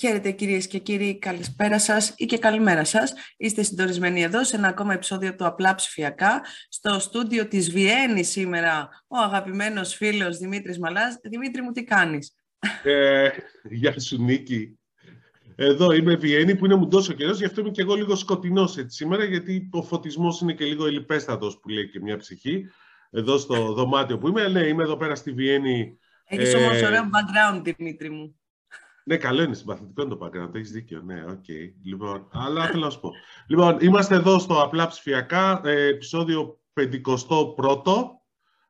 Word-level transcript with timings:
Χαίρετε 0.00 0.30
κυρίες 0.30 0.66
και 0.66 0.78
κύριοι, 0.78 1.18
καλησπέρα 1.18 1.78
σας 1.78 2.14
ή 2.16 2.26
και 2.26 2.38
καλημέρα 2.38 2.84
σας. 2.84 3.12
Είστε 3.36 3.62
συντονισμένοι 3.62 4.22
εδώ 4.22 4.44
σε 4.44 4.56
ένα 4.56 4.68
ακόμα 4.68 4.92
επεισόδιο 4.92 5.34
του 5.34 5.46
Απλά 5.46 5.74
Ψηφιακά. 5.74 6.44
Στο 6.68 6.98
στούντιο 6.98 7.48
της 7.48 7.70
Βιέννη 7.70 8.24
σήμερα 8.24 8.88
ο 9.08 9.16
αγαπημένος 9.16 9.94
φίλος 9.94 10.38
Δημήτρης 10.38 10.78
Μαλάς. 10.78 11.18
Δημήτρη 11.22 11.62
μου, 11.62 11.72
τι 11.72 11.84
κάνεις; 11.84 12.34
Ε, 12.82 13.28
γεια 13.70 14.00
σου 14.00 14.22
Νίκη. 14.22 14.78
Εδώ 15.56 15.92
είμαι 15.92 16.14
Βιέννη 16.14 16.56
που 16.56 16.64
είναι 16.64 16.74
μου 16.74 16.88
τόσο 16.88 17.12
καιρός, 17.12 17.38
γι' 17.38 17.44
αυτό 17.44 17.60
είμαι 17.60 17.70
και 17.70 17.82
εγώ 17.82 17.94
λίγο 17.94 18.16
σκοτεινός 18.16 18.76
έτσι 18.76 18.96
σήμερα, 18.96 19.24
γιατί 19.24 19.68
ο 19.72 19.82
φωτισμός 19.82 20.40
είναι 20.40 20.52
και 20.52 20.64
λίγο 20.64 20.86
ελιπέστατος 20.86 21.58
που 21.60 21.68
λέει 21.68 21.88
και 21.88 22.00
μια 22.00 22.16
ψυχή. 22.16 22.64
Εδώ 23.10 23.38
στο 23.38 23.72
δωμάτιο 23.72 24.18
που 24.18 24.28
είμαι, 24.28 24.48
ναι, 24.48 24.66
είμαι 24.66 24.82
εδώ 24.82 24.96
πέρα 24.96 25.14
στη 25.14 25.32
Βιέννη. 25.32 25.98
Έχεις 26.24 26.54
ε... 26.54 26.56
όμως 26.56 26.82
ωραίο 26.82 27.02
background, 27.02 27.74
Δημήτρη 27.76 28.10
μου. 28.10 28.39
Ναι, 29.10 29.16
καλό 29.16 29.42
είναι, 29.42 29.54
συμπαθητικό 29.54 30.02
είναι 30.02 30.14
το 30.14 30.26
background, 30.26 30.54
έχεις 30.54 30.70
δίκιο. 30.70 31.02
Ναι, 31.04 31.24
ok. 31.28 31.44
Okay. 31.48 31.72
Λοιπόν, 31.84 32.28
αλλά 32.32 32.66
θέλω 32.66 32.84
να 32.84 32.90
σου 32.90 33.00
πω. 33.00 33.12
Λοιπόν, 33.46 33.76
είμαστε 33.80 34.14
εδώ 34.14 34.38
στο 34.38 34.62
Απλά 34.62 34.86
Ψηφιακά, 34.86 35.60
ε, 35.64 35.86
επεισόδιο 35.86 36.60
51ο. 36.74 37.94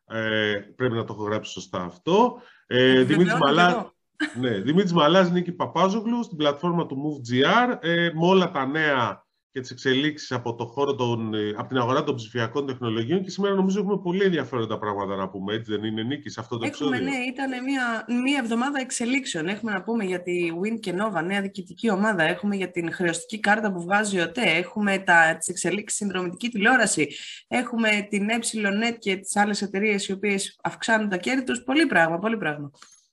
Ε, 0.04 0.54
πρέπει 0.76 0.94
να 0.94 1.04
το 1.04 1.12
έχω 1.12 1.24
γράψει 1.24 1.52
σωστά 1.52 1.82
αυτό. 1.82 2.42
Ε, 2.66 3.02
Δημήτρης 3.02 3.38
Μαλάς, 3.38 3.92
ναι, 4.40 4.50
Δημήτρης 4.50 4.92
Μαλάς, 4.92 5.30
Νίκη 5.30 5.52
Παπάζογλου, 5.52 6.22
στην 6.22 6.36
πλατφόρμα 6.36 6.86
του 6.86 6.96
MoveGR, 6.96 7.76
ε, 7.80 8.10
με 8.14 8.26
όλα 8.26 8.50
τα 8.50 8.66
νέα 8.66 9.26
και 9.52 9.60
τις 9.60 9.70
εξελίξεις 9.70 10.32
από, 10.32 10.54
το 10.54 10.66
χώρο 10.66 10.94
των, 10.94 11.34
ε, 11.34 11.48
από 11.56 11.68
την 11.68 11.76
αγορά 11.76 12.04
των 12.04 12.14
ψηφιακών 12.14 12.66
τεχνολογιών 12.66 13.22
και 13.22 13.30
σήμερα 13.30 13.54
νομίζω 13.54 13.80
έχουμε 13.80 13.98
πολύ 13.98 14.24
ενδιαφέροντα 14.24 14.78
πράγματα 14.78 15.16
να 15.16 15.28
πούμε, 15.28 15.54
έτσι 15.54 15.70
δεν 15.70 15.84
είναι 15.84 16.02
Νίκη 16.02 16.28
σε 16.28 16.40
αυτό 16.40 16.58
το 16.58 16.66
έχουμε, 16.66 16.96
επεισόδιο; 16.96 17.18
Ναι, 17.18 17.24
ήταν 17.26 17.64
μια, 17.64 18.04
μια 18.22 18.38
εβδομάδα 18.42 18.80
εξελίξεων. 18.80 19.46
Έχουμε 19.46 19.72
να 19.72 19.82
πούμε 19.82 20.04
για 20.04 20.22
τη 20.22 20.32
Win 20.62 20.80
και 20.80 20.94
Nova, 20.98 21.24
νέα 21.24 21.40
διοικητική 21.40 21.90
ομάδα. 21.90 22.22
Έχουμε 22.22 22.56
για 22.56 22.70
την 22.70 22.92
χρεωστική 22.92 23.40
κάρτα 23.40 23.72
που 23.72 23.80
βγάζει 23.80 24.20
ο 24.20 24.32
ΤΕ. 24.32 24.42
Έχουμε 24.42 25.04
τις 25.38 25.48
εξελίξεις 25.48 25.98
συνδρομητική 25.98 26.48
τηλεόραση. 26.48 27.08
Έχουμε 27.48 28.06
την 28.10 28.28
EPSILONET 28.30 28.96
και 28.98 29.16
τις 29.16 29.36
άλλες 29.36 29.62
εταιρείες 29.62 30.08
οι 30.08 30.12
οποίες 30.12 30.58
αυξάνουν 30.62 31.08
τα 31.08 31.16
κέρδη 31.16 31.44
τους. 31.44 31.62
Πολύ 31.62 31.86
πράγμα, 31.86 32.18
πολύ 32.18 32.36
πράγμα. 32.36 32.70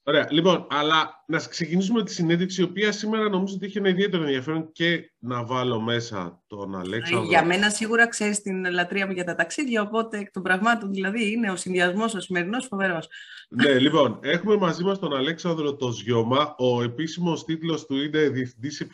Ωραία. 0.07 0.27
Λοιπόν, 0.29 0.67
αλλά 0.69 1.23
να 1.27 1.37
ξεκινήσουμε 1.37 2.03
τη 2.03 2.13
συνέντευξη, 2.13 2.61
η 2.61 2.63
οποία 2.63 2.91
σήμερα 2.91 3.29
νομίζω 3.29 3.55
ότι 3.55 3.65
είχε 3.65 3.79
ένα 3.79 3.89
ιδιαίτερο 3.89 4.23
ενδιαφέρον 4.23 4.71
και 4.71 5.11
να 5.19 5.45
βάλω 5.45 5.81
μέσα 5.81 6.43
τον 6.47 6.75
Αλέξανδρο. 6.75 7.27
Για 7.27 7.45
μένα 7.45 7.69
σίγουρα 7.69 8.07
ξέρεις 8.07 8.41
την 8.41 8.71
λατρεία 8.71 9.05
μου 9.05 9.11
για 9.11 9.23
τα 9.23 9.35
ταξίδια, 9.35 9.81
οπότε 9.81 10.17
εκ 10.17 10.31
των 10.31 10.43
πραγμάτων 10.43 10.91
δηλαδή 10.91 11.31
είναι 11.31 11.51
ο 11.51 11.55
συνδυασμός 11.55 12.13
ο 12.13 12.19
σημερινός 12.19 12.65
φοβερός. 12.65 13.07
Ναι, 13.49 13.79
λοιπόν, 13.79 14.19
έχουμε 14.21 14.57
μαζί 14.57 14.83
μας 14.83 14.99
τον 14.99 15.15
Αλέξανδρο 15.15 15.75
το 15.75 15.91
Ζιώμα. 15.91 16.55
Ο 16.57 16.83
επίσημος 16.83 17.45
τίτλος 17.45 17.85
του 17.85 17.95
είναι 17.95 18.29
Διευθυντής 18.29 18.87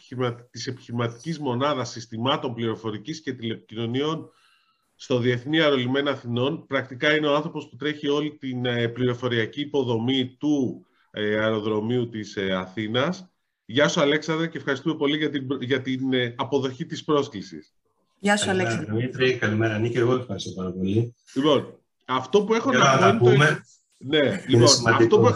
της 0.51 0.67
Επιχειρηματικής 0.67 1.39
Μονάδας 1.39 1.89
Συστημάτων 1.89 2.53
Πληροφορικής 2.53 3.21
και 3.21 3.33
Τηλεπικοινωνιών 3.33 4.29
στο 4.95 5.17
Διεθνή 5.17 5.61
Αερολιμένα 5.61 6.11
Αθηνών. 6.11 6.67
Πρακτικά 6.67 7.15
είναι 7.15 7.27
ο 7.27 7.35
άνθρωπος 7.35 7.69
που 7.69 7.75
τρέχει 7.75 8.07
όλη 8.07 8.37
την 8.39 8.65
ε, 8.65 8.87
πληροφοριακή 8.87 9.61
υποδομή 9.61 10.35
του 10.39 10.85
ε, 10.89 10.91
αεροδρομίου 11.13 12.09
της 12.09 12.35
ε, 12.35 12.53
Αθήνας. 12.53 13.27
Γεια 13.65 13.87
σου 13.87 14.01
Αλέξανδρε 14.01 14.47
και 14.47 14.57
ευχαριστούμε 14.57 14.95
πολύ 14.95 15.17
για 15.17 15.29
την, 15.29 15.47
για 15.61 15.81
την 15.81 16.13
ε, 16.13 16.35
αποδοχή 16.37 16.85
της 16.85 17.03
πρόσκλησης. 17.03 17.73
Γεια 18.19 18.37
σου 18.37 18.49
Αλέξανδρε. 18.49 18.95
Δημήτρη, 18.95 19.37
καλημέρα 19.37 19.79
Νίκη, 19.79 19.97
εγώ 19.97 20.13
ευχαριστώ 20.15 20.51
πάρα 20.51 20.71
πολύ. 20.71 21.15
Λοιπόν, 21.33 21.79
αυτό 22.05 22.43
που 22.43 22.53
έχω 22.53 22.71
να, 22.71 22.99
να 22.99 23.17
πω... 23.17 23.31
Είναι... 23.31 23.61
Ναι, 23.97 24.43
λοιπόν, 24.47 24.67
αυτό 24.87 25.19
που... 25.19 25.29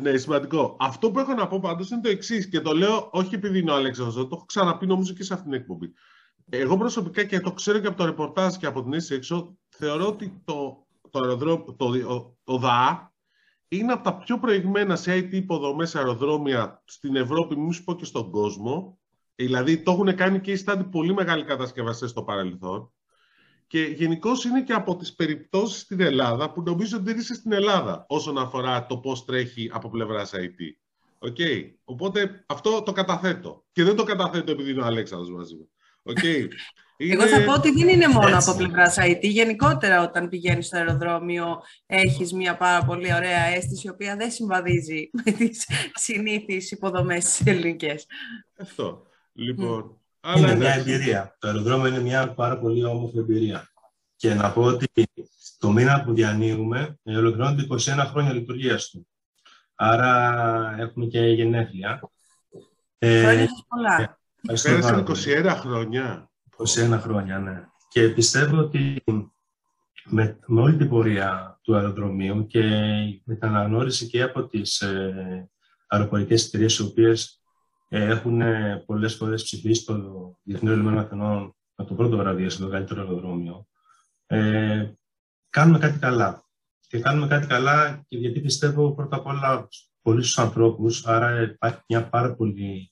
Ναι, 0.00 0.16
σημαντικό. 0.16 0.76
Αυτό 0.80 1.10
που 1.10 1.18
έχω 1.18 1.34
να 1.34 1.46
πω 1.46 1.60
πάντως 1.60 1.90
είναι 1.90 2.00
το 2.00 2.08
εξής 2.08 2.48
και 2.48 2.60
το 2.60 2.72
λέω 2.72 3.08
όχι 3.12 3.34
επειδή 3.34 3.58
είναι 3.58 3.70
ο 3.70 3.74
Αλέξανδρος, 3.74 4.14
το 4.14 4.28
έχω 4.32 4.44
ξαναπεί 4.44 4.86
νομίζω 4.86 5.12
και 5.12 5.24
σε 5.24 5.34
αυτήν 5.34 5.50
την 5.50 5.60
εκπομπή. 5.60 5.92
Εγώ 6.48 6.76
προσωπικά 6.76 7.24
και 7.24 7.40
το 7.40 7.52
ξέρω 7.52 7.78
και 7.78 7.86
από 7.86 7.96
το 7.96 8.04
ρεπορτάζ 8.04 8.56
και 8.56 8.66
από 8.66 8.82
την 8.82 8.92
αίσθηση 8.92 9.14
έξω, 9.14 9.56
θεωρώ 9.68 10.06
ότι 10.06 10.42
το, 10.44 10.86
το, 11.10 11.18
αεροδρόμιο, 11.22 11.74
το, 11.76 11.90
το, 11.90 12.36
το 12.44 12.58
ΔΑ 12.58 13.11
είναι 13.76 13.92
από 13.92 14.02
τα 14.02 14.16
πιο 14.16 14.38
προηγμένα 14.38 14.96
σε 14.96 15.18
IT 15.18 15.32
υποδομές 15.32 15.96
αεροδρόμια 15.96 16.82
στην 16.84 17.16
Ευρώπη, 17.16 17.56
μην 17.56 17.72
σου 17.72 17.84
πω 17.84 17.94
και 17.94 18.04
στον 18.04 18.30
κόσμο. 18.30 18.98
Δηλαδή, 19.34 19.82
το 19.82 19.92
έχουν 19.92 20.14
κάνει 20.14 20.40
και 20.40 20.50
οι 20.50 20.56
στάντι 20.56 20.84
πολύ 20.84 21.14
μεγάλοι 21.14 21.44
κατασκευαστές 21.44 22.10
στο 22.10 22.22
παρελθόν. 22.22 22.92
Και 23.66 23.82
γενικώς 23.82 24.44
είναι 24.44 24.62
και 24.62 24.72
από 24.72 24.96
τις 24.96 25.14
περιπτώσεις 25.14 25.80
στην 25.80 26.00
Ελλάδα 26.00 26.52
που 26.52 26.62
νομίζω 26.62 26.96
ότι 26.96 27.06
δεν 27.06 27.18
είσαι 27.18 27.34
στην 27.34 27.52
Ελλάδα 27.52 28.04
όσον 28.08 28.38
αφορά 28.38 28.86
το 28.86 28.98
πώς 28.98 29.24
τρέχει 29.24 29.70
από 29.72 29.90
πλευράς 29.90 30.32
IT. 30.34 30.76
Okay. 31.28 31.70
Οπότε 31.84 32.44
αυτό 32.46 32.82
το 32.82 32.92
καταθέτω. 32.92 33.64
Και 33.72 33.84
δεν 33.84 33.96
το 33.96 34.02
καταθέτω 34.02 34.52
επειδή 34.52 34.70
είναι 34.70 34.80
ο 34.80 34.84
Αλέξανδρος 34.84 35.30
μαζί 35.30 35.54
μου. 35.54 35.68
Okay. 36.04 36.48
Εγώ 37.10 37.26
θα 37.26 37.44
πω 37.44 37.52
ότι 37.52 37.70
δεν 37.70 37.88
είναι 37.88 38.08
μόνο 38.08 38.36
από 38.38 38.54
πλευράς 38.56 38.96
IT. 38.98 39.20
Γενικότερα, 39.20 40.02
όταν 40.02 40.28
πηγαίνεις 40.28 40.66
στο 40.66 40.76
αεροδρόμιο, 40.76 41.62
έχεις 41.86 42.32
μια 42.32 42.56
πάρα 42.56 42.84
πολύ 42.84 43.14
ωραία 43.14 43.44
αίσθηση, 43.44 43.86
η 43.86 43.90
οποία 43.90 44.16
δεν 44.16 44.30
συμβαδίζει 44.30 45.10
με 45.12 45.32
τις 45.32 45.68
συνήθειε 45.94 46.60
υποδομές 46.70 47.24
της 47.24 47.40
ελληνικές. 47.46 48.06
Αυτό. 48.60 49.06
Λοιπόν. 49.32 49.96
Είναι 50.36 50.54
μια 50.54 50.74
εμπειρία. 50.74 51.36
Το 51.38 51.48
αεροδρόμιο 51.48 51.86
είναι 51.86 52.00
μια 52.00 52.34
πάρα 52.34 52.58
πολύ 52.58 52.84
όμορφη 52.84 53.18
εμπειρία. 53.18 53.68
Και 54.16 54.34
να 54.34 54.52
πω 54.52 54.62
ότι 54.62 54.88
το 55.58 55.70
μήνα 55.70 56.02
που 56.04 56.14
διανύουμε 56.14 56.98
ολοκληρώνονται 57.04 57.66
21 57.70 58.04
χρόνια 58.10 58.32
λειτουργίας 58.32 58.90
του. 58.90 59.06
Άρα 59.74 60.74
έχουμε 60.78 61.06
και 61.06 61.20
γενέθλια. 61.20 62.00
Χρόνια 62.98 63.48
πολλά. 63.68 64.18
Πέρασαν 64.62 65.06
21 65.44 65.54
χρόνια. 65.60 66.30
21 66.66 66.98
χρόνια, 67.00 67.38
ναι. 67.38 67.64
Και 67.88 68.08
πιστεύω 68.08 68.56
ότι 68.56 69.02
με, 70.04 70.38
με 70.46 70.60
όλη 70.60 70.76
την 70.76 70.88
πορεία 70.88 71.60
του 71.62 71.76
αεροδρομίου 71.76 72.46
και 72.46 72.62
με 73.24 73.34
την 73.34 73.48
αναγνώριση 73.48 74.06
και 74.06 74.22
από 74.22 74.46
τις 74.46 74.80
ε, 74.80 75.50
αεροπορικές 75.86 76.46
εταιρείες 76.46 76.78
οι 76.78 76.82
οποίες 76.82 77.42
ε, 77.88 78.04
έχουν 78.04 78.40
ε, 78.40 78.82
πολλές 78.86 79.14
φορές 79.14 79.42
ψηφίσει 79.42 79.84
το 79.84 79.94
Διεθνή 80.42 80.70
Ελληνικό 80.70 80.98
Αθηνών 80.98 81.56
με 81.74 81.84
το 81.84 81.94
πρώτο 81.94 82.16
βραβείο 82.16 82.50
στο 82.50 82.64
μεγαλύτερο 82.64 83.00
αεροδρόμιο, 83.00 83.66
ε, 84.26 84.92
κάνουμε 85.50 85.78
κάτι 85.78 85.98
καλά. 85.98 86.44
Και 86.88 87.00
κάνουμε 87.00 87.26
κάτι 87.26 87.46
καλά 87.46 88.04
και 88.08 88.16
γιατί 88.16 88.40
πιστεύω 88.40 88.94
πρώτα 88.94 89.16
απ' 89.16 89.26
όλα 89.26 89.68
πολύ 90.02 90.22
στους 90.22 90.38
ανθρώπους, 90.38 91.06
άρα 91.06 91.42
υπάρχει 91.42 91.80
μια 91.88 92.08
πάρα 92.08 92.34
πολύ 92.34 92.91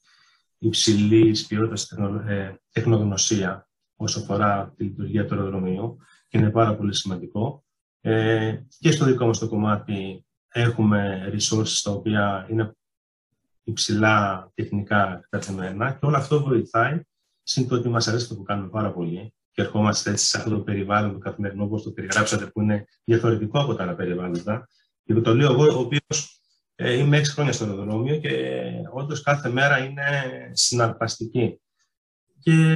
υψηλής 0.60 1.46
ποιότητας 1.46 1.90
ε, 2.26 2.60
τεχνογνωσία 2.72 3.68
όσο 3.96 4.20
αφορά 4.20 4.72
τη 4.76 4.84
λειτουργία 4.84 5.26
του 5.26 5.34
αεροδρομίου 5.34 5.96
και 6.28 6.38
είναι 6.38 6.50
πάρα 6.50 6.76
πολύ 6.76 6.94
σημαντικό. 6.94 7.64
Ε, 8.00 8.58
και 8.78 8.90
στο 8.90 9.04
δικό 9.04 9.26
μας 9.26 9.38
το 9.38 9.48
κομμάτι 9.48 10.24
έχουμε 10.48 11.30
resources 11.32 11.80
τα 11.82 11.90
οποία 11.90 12.46
είναι 12.50 12.74
υψηλά 13.62 14.50
τεχνικά 14.54 15.18
εκτεθειμένα 15.18 15.92
και 15.92 16.06
όλο 16.06 16.16
αυτό 16.16 16.42
βοηθάει 16.42 17.00
συν 17.42 17.68
το 17.68 17.74
ότι 17.74 17.88
μας 17.88 18.08
αρέσει 18.08 18.28
το 18.28 18.34
που 18.34 18.42
κάνουμε 18.42 18.68
πάρα 18.68 18.92
πολύ 18.92 19.34
και 19.50 19.62
ερχόμαστε 19.62 20.10
έτσι 20.10 20.24
σε 20.24 20.38
αυτό 20.38 20.50
το 20.50 20.60
περιβάλλον 20.60 21.12
του 21.12 21.18
καθημερινού 21.18 21.64
όπως 21.64 21.82
το 21.82 21.90
περιγράψατε 21.90 22.46
που 22.46 22.60
είναι 22.60 22.84
διαφορετικό 23.04 23.60
από 23.60 23.74
τα 23.74 23.82
άλλα 23.82 23.94
περιβάλλοντα 23.94 24.68
και 25.04 25.14
το 25.14 25.34
λέω 25.34 25.52
εγώ 25.52 25.76
ο 25.76 25.78
οποίος 25.78 26.39
ε, 26.82 26.92
είμαι 26.92 27.16
έξι 27.16 27.32
χρόνια 27.32 27.52
στο 27.52 27.64
αεροδρόμιο 27.64 28.16
και 28.16 28.72
όντως 28.92 29.22
κάθε 29.22 29.48
μέρα 29.48 29.78
είναι 29.78 30.02
συναρπαστική. 30.52 31.60
Και 32.38 32.74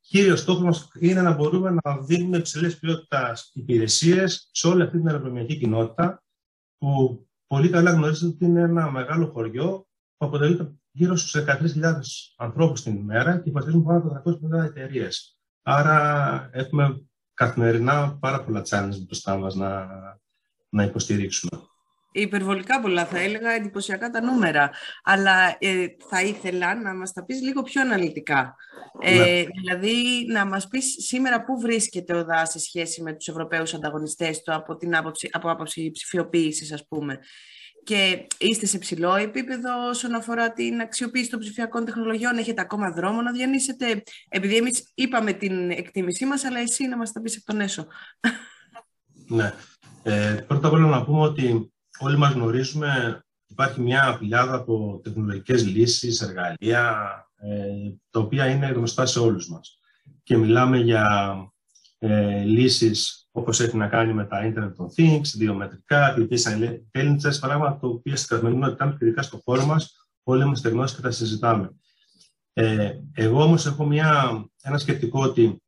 κύριος 0.00 0.40
στόχος 0.40 0.62
μας 0.62 0.88
είναι 0.98 1.22
να 1.22 1.32
μπορούμε 1.32 1.76
να 1.82 1.98
δίνουμε 1.98 2.36
υψηλέ 2.36 2.68
ποιότητας 2.68 3.50
υπηρεσίες 3.54 4.48
σε 4.52 4.68
όλη 4.68 4.82
αυτή 4.82 4.96
την 4.96 5.06
αεροδρομιακή 5.06 5.58
κοινότητα, 5.58 6.22
που 6.78 7.20
πολύ 7.46 7.68
καλά 7.70 7.90
γνωρίζετε 7.90 8.26
ότι 8.26 8.44
είναι 8.44 8.60
ένα 8.60 8.90
μεγάλο 8.90 9.26
χωριό 9.26 9.86
που 10.16 10.26
αποτελείται 10.26 10.72
γύρω 10.90 11.16
στους 11.16 11.44
13.000 11.46 11.92
ανθρώπους 12.36 12.82
την 12.82 12.96
ημέρα 12.96 13.38
και 13.38 13.48
υποστηρίζουν 13.48 13.84
πάνω 13.84 13.98
από 13.98 14.38
350 14.60 14.64
εταιρείες. 14.64 15.38
Άρα 15.62 16.48
έχουμε 16.52 17.06
καθημερινά 17.34 18.18
πάρα 18.20 18.44
πολλά 18.44 18.62
challenge 18.68 19.04
μπροστά 19.06 19.36
μας 19.36 19.54
να, 19.54 19.86
να 20.68 20.82
υποστηρίξουμε 20.82 21.68
υπερβολικά 22.12 22.80
πολλά 22.80 23.06
θα 23.06 23.18
έλεγα, 23.18 23.50
εντυπωσιακά 23.50 24.10
τα 24.10 24.20
νούμερα. 24.20 24.70
Αλλά 25.04 25.56
ε, 25.58 25.86
θα 26.08 26.22
ήθελα 26.22 26.74
να 26.74 26.94
μας 26.94 27.12
τα 27.12 27.24
πεις 27.24 27.42
λίγο 27.42 27.62
πιο 27.62 27.80
αναλυτικά. 27.80 28.56
Ε, 29.00 29.14
ναι. 29.14 29.44
Δηλαδή, 29.60 30.26
να 30.28 30.44
μας 30.46 30.68
πεις 30.68 30.96
σήμερα 30.98 31.44
πού 31.44 31.60
βρίσκεται 31.60 32.14
ο 32.14 32.24
ΔΑ 32.24 32.44
σε 32.44 32.58
σχέση 32.58 33.02
με 33.02 33.12
τους 33.12 33.28
Ευρωπαίους 33.28 33.74
ανταγωνιστές 33.74 34.42
του 34.42 34.54
από, 34.54 34.76
την 34.76 34.96
άποψη, 34.96 35.28
από 35.32 35.50
άποψη 35.50 35.90
ψηφιοποίησης, 35.90 36.72
ας 36.72 36.86
πούμε. 36.88 37.18
Και 37.84 38.26
είστε 38.38 38.66
σε 38.66 38.78
ψηλό 38.78 39.14
επίπεδο 39.14 39.88
όσον 39.88 40.14
αφορά 40.14 40.52
την 40.52 40.80
αξιοποίηση 40.80 41.30
των 41.30 41.38
ψηφιακών 41.40 41.84
τεχνολογιών; 41.84 42.38
Έχετε 42.38 42.60
ακόμα 42.60 42.90
δρόμο 42.90 43.22
να 43.22 43.32
διανύσετε; 43.32 44.02
Επειδή 44.28 44.56
εμείς 44.56 44.90
είπαμε 44.94 45.32
την 45.32 45.70
εκτίμησή 45.70 46.24
μας, 46.24 46.44
αλλά 46.44 46.58
εσύ 46.58 46.86
να 46.86 46.96
μας 46.96 47.12
τα 47.12 47.20
πεις 47.20 47.36
εκ 47.36 47.42
των 47.44 47.60
έσω. 47.60 47.86
Ναι. 49.26 49.52
Ε, 50.02 50.44
πρώτα 50.46 50.66
απ' 50.68 50.72
όλα 50.72 50.88
να 50.88 51.04
πούμε 51.04 51.20
ότι 51.20 51.72
όλοι 52.00 52.16
μας 52.16 52.32
γνωρίζουμε 52.32 53.20
υπάρχει 53.46 53.80
μια 53.80 54.16
πλειάδα 54.18 54.54
από 54.54 55.00
τεχνολογικές 55.02 55.66
λύσεις, 55.66 56.20
εργαλεία, 56.20 57.06
ε, 57.36 57.92
τα 58.10 58.20
οποία 58.20 58.46
είναι 58.46 58.66
γνωστά 58.66 59.06
σε 59.06 59.18
όλους 59.18 59.48
μας. 59.48 59.78
Και 60.22 60.36
μιλάμε 60.36 60.78
για 60.78 61.06
ε, 61.98 62.42
λύσεις 62.42 63.28
όπως 63.32 63.60
έχει 63.60 63.76
να 63.76 63.88
κάνει 63.88 64.12
με 64.12 64.24
τα 64.24 64.40
Internet 64.42 64.84
of 64.84 65.02
Things, 65.02 65.26
βιομετρικά, 65.36 66.14
artificial 66.18 66.78
intelligence, 66.92 67.38
πράγματα 67.40 67.78
τα 67.78 67.88
οποία 67.88 68.16
στην 68.16 68.28
καθημερινότητα, 68.28 68.96
ειδικά 69.00 69.22
στο 69.22 69.40
χώρο 69.44 69.66
μας, 69.66 70.08
όλοι 70.22 70.42
είμαστε 70.42 70.68
γνώσεις 70.68 70.96
και 70.96 71.02
τα 71.02 71.10
συζητάμε. 71.10 71.70
Ε, 72.52 72.92
εγώ 73.12 73.42
όμως 73.42 73.66
έχω 73.66 73.86
μια, 73.86 74.30
ένα 74.62 74.78
σκεπτικό 74.78 75.22
ότι 75.22 75.62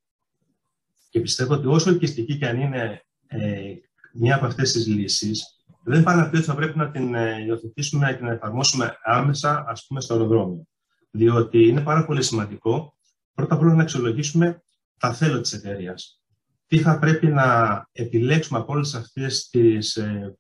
και 1.11 1.20
πιστεύω 1.20 1.55
ότι 1.55 1.67
όσο 1.67 1.90
ελκυστική 1.90 2.38
και 2.38 2.46
αν 2.46 2.61
είναι 2.61 3.02
ε, 3.26 3.75
μια 4.12 4.34
από 4.34 4.46
αυτές 4.46 4.73
τις 4.73 4.87
λύσεις, 4.87 5.61
δεν 5.84 6.02
πάνε 6.02 6.23
ότι 6.23 6.43
θα 6.43 6.55
πρέπει 6.55 6.79
να 6.79 6.90
την 6.90 7.14
ε, 7.14 7.44
υιοθετήσουμε 7.46 8.06
και 8.06 8.17
την 8.17 8.26
εφαρμόσουμε 8.26 8.96
άμεσα, 9.02 9.64
ας 9.67 9.87
πούμε, 9.87 10.00
στο 10.00 10.14
αεροδρόμιο. 10.14 10.67
Διότι 11.11 11.67
είναι 11.67 11.81
πάρα 11.81 12.05
πολύ 12.05 12.23
σημαντικό 12.23 12.96
πρώτα 13.34 13.55
απ' 13.55 13.61
όλα 13.61 13.75
να 13.75 13.82
αξιολογήσουμε 13.82 14.62
τα 14.99 15.12
θέλω 15.12 15.40
της 15.40 15.52
εταιρείας. 15.52 16.23
Τι 16.67 16.79
θα 16.79 16.99
πρέπει 16.99 17.26
να 17.26 17.46
επιλέξουμε 17.93 18.58
από 18.58 18.73
όλες 18.73 18.94
αυτές 18.94 19.49
τις 19.49 19.96
ε, 19.96 20.37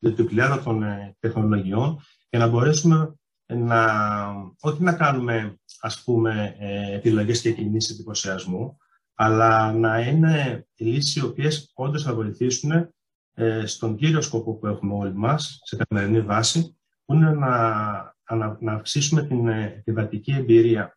των 0.64 0.82
ε, 0.82 1.16
τεχνολογιών 1.18 2.00
για 2.30 2.38
να 2.38 2.46
μπορέσουμε 2.48 3.14
να, 3.46 3.86
όχι 4.60 4.82
να 4.82 4.92
κάνουμε 4.92 5.56
ας 5.80 6.02
πούμε, 6.02 6.56
ε, 6.58 6.94
επιλογές 6.94 7.40
και 7.40 7.52
κινήσεις 7.52 7.94
εντυπωσιασμού, 7.94 8.76
αλλά 9.14 9.72
να 9.72 10.00
είναι 10.00 10.66
λύσεις 10.76 11.16
οι 11.16 11.24
οποίες 11.24 11.70
όντως 11.74 12.02
θα 12.02 12.14
βοηθήσουν 12.14 12.94
ε, 13.34 13.66
στον 13.66 13.96
κύριο 13.96 14.20
σκοπό 14.20 14.54
που 14.54 14.66
έχουμε 14.66 14.94
όλοι 14.94 15.14
μας, 15.14 15.60
σε 15.62 15.76
καθημερινή 15.76 16.20
βάση, 16.20 16.76
που 17.04 17.14
είναι 17.14 17.30
να, 17.30 18.14
να, 18.60 18.72
αυξήσουμε 18.72 19.22
την 19.22 19.48
επιβατική 19.48 20.32
εμπειρία. 20.32 20.94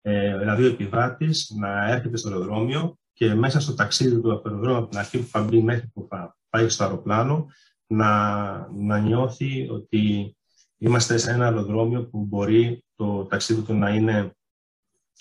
Ε, 0.00 0.38
δηλαδή 0.38 0.64
ο 0.64 0.68
επιβάτης 0.68 1.52
να 1.58 1.90
έρχεται 1.90 2.16
στο 2.16 2.28
αεροδρόμιο 2.28 2.98
και 3.12 3.34
μέσα 3.34 3.60
στο 3.60 3.74
ταξίδι 3.74 4.20
του 4.20 4.32
από 4.32 4.42
το 4.42 4.48
αεροδρόμιο, 4.48 4.78
από 4.78 4.88
την 4.88 4.98
αρχή 4.98 5.18
που 5.18 5.26
θα 5.26 5.42
μπει 5.42 5.62
μέχρι 5.62 5.86
που 5.86 6.06
θα 6.10 6.36
πάει 6.50 6.68
στο 6.68 6.84
αεροπλάνο, 6.84 7.46
να, 7.86 8.68
να 8.72 8.98
νιώθει 8.98 9.68
ότι 9.68 10.36
είμαστε 10.78 11.16
σε 11.16 11.30
ένα 11.30 11.44
αεροδρόμιο 11.44 12.06
που 12.06 12.24
μπορεί 12.24 12.84
το 12.94 13.24
ταξίδι 13.24 13.62
του 13.62 13.74
να 13.74 13.90
είναι 13.90 14.30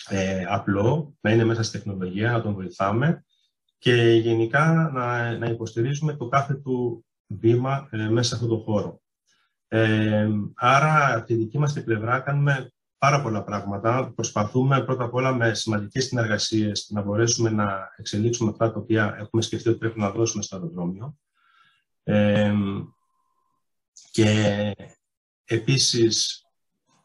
ε, 0.10 0.44
απλό, 0.48 1.16
να 1.22 1.32
είναι 1.32 1.44
μέσα 1.44 1.64
στη 1.64 1.78
τεχνολογία, 1.78 2.32
να 2.32 2.42
τον 2.42 2.54
βοηθάμε 2.54 3.26
και 3.78 3.94
γενικά 3.96 4.92
να, 4.94 5.38
να 5.38 5.46
υποστηρίζουμε 5.46 6.14
το 6.14 6.28
κάθε 6.28 6.54
του 6.54 7.06
βήμα 7.28 7.88
ε, 7.92 7.98
μέσα 7.98 8.30
σε 8.30 8.36
αυτό 8.36 8.48
το 8.48 8.64
χώρο. 8.64 9.02
Ε, 9.68 10.30
άρα, 10.56 11.16
από 11.16 11.26
τη 11.26 11.36
δική 11.36 11.58
μας 11.58 11.74
την 11.74 11.84
πλευρά 11.84 12.20
κάνουμε 12.20 12.72
πάρα 12.98 13.22
πολλά 13.22 13.44
πράγματα. 13.44 14.12
Προσπαθούμε 14.16 14.84
πρώτα 14.84 15.04
απ' 15.04 15.14
όλα 15.14 15.34
με 15.34 15.54
σημαντικές 15.54 16.06
συνεργασίες 16.06 16.90
να 16.90 17.02
μπορέσουμε 17.02 17.50
να 17.50 17.94
εξελίξουμε 17.98 18.50
αυτά 18.50 18.72
τα 18.72 18.80
οποία 18.80 19.16
έχουμε 19.20 19.42
σκεφτεί 19.42 19.70
ότι 19.70 19.78
πρέπει 19.78 20.00
να 20.00 20.12
δώσουμε 20.12 20.44
στο 20.44 20.56
αεροδρόμιο. 20.56 21.18
Ε, 22.04 22.54
και 24.12 24.72
επίσης, 25.46 26.46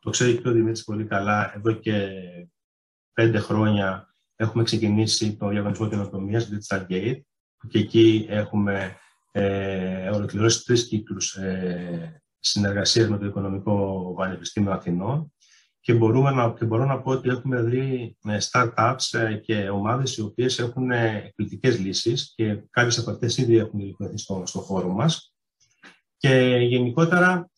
το 0.00 0.10
ξέρει 0.10 0.40
και 0.40 0.48
ο 0.48 0.52
Δημήτρης 0.52 0.84
πολύ 0.84 1.04
καλά, 1.04 1.56
εδώ 1.56 1.72
και 1.72 2.08
πέντε 3.12 3.38
χρόνια 3.38 4.09
έχουμε 4.40 4.62
ξεκινήσει 4.62 5.36
το 5.36 5.48
διαγωνισμό 5.48 5.88
καινοτομίας, 5.88 6.48
το 6.48 6.56
Digital 6.56 6.86
Gate, 6.90 7.20
και 7.68 7.78
εκεί 7.78 8.26
έχουμε 8.28 8.96
ε, 9.32 10.08
ολοκληρώσει 10.08 10.64
τρεις 10.64 10.88
κύκλους 10.88 11.34
ε, 11.34 12.22
συνεργασίας 12.38 13.08
με 13.08 13.18
το 13.18 13.26
Οικονομικό 13.26 14.14
Πανεπιστήμιο 14.16 14.72
Αθηνών 14.72 15.32
και, 15.80 15.94
μπορούμε 15.94 16.30
να, 16.30 16.52
και 16.52 16.64
μπορώ 16.64 16.84
να 16.84 17.00
πω 17.00 17.10
ότι 17.10 17.28
έχουμε 17.28 17.62
δει 17.62 18.16
ε, 18.24 18.38
startups 18.50 19.18
ε, 19.18 19.34
και 19.34 19.68
ομάδες 19.68 20.16
οι 20.16 20.22
οποίες 20.22 20.58
έχουν 20.58 20.90
εκπληκτικές 20.90 21.78
λύσεις 21.78 22.32
και 22.34 22.62
κάποιες 22.70 22.98
από 22.98 23.10
αυτές 23.10 23.36
ήδη 23.36 23.56
έχουν 23.56 23.78
υλοποιηθεί 23.78 24.18
στο, 24.18 24.42
στο 24.46 24.60
χώρο 24.60 24.88
μας. 24.88 25.34
Και 26.16 26.56
γενικότερα, 26.60 27.50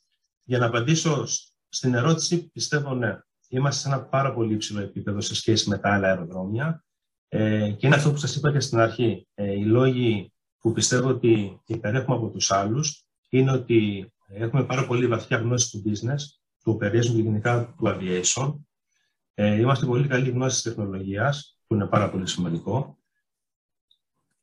για 0.42 0.58
να 0.58 0.66
απαντήσω 0.66 1.26
στην 1.68 1.94
ερώτηση, 1.94 2.50
πιστεύω 2.52 2.94
ναι 2.94 3.18
είμαστε 3.56 3.80
σε 3.80 3.94
ένα 3.94 4.04
πάρα 4.04 4.32
πολύ 4.34 4.54
υψηλό 4.54 4.80
επίπεδο 4.80 5.20
σε 5.20 5.34
σχέση 5.34 5.68
με 5.68 5.78
τα 5.78 5.94
άλλα 5.94 6.08
αεροδρόμια. 6.08 6.84
Ε, 7.28 7.70
και 7.70 7.86
είναι 7.86 7.96
αυτό 7.96 8.10
που 8.10 8.16
σας 8.16 8.36
είπα 8.36 8.52
και 8.52 8.60
στην 8.60 8.78
αρχή. 8.78 9.26
Ε, 9.34 9.52
οι 9.52 9.64
λόγοι 9.64 10.32
που 10.58 10.72
πιστεύω 10.72 11.08
ότι 11.08 11.60
υπερέχουμε 11.66 12.16
από 12.16 12.28
τους 12.28 12.50
άλλους 12.50 13.06
είναι 13.28 13.52
ότι 13.52 14.12
έχουμε 14.28 14.64
πάρα 14.64 14.86
πολύ 14.86 15.06
βαθιά 15.06 15.36
γνώση 15.36 15.70
του 15.70 15.82
business, 15.86 16.20
του 16.64 16.78
operation 16.80 17.12
και 17.14 17.20
γενικά 17.22 17.74
του 17.76 17.84
aviation. 17.86 18.54
Ε, 19.34 19.54
είμαστε 19.54 19.86
πολύ 19.86 20.08
καλή 20.08 20.30
γνώση 20.30 20.62
της 20.62 20.62
τεχνολογίας, 20.62 21.58
που 21.66 21.74
είναι 21.74 21.86
πάρα 21.86 22.10
πολύ 22.10 22.26
σημαντικό. 22.26 22.96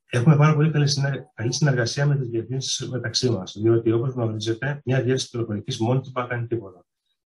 Έχουμε 0.10 0.36
πάρα 0.36 0.56
πολύ 0.56 0.72
καλή, 0.72 1.54
συνεργασία 1.54 2.06
με 2.06 2.18
τις 2.18 2.30
διευθύνσεις 2.30 2.90
μεταξύ 2.90 3.30
μας. 3.30 3.58
Διότι, 3.62 3.92
όπως 3.92 4.14
γνωρίζετε, 4.14 4.82
μια 4.86 4.98
διεύθυνση 4.98 5.30
πληροφορικής 5.30 5.80
μόνη 5.80 6.02
του 6.02 6.12
δεν 6.14 6.28
κάνει 6.28 6.48
τίποτα. 6.48 6.86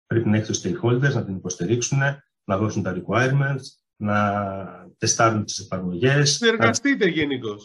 Πρέπει 0.09 0.29
να 0.29 0.37
έχει 0.37 0.45
τους 0.45 0.61
stakeholders, 0.63 1.13
να 1.13 1.25
την 1.25 1.35
υποστηρίξουν, 1.35 1.99
να 2.43 2.57
δώσουν 2.57 2.83
τα 2.83 2.95
requirements, 2.95 3.61
να 3.95 4.45
τεστάρουν 4.97 5.45
τις 5.45 5.59
εφαρμογές. 5.59 6.31
Συνεργαστείτε 6.31 7.05
να... 7.05 7.11
γενικώ. 7.11 7.55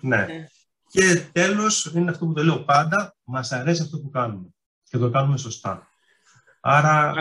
Ναι. 0.00 0.16
ναι. 0.16 0.46
Και 0.88 1.28
τέλος, 1.32 1.92
είναι 1.94 2.10
αυτό 2.10 2.26
που 2.26 2.32
το 2.32 2.44
λέω 2.44 2.64
πάντα, 2.64 3.16
μας 3.24 3.52
αρέσει 3.52 3.82
αυτό 3.82 3.98
που 3.98 4.10
κάνουμε. 4.10 4.48
Και 4.84 4.98
το 4.98 5.10
κάνουμε 5.10 5.36
σωστά. 5.36 5.88
Άρα. 6.60 7.14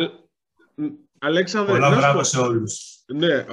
Αλέξανδρε, 1.24 1.72
πολλά 1.74 1.96
μπράβο 1.96 2.24
σε 2.24 2.40
όλους. 2.40 3.04
Ναι, 3.06 3.46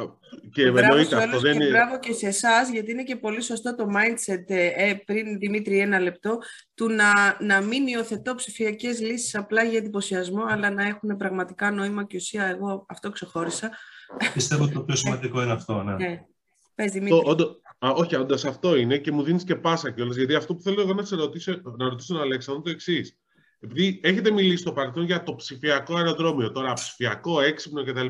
και 0.53 0.63
εννοείται 0.63 1.17
αυτό 1.17 1.39
δεν 1.39 1.55
είναι. 1.55 1.71
Μπράβο 1.71 1.99
και 1.99 2.13
σε 2.13 2.27
εσάς, 2.27 2.71
γιατί 2.71 2.91
είναι 2.91 3.03
και 3.03 3.17
πολύ 3.17 3.43
σωστό 3.43 3.75
το 3.75 3.85
mindset, 3.97 4.45
ε, 4.47 4.67
ε, 4.67 4.95
πριν 4.95 5.39
Δημήτρη 5.39 5.79
ένα 5.79 5.99
λεπτό, 6.01 6.39
του 6.75 6.89
να, 6.89 7.37
να 7.41 7.61
μην 7.61 7.87
υιοθετώ 7.87 8.35
ψηφιακές 8.35 9.01
λύσεις 9.01 9.35
απλά 9.35 9.63
για 9.63 9.79
εντυπωσιασμό, 9.79 10.45
αλλά 10.49 10.71
να 10.71 10.83
έχουν 10.83 11.17
πραγματικά 11.17 11.71
νόημα 11.71 12.05
και 12.05 12.17
ουσία. 12.17 12.47
Εγώ 12.47 12.87
αυτό 12.89 13.11
ξεχώρισα. 13.11 13.71
Πιστεύω 14.35 14.65
ότι 14.65 14.73
το 14.73 14.81
πιο 14.81 14.97
σημαντικό 14.97 15.43
είναι 15.43 15.53
αυτό. 15.53 15.83
Ναι. 15.83 15.95
ναι. 15.95 16.21
Πες, 16.75 16.93
Δημήτρη. 16.93 17.21
Το, 17.21 17.31
όντω, 17.31 17.61
α, 17.79 17.91
όχι, 17.91 18.17
όντως 18.17 18.45
αυτό 18.45 18.77
είναι 18.77 18.99
και 18.99 19.13
μου 19.13 19.23
δίνεις 19.23 19.45
και 19.45 19.57
πάσα 19.57 19.91
κιόλας. 19.91 20.17
Γιατί 20.17 20.35
αυτό 20.35 20.55
που 20.55 20.63
θέλω 20.63 20.81
εγώ 20.81 20.95
να, 20.95 21.05
σε 21.05 21.17
ρωτήσω, 21.17 21.61
να 21.79 21.89
ρωτήσω 21.89 22.13
τον 22.13 22.23
Αλέξανδρο 22.23 22.63
το 22.63 22.71
εξής. 22.71 23.19
Επειδή 23.61 24.01
έχετε 24.03 24.31
μιλήσει 24.31 24.57
στο 24.57 24.73
παρελθόν 24.73 25.05
για 25.05 25.23
το 25.23 25.35
ψηφιακό 25.35 25.95
αεροδρόμιο, 25.95 26.53
τώρα 26.53 26.73
ψηφιακό, 26.73 27.41
έξυπνο 27.41 27.85
κτλ. 27.85 28.07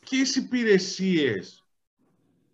Ποιες 0.00 0.36
υπηρεσίες 0.36 1.66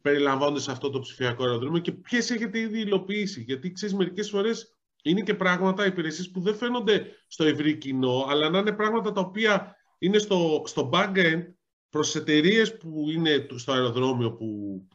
περιλαμβάνονται 0.03 0.61
σε 0.61 0.71
αυτό 0.71 0.91
το 0.91 1.01
ψηφιακό 1.01 1.45
αεροδρόμιο 1.45 1.81
και 1.81 1.93
ποιες 1.93 2.31
έχετε 2.31 2.59
ήδη 2.59 2.81
υλοποιήσει; 2.81 3.43
Γιατί 3.43 3.73
ξέρεις, 3.73 3.95
μερικές 3.95 4.31
φορές 4.31 4.77
είναι 5.03 5.21
και 5.21 5.35
πράγματα, 5.35 5.87
υπηρεσίες 5.87 6.31
που 6.31 6.41
δεν 6.41 6.55
φαίνονται 6.55 7.07
στο 7.27 7.45
ευρύ 7.45 7.77
κοινό, 7.77 8.27
αλλά 8.29 8.51
να 8.51 8.59
είναι 8.59 8.73
πράγματα 8.73 9.13
τα 9.13 9.21
οποία 9.21 9.77
είναι 9.99 10.19
στο, 10.19 10.63
στο 10.67 10.91
back-end 10.93 11.43
προς 11.91 12.15
εταιρείες 12.15 12.77
που 12.77 13.07
είναι 13.11 13.47
στο 13.57 13.73
αεροδρόμιο, 13.73 14.33
που, 14.33 14.47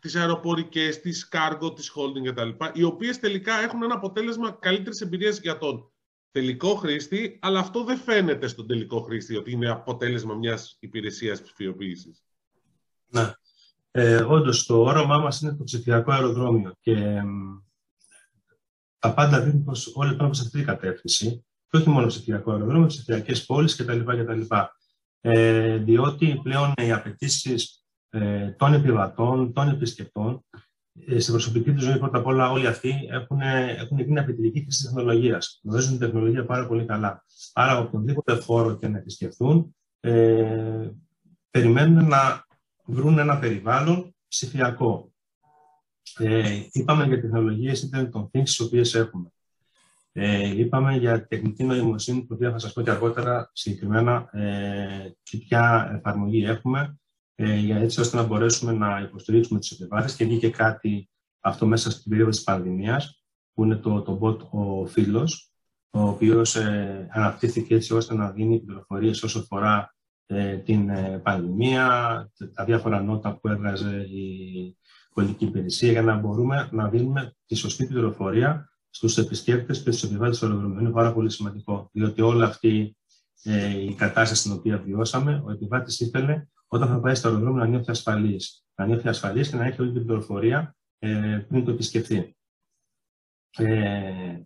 τις 0.01 0.15
αεροπορικές, 0.15 1.01
τις 1.01 1.29
cargo, 1.31 1.75
τις 1.75 1.91
holding 1.95 2.31
κτλ. 2.31 2.49
Οι 2.73 2.83
οποίες 2.83 3.19
τελικά 3.19 3.59
έχουν 3.61 3.83
ένα 3.83 3.93
αποτέλεσμα 3.93 4.51
καλύτερης 4.51 5.01
εμπειρίας 5.01 5.39
για 5.39 5.57
τον 5.57 5.91
τελικό 6.31 6.75
χρήστη, 6.75 7.39
αλλά 7.41 7.59
αυτό 7.59 7.83
δεν 7.83 7.98
φαίνεται 7.98 8.48
στον 8.48 8.67
τελικό 8.67 9.01
χρήστη 9.01 9.36
ότι 9.36 9.51
είναι 9.51 9.69
αποτέλεσμα 9.69 10.33
μιας 10.33 10.77
υπηρεσίας 10.79 11.41
ψηφιοποίησης. 11.41 12.24
Ναι. 13.07 13.31
Ε, 13.91 14.15
Όντως, 14.15 14.65
το 14.65 14.81
όραμά 14.81 15.17
μας 15.17 15.41
είναι 15.41 15.55
το 15.55 15.63
ψηφιακό 15.63 16.12
αεροδρόμιο 16.12 16.75
και 16.79 17.21
τα 19.00 19.13
πάντα 19.13 19.41
δείχνουν 19.41 19.63
πως 19.63 19.91
όλοι 19.95 20.15
πάνε 20.15 20.33
σε 20.33 20.41
αυτή 20.41 20.57
την 20.57 20.65
κατεύθυνση. 20.65 21.45
Και 21.69 21.77
όχι 21.77 21.89
μόνο 21.89 22.07
ψηφιακό 22.07 22.51
αεροδρόμιο, 22.51 22.88
ψηφιακές 22.88 23.45
πόλεις 23.45 23.75
κτλ. 23.75 24.00
κτλ. 24.00 24.41
Ε, 25.21 25.77
διότι 25.77 26.39
πλέον 26.43 26.74
οι 26.77 26.91
απαιτήσεις 26.91 27.86
ε, 28.09 28.50
των 28.51 28.74
επιβατών, 28.74 29.53
των 29.53 29.69
επισκεπτών, 29.69 30.45
ε, 30.50 30.57
στην 31.20 31.34
προσωπική 31.34 31.74
τους 31.74 31.84
ζωή 31.84 31.98
πρώτα 31.98 32.18
απ' 32.18 32.25
όλα 32.25 32.51
όλοι 32.51 32.68
αυτοί 32.68 32.94
έχουν, 33.10 33.41
έχουν 33.77 34.00
γίνει 34.00 34.20
απαιτητικοί 34.20 34.62
χρήση 34.62 34.84
τεχνολογίας. 34.84 35.60
Γνωρίζουν 35.63 35.91
την 35.91 36.00
τεχνολογία 36.00 36.46
πάρα 36.46 36.68
πολύ 36.68 36.86
καλά. 36.86 37.25
Άρα, 37.53 37.72
από 37.72 37.84
οποιονδήποτε 37.84 38.36
χώρο 38.36 38.77
και 38.77 38.88
να 38.88 38.98
επισκεφθούν, 38.98 39.75
ε, 40.00 40.89
περιμένουν 41.51 42.08
να 42.08 42.46
βρουν 42.86 43.20
ένα 43.20 43.39
περιβάλλον 43.39 44.15
ψηφιακό. 44.27 45.12
Ε, 46.18 46.62
είπαμε 46.72 47.06
για 47.06 47.22
τεχνολογίες 47.22 47.89
Internet 47.89 48.12
of 48.12 48.22
Things, 48.22 48.44
τις 48.44 48.60
οποίες 48.60 48.96
έχουμε. 48.96 49.32
Ε, 50.12 50.60
είπαμε 50.60 50.96
για 50.96 51.27
τεχνητή 51.27 51.63
νοημοσύνη, 51.63 52.22
που 52.22 52.38
θα 52.41 52.60
σας 52.60 52.74
πω 52.74 52.82
και 52.82 52.89
αργότερα 52.89 53.50
συγκεκριμένα 53.53 54.29
ε, 54.32 55.12
ποια 55.24 55.91
εφαρμογή 55.96 56.44
έχουμε, 56.44 56.99
ε, 57.41 57.55
για 57.55 57.77
έτσι 57.77 58.00
ώστε 58.00 58.17
να 58.17 58.24
μπορέσουμε 58.24 58.72
να 58.72 59.00
υποστηρίξουμε 59.00 59.60
τις 59.60 59.72
επιβάτες 59.72 60.15
και 60.15 60.25
βγήκε 60.25 60.50
κάτι 60.50 61.10
αυτό 61.39 61.65
μέσα 61.65 61.91
στην 61.91 62.10
περίοδο 62.10 62.31
της 62.31 62.43
πανδημίας, 62.43 63.24
που 63.53 63.63
είναι 63.63 63.75
το, 63.75 64.01
το 64.01 64.19
bot 64.22 64.38
ο 64.50 64.86
φίλος, 64.86 65.51
ο 65.89 66.01
οποίος 66.01 66.55
ε, 66.55 67.08
αναπτύχθηκε 67.12 67.75
έτσι 67.75 67.93
ώστε 67.93 68.13
να 68.13 68.31
δίνει 68.31 68.60
πληροφορίες 68.60 69.24
όσο 69.24 69.39
αφορά 69.39 69.96
ε, 70.25 70.58
την 70.58 70.89
ε, 70.89 71.19
πανδημία, 71.24 71.86
τα 72.53 72.65
διάφορα 72.65 73.01
νότα 73.01 73.38
που 73.38 73.48
έβγαζε 73.48 73.98
η 73.98 74.77
πολιτική 75.13 75.46
υπηρεσία 75.46 75.91
για 75.91 76.01
να 76.01 76.15
μπορούμε 76.15 76.69
να 76.72 76.89
δίνουμε 76.89 77.36
τη 77.46 77.55
σωστή 77.55 77.86
πληροφορία 77.86 78.69
στους 78.89 79.17
επισκέπτες 79.17 79.84
και 79.84 79.91
στους 79.91 80.10
επιβάτες 80.10 80.39
του 80.39 80.46
αεροδρομίου. 80.46 80.79
Είναι 80.79 80.91
πάρα 80.91 81.13
πολύ 81.13 81.29
σημαντικό, 81.29 81.89
διότι 81.93 82.22
όλη 82.22 82.43
αυτή 82.43 82.98
ε, 83.43 83.84
η 83.84 83.93
κατάσταση 83.93 84.41
στην 84.41 84.51
οποία 84.51 84.77
βιώσαμε, 84.77 85.41
ο 85.46 85.51
επιβάτης 85.51 86.00
ήθελε 86.00 86.48
όταν 86.71 86.88
θα 86.88 86.99
πάει 86.99 87.15
στο 87.15 87.27
αεροδρόμιο 87.27 87.63
να 87.63 87.67
νιώθει 87.67 87.91
ασφαλής. 87.91 88.65
Να 88.75 88.85
νιώθει 88.85 89.07
ασφαλής 89.07 89.49
και 89.49 89.55
να 89.55 89.65
έχει 89.65 89.81
όλη 89.81 89.91
την 89.91 90.05
πληροφορία 90.05 90.75
ε, 90.99 91.45
πριν 91.47 91.65
το 91.65 91.71
επισκεφθεί. 91.71 92.35
Ε, 93.57 94.39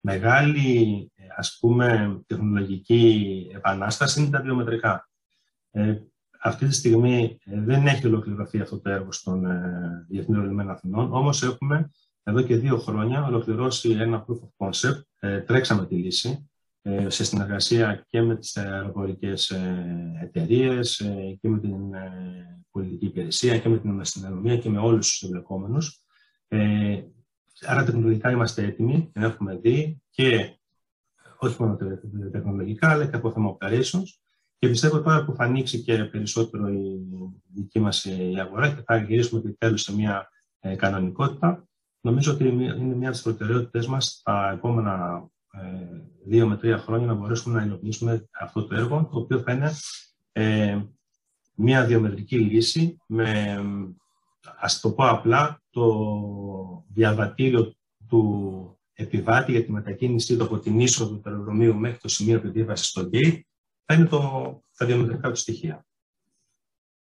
μεγάλη 0.00 1.12
ας 1.36 1.58
πούμε 1.60 2.20
τεχνολογική 2.26 3.46
επανάσταση 3.54 4.20
είναι 4.20 4.30
τα 4.30 4.40
βιομετρικά. 4.40 5.08
Ε, 5.70 5.98
αυτή 6.42 6.66
τη 6.66 6.74
στιγμή 6.74 7.38
ε, 7.44 7.60
δεν 7.60 7.86
έχει 7.86 8.06
ολοκληρωθεί 8.06 8.60
αυτό 8.60 8.80
το 8.80 8.90
έργο 8.90 9.12
στον 9.12 9.44
ε, 9.44 10.06
Διεθνή 10.08 10.36
Ολυμένο 10.36 10.72
Αθηνών, 10.72 11.12
όμως 11.12 11.42
έχουμε 11.42 11.90
εδώ 12.22 12.42
και 12.42 12.56
δύο 12.56 12.78
χρόνια 12.78 13.24
ολοκληρώσει 13.24 13.90
ένα 13.90 14.24
proof 14.26 14.38
of 14.38 14.68
concept, 14.68 15.00
ε, 15.18 15.40
τρέξαμε 15.40 15.86
τη 15.86 15.94
λύση, 15.94 16.28
ε, 16.28 16.49
σε 17.06 17.24
συνεργασία 17.24 18.04
και 18.08 18.22
με 18.22 18.36
τις 18.36 18.56
αεροπορικές 18.56 19.50
ε, 19.50 20.18
εταιρείες 20.22 20.98
ε, 21.00 21.38
και 21.40 21.48
με 21.48 21.58
την 21.58 21.74
πολιτική 22.70 23.06
υπηρεσία 23.06 23.58
και 23.58 23.68
με 23.68 23.78
την 23.78 24.00
αστυνομία 24.00 24.56
και 24.56 24.68
με 24.68 24.78
όλους 24.78 25.08
τους 25.10 25.22
εμπλεκόμενους. 25.22 26.04
Άρα 27.66 27.84
τεχνολογικά 27.84 28.30
είμαστε 28.30 28.64
έτοιμοι, 28.64 29.10
την 29.12 29.22
έχουμε 29.22 29.56
δει 29.56 30.02
και 30.10 30.58
όχι 31.38 31.62
μόνο 31.62 31.76
τεχνολογικά, 32.30 32.90
αλλά 32.90 33.06
και 33.06 33.16
από 33.16 33.32
θέμα 33.32 33.56
operations. 33.58 34.04
Και 34.58 34.68
πιστεύω 34.68 35.02
τώρα 35.02 35.24
που 35.24 35.34
θα 35.34 35.44
ανοίξει 35.44 35.82
και 35.82 36.04
περισσότερο 36.04 36.68
η 36.68 37.00
δική 37.54 37.80
μας 37.80 38.04
η 38.04 38.34
αγορά 38.40 38.74
και 38.74 38.82
θα 38.84 38.96
γυρίσουμε 38.96 39.40
επιτέλους 39.40 39.82
σε 39.82 39.94
μια 39.94 40.28
κανονικότητα, 40.76 41.68
νομίζω 42.00 42.32
ότι 42.32 42.44
είναι 42.44 42.94
μια 42.94 43.08
από 43.08 43.10
τις 43.10 43.22
προτεραιότητες 43.22 43.86
μας 43.86 44.20
τα 44.24 44.50
επόμενα 44.54 45.28
δύο 46.24 46.46
με 46.48 46.56
τρία 46.56 46.78
χρόνια 46.78 47.06
να 47.06 47.14
μπορέσουμε 47.14 47.58
να 47.58 47.66
υλοποιήσουμε 47.66 48.28
αυτό 48.30 48.66
το 48.66 48.74
έργο, 48.74 49.08
το 49.12 49.18
οποίο 49.18 49.38
θα 49.40 49.52
είναι 49.52 49.72
ε, 50.32 50.80
μια 51.54 51.86
διαμετρική 51.86 52.38
λύση 52.38 52.96
με, 53.06 53.60
ας 54.58 54.80
το 54.80 54.92
πω 54.92 55.08
απλά, 55.08 55.62
το 55.70 56.84
διαβατήριο 56.88 57.74
του 58.08 58.78
επιβάτη 58.92 59.52
για 59.52 59.64
τη 59.64 59.72
μετακίνησή 59.72 60.36
του 60.36 60.44
από 60.44 60.58
την 60.58 60.80
είσοδο 60.80 61.16
του 61.16 61.30
αεροδρομίου 61.30 61.74
μέχρι 61.74 61.98
το 61.98 62.08
σημείο 62.08 62.36
επιβίβασης 62.36 62.86
στο 62.86 63.08
gate 63.12 63.40
θα 63.84 63.94
είναι 63.94 64.06
το, 64.06 64.62
τα 64.76 64.86
διαμετρικά 64.86 65.30
του 65.30 65.36
στοιχεία. 65.36 65.84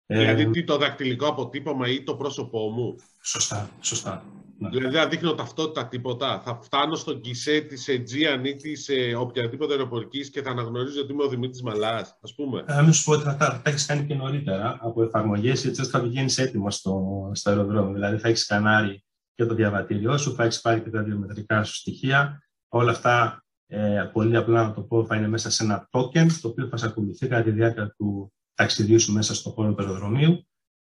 Δηλαδή 0.06 0.50
τι, 0.50 0.64
το 0.64 0.78
δακτυλικό 0.78 1.28
αποτύπωμα 1.28 1.90
ή 1.90 2.04
το 2.04 2.16
πρόσωπό 2.16 2.70
μου; 2.70 2.96
Σωστά, 3.22 3.70
σωστά. 3.82 4.26
Ναι. 4.64 4.70
Δηλαδή 4.70 4.96
δεν 4.96 5.10
δείχνω 5.10 5.34
ταυτότητα 5.34 5.88
τίποτα. 5.88 6.42
Θα 6.46 6.60
φτάνω 6.62 6.96
στο 6.96 7.14
κισέ 7.14 7.60
της 7.60 7.86
Aegean 7.90 8.46
ή 8.46 8.56
της 8.56 8.90
ε, 8.90 9.16
οποιαδήποτε 9.16 9.74
αεροπορικής 9.74 10.30
και 10.30 10.42
θα 10.42 10.50
αναγνωρίζω 10.50 11.02
ότι 11.02 11.12
είμαι 11.12 11.24
ο 11.24 11.28
Δημήτρης 11.28 11.62
Μαλάς, 11.62 12.18
ας 12.22 12.36
πούμε. 12.36 12.64
Να 12.68 12.82
μην 12.82 12.94
σου 12.94 13.04
πω 13.04 13.12
ότι 13.12 13.24
θα 13.24 13.36
τα 13.36 13.62
έχεις 13.66 13.86
κάνει 13.86 14.06
και 14.06 14.14
νωρίτερα 14.14 14.78
από 14.82 15.04
εφαρμογές, 15.04 15.66
έτσι 15.66 15.82
ώστε 15.82 15.98
θα 15.98 16.04
βγαίνεις 16.06 16.38
έτοιμο 16.38 16.72
στο, 16.72 17.32
στο 17.34 17.50
αεροδρόμιο. 17.50 17.94
Δηλαδή 17.94 18.18
θα 18.18 18.28
έχεις 18.28 18.42
σκανάρει 18.42 19.04
και 19.36 19.46
το 19.46 19.54
διαβατήριό 19.54 20.18
σου, 20.18 20.36
θα 20.36 20.44
έχεις 20.44 20.62
πάρει 20.62 20.82
και 20.82 20.90
τα 20.90 21.04
βιομετρικά 21.04 21.64
σου 21.64 21.76
στοιχεία. 21.76 22.44
Όλα 22.68 22.92
αυτά 22.92 23.44
ε, 23.68 24.10
πολύ 24.14 24.36
απλά 24.36 24.64
να 24.64 24.74
το 24.74 24.82
πω 24.82 25.06
θα 25.06 25.16
είναι 25.16 25.28
μέσα 25.28 25.50
σε 25.50 25.64
ένα 25.64 25.90
token 25.92 26.28
το 26.42 26.48
οποίο 26.48 26.68
θα 26.68 26.78
σε 26.78 26.86
ακολουθεί 26.86 27.28
κατά 27.28 27.44
τη 27.44 27.52
διάρκεια 27.52 27.94
του 27.98 28.34
ταξιδιού 28.54 29.00
σου 29.00 29.14
μέσα 29.14 29.36
στο 29.36 29.50
χώρο 29.50 29.74
του 29.74 29.84
αεροδρομίου 29.84 30.48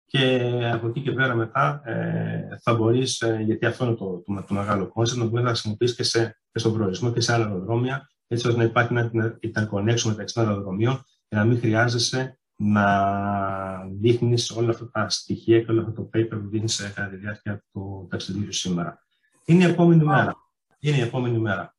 και 0.06 0.50
από 0.73 0.88
εκεί 0.88 1.00
και 1.00 1.12
πέρα 1.12 1.34
μετά 1.34 1.82
ε, 1.84 2.58
θα 2.62 2.75
μπορείς, 2.75 3.20
ε, 3.20 3.42
γιατί 3.44 3.66
αυτό 3.66 3.84
είναι 3.84 3.94
το, 3.94 4.23
το, 4.26 4.44
το 4.49 4.54
μεγάλο 4.54 4.88
concept, 4.88 5.21
να 5.20 5.26
μπορείς 5.26 5.44
να 5.44 5.50
χρησιμοποιήσεις 5.50 5.96
και, 5.96 6.02
σε, 6.02 6.40
και 6.52 6.58
στον 6.58 6.73
προορισμό 6.73 7.12
και 7.12 7.20
σε 7.20 7.32
άλλα 7.32 7.44
αεροδρόμια, 7.44 8.08
έτσι 8.26 8.46
ώστε 8.46 8.58
να 8.58 8.64
υπάρχει 8.64 8.92
ένα 8.92 9.38
interconnection 9.42 10.06
μεταξύ 10.06 10.34
των 10.34 10.49
αεροδρομίων 10.49 11.04
και 11.28 11.37
να 11.37 11.44
μην 11.44 11.58
χρειάζεσαι 11.58 12.38
να 12.56 13.87
δείχνεις 14.00 14.50
όλα 14.50 14.70
αυτά 14.70 14.90
τα 14.90 15.08
στοιχεία 15.08 15.61
και 15.61 15.70
όλο 15.70 15.80
αυτό 15.80 15.92
το 15.92 16.11
paper 16.14 16.28
που 16.30 16.49
δίνεις 16.49 16.92
κατά 16.94 17.08
τη 17.08 17.16
διάρκεια 17.16 17.64
του 17.73 18.06
ταξιδιού 18.11 18.52
σήμερα. 18.52 19.02
Είναι 19.44 19.64
η 19.64 19.70
επόμενη 19.70 20.04
μέρα. 20.04 20.34
Είναι 20.78 20.96
η 20.96 21.00
επόμενη 21.00 21.38
μέρα. 21.38 21.76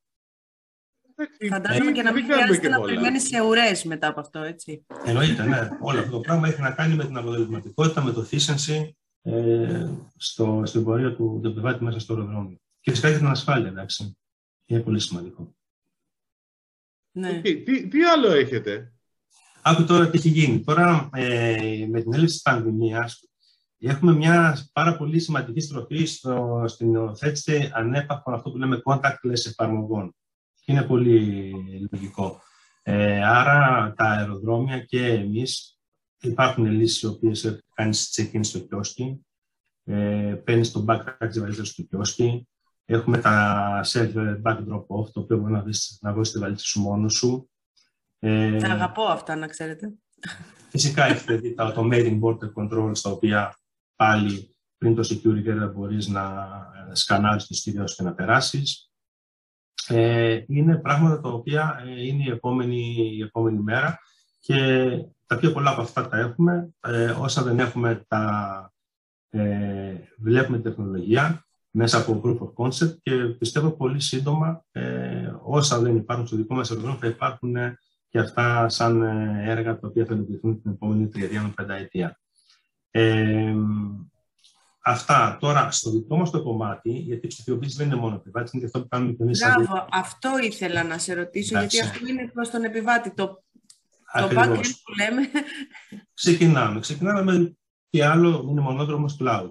Φαντάζομαι 1.50 1.92
και 1.92 2.02
να 2.02 2.12
μην 2.12 2.24
χρειάζεται 2.24 2.68
να 2.68 2.80
περιμένεις 2.80 3.26
σε 3.26 3.40
ουρές 3.40 3.84
μετά 3.84 4.08
από 4.08 4.20
αυτό, 4.20 4.38
έτσι. 4.38 4.86
Εννοείται, 5.04 5.46
ναι. 5.46 5.68
Όλο 5.80 5.98
αυτό 5.98 6.10
το 6.10 6.20
πράγμα 6.20 6.48
έχει 6.48 6.60
να 6.60 6.70
κάνει 6.70 6.94
με 6.94 7.04
την 7.04 7.16
αποτελεσματικότητα, 7.16 8.02
με 8.02 8.12
το 8.12 8.28
efficiency 8.30 8.90
ε, 9.22 9.88
στο, 10.16 10.62
στην 10.64 10.84
πορεία 10.84 11.14
του, 11.14 11.40
του 11.42 11.48
επιβάτη 11.48 11.84
μέσα 11.84 11.98
στο 11.98 12.14
αεροδρόμιο. 12.14 12.60
Και 12.80 12.90
φυσικά 12.90 13.10
και 13.10 13.16
την 13.16 13.26
ασφάλεια, 13.26 13.68
εντάξει. 13.68 14.16
Είναι 14.66 14.80
πολύ 14.80 15.00
σημαντικό. 15.00 15.54
Ναι. 17.12 17.40
Okay. 17.44 17.62
Τι, 17.64 17.88
τι 17.88 18.04
άλλο 18.04 18.30
έχετε; 18.30 18.92
Άκου 19.62 19.84
τώρα 19.84 20.10
τι 20.10 20.18
έχει 20.18 20.28
γίνει. 20.28 20.64
Τώρα 20.64 21.08
ε, 21.12 21.86
με 21.88 22.00
την 22.00 22.14
έλλειψη 22.14 22.34
της 22.34 22.42
πανδημίας 22.42 23.28
έχουμε 23.78 24.12
μια 24.12 24.58
πάρα 24.72 24.96
πολύ 24.96 25.18
σημαντική 25.18 25.60
στροφή 25.60 26.04
στο, 26.04 26.64
στην 26.66 26.92
υιοθέτηση 26.92 27.70
ανέπαφων 27.74 28.34
αυτό 28.34 28.50
που 28.50 28.58
λέμε 28.58 28.82
contactless 28.84 29.46
εφαρμογών 29.46 30.14
είναι 30.66 30.82
πολύ 30.82 31.52
λογικό. 31.90 32.40
Ε, 32.82 33.24
άρα 33.24 33.92
τα 33.96 34.04
αεροδρόμια 34.04 34.80
και 34.80 35.06
εμείς 35.06 35.78
υπάρχουν 36.20 36.66
λύσεις 36.66 37.02
οι 37.02 37.06
οποίες 37.06 37.60
κάνεις 37.74 38.12
check-in 38.16 38.40
στο 38.42 38.58
κιόσκι, 38.58 39.26
ε, 39.84 40.34
παίρνεις 40.44 40.70
το 40.70 40.84
backpack 40.88 41.26
της 41.28 41.40
βαλίτσας 41.40 41.68
στο 41.68 41.82
κιόσκι, 41.82 42.48
έχουμε 42.84 43.18
τα 43.18 43.80
self-back 43.84 44.58
drop-off, 44.58 45.10
το 45.12 45.20
οποίο 45.20 45.38
μπορεί 45.38 45.52
να 45.52 45.62
βρεις, 45.62 45.98
να 46.00 46.12
βρεις 46.12 46.30
τη 46.30 46.38
βαλίτσα 46.38 46.64
σου 46.64 46.80
μόνος 46.80 47.14
σου. 47.14 47.50
Ε, 48.18 48.58
τα 48.58 48.72
αγαπώ 48.72 49.02
αυτά, 49.02 49.36
να 49.36 49.46
ξέρετε. 49.46 49.94
Φυσικά 50.70 51.04
έχετε 51.04 51.36
δει 51.36 51.54
τα 51.54 51.74
automating 51.74 52.20
border 52.20 52.52
controls, 52.54 52.98
τα 53.02 53.10
οποία 53.10 53.56
πάλι 53.96 54.56
πριν 54.78 54.94
το 54.94 55.02
security 55.02 55.72
μπορείς 55.74 56.08
να 56.08 56.48
σκανάρεις 56.92 57.46
το 57.46 57.54
στήριο 57.54 57.84
και 57.84 58.02
να 58.02 58.14
περάσεις 58.14 58.90
ε, 59.88 60.40
είναι 60.46 60.76
πράγματα 60.76 61.20
τα 61.20 61.28
οποία 61.28 61.82
ε, 61.86 62.06
είναι 62.06 62.22
η 62.24 62.30
επόμενη, 62.30 63.12
η 63.16 63.22
επόμενη 63.22 63.58
μέρα 63.58 63.98
και 64.40 64.88
τα 65.26 65.36
πιο 65.38 65.52
πολλά 65.52 65.70
από 65.70 65.80
αυτά 65.80 66.08
τα 66.08 66.18
έχουμε. 66.18 66.68
Ε, 66.80 67.10
όσα 67.10 67.42
δεν 67.42 67.58
έχουμε, 67.58 68.04
τα 68.08 68.72
ε, 69.30 69.94
βλέπουμε 70.18 70.58
τεχνολογία 70.58 71.46
μέσα 71.70 71.98
από 71.98 72.20
proof 72.24 72.38
of 72.38 72.64
concept 72.64 72.96
και 73.02 73.12
πιστεύω 73.12 73.70
πολύ 73.70 74.00
σύντομα 74.00 74.64
ε, 74.72 75.32
όσα 75.42 75.80
δεν 75.80 75.96
υπάρχουν 75.96 76.26
στο 76.26 76.36
δικό 76.36 76.54
μας 76.54 76.70
αεροδρόμιο 76.70 77.00
θα 77.00 77.06
υπάρχουν 77.06 77.56
και 78.08 78.18
αυτά 78.18 78.68
σαν 78.68 79.02
έργα 79.46 79.78
τα 79.78 79.88
οποία 79.88 80.04
θα 80.04 80.14
ενεργηθούν 80.14 80.62
την 80.62 80.70
επόμενη 80.70 81.08
τριετία 81.08 81.42
με 81.42 81.52
πενταετία. 81.56 82.18
Ε, 82.90 83.54
Αυτά 84.88 85.36
τώρα 85.40 85.70
στο 85.70 85.90
δικό 85.90 86.16
μας 86.16 86.30
το 86.30 86.42
κομμάτι, 86.42 86.90
γιατί 86.90 87.26
η 87.26 87.28
ψηφιοποίηση 87.28 87.76
δεν 87.76 87.86
είναι 87.86 87.96
μόνο 87.96 88.14
επιβάτης, 88.14 88.52
είναι 88.52 88.62
και 88.62 88.66
αυτό 88.66 88.80
που 88.82 88.88
κάνουμε 88.88 89.12
και 89.12 89.22
εμείς. 89.22 89.40
Μπράβο, 89.40 89.86
αυτό 89.90 90.30
ήθελα 90.42 90.84
να 90.84 90.98
σε 90.98 91.14
ρωτήσω, 91.14 91.58
γιατί 91.58 91.80
αυτό 91.80 92.06
είναι 92.06 92.30
προς 92.34 92.50
τον 92.50 92.64
επιβάτη. 92.64 93.14
Το, 93.14 93.26
το 94.12 94.28
backend 94.30 94.62
που 94.84 94.94
λέμε. 94.98 95.30
Ξεκινάμε. 96.14 96.80
Ξεκινάμε 96.80 97.22
με 97.22 97.56
τι 97.90 98.00
άλλο 98.00 98.46
είναι 98.50 98.60
μονόδρομος 98.60 99.16
cloud. 99.20 99.50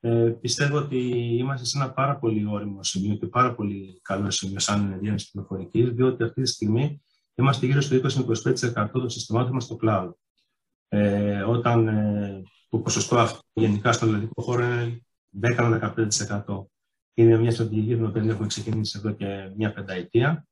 Ε, 0.00 0.32
πιστεύω 0.40 0.76
ότι 0.76 0.96
είμαστε 1.38 1.66
σε 1.66 1.78
ένα 1.78 1.92
πάρα 1.92 2.18
πολύ 2.18 2.46
όριμο 2.46 2.82
σημείο 2.82 3.14
και 3.14 3.26
πάρα 3.26 3.54
πολύ 3.54 4.00
καλό 4.02 4.30
σημείο 4.30 4.58
σαν 4.58 4.88
διεύθυνση 4.88 5.30
πληροφορικής, 5.30 5.90
διότι 5.90 6.22
αυτή 6.22 6.42
τη 6.42 6.48
στιγμή 6.48 7.02
είμαστε 7.34 7.66
γύρω 7.66 7.80
στο 7.80 7.96
20-25% 7.96 8.88
των 8.92 9.10
συστημάτων 9.10 9.52
μας 9.52 9.64
στο 9.64 9.78
cloud. 9.82 10.10
Ε, 10.88 11.42
όταν 11.42 11.88
ε, 11.88 12.42
το 12.72 12.78
ποσοστό 12.78 13.18
αυτό 13.18 13.40
γενικά 13.52 13.92
στο 13.92 14.06
ελληνικό 14.06 14.42
χώρο 14.42 14.64
είναι 14.64 15.02
10-15%. 15.42 16.64
Είναι 17.14 17.38
μια 17.38 17.50
στρατηγική 17.50 17.94
την 17.94 18.04
οποία 18.04 18.22
έχουμε 18.22 18.46
ξεκινήσει 18.46 18.98
εδώ 18.98 19.10
και 19.10 19.52
μια 19.56 19.72
πενταετία 19.72 20.46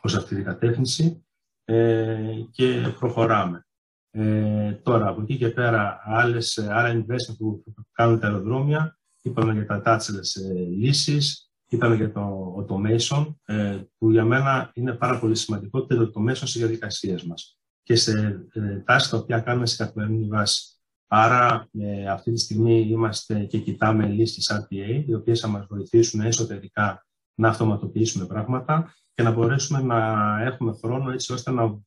προς 0.00 0.14
αυτή 0.14 0.34
την 0.34 0.44
κατεύθυνση 0.44 1.24
ε, 1.64 2.34
και 2.50 2.94
προχωράμε. 2.98 3.66
Ε, 4.10 4.72
τώρα, 4.72 5.08
από 5.08 5.22
εκεί 5.22 5.36
και 5.36 5.48
πέρα, 5.48 6.00
άλλες, 6.04 6.58
άλλα 6.58 6.94
investment 6.94 7.36
που 7.38 7.64
κάνουν 7.92 8.20
τα 8.20 8.26
αεροδρόμια, 8.26 8.98
είπαμε 9.22 9.52
για 9.52 9.66
τα 9.66 9.82
touchless 9.84 10.42
ε, 10.42 10.52
λύσεις, 10.54 11.50
είπαμε 11.68 11.94
για 11.94 12.12
το 12.12 12.54
automation, 12.58 13.34
ε, 13.44 13.80
που 13.98 14.10
για 14.10 14.24
μένα 14.24 14.70
είναι 14.74 14.92
πάρα 14.92 15.18
πολύ 15.18 15.34
σημαντικό 15.34 15.86
το 15.86 16.12
automation 16.14 16.34
στις 16.34 16.56
διαδικασίες 16.56 17.24
μας 17.24 17.58
και 17.82 17.94
σε 17.94 18.46
ε, 18.52 18.76
τάσεις 18.84 19.10
τα 19.10 19.16
οποία 19.16 19.40
κάνουμε 19.40 19.66
σε 19.66 19.76
καθημερινή 19.76 20.28
βάση. 20.28 20.75
Άρα 21.06 21.68
ε, 21.78 22.08
αυτή 22.08 22.32
τη 22.32 22.40
στιγμή 22.40 22.80
είμαστε 22.80 23.44
και 23.44 23.58
κοιτάμε 23.58 24.06
λύσεις 24.06 24.52
RPA, 24.52 25.04
οι 25.06 25.14
οποίες 25.14 25.40
θα 25.40 25.48
μας 25.48 25.66
βοηθήσουν 25.66 26.20
εσωτερικά 26.20 27.06
να 27.34 27.48
αυτοματοποιήσουμε 27.48 28.26
πράγματα 28.26 28.94
και 29.14 29.22
να 29.22 29.30
μπορέσουμε 29.30 29.82
να 29.82 29.98
έχουμε 30.42 30.72
χρόνο 30.82 31.10
έτσι 31.10 31.32
ώστε 31.32 31.50
να 31.50 31.78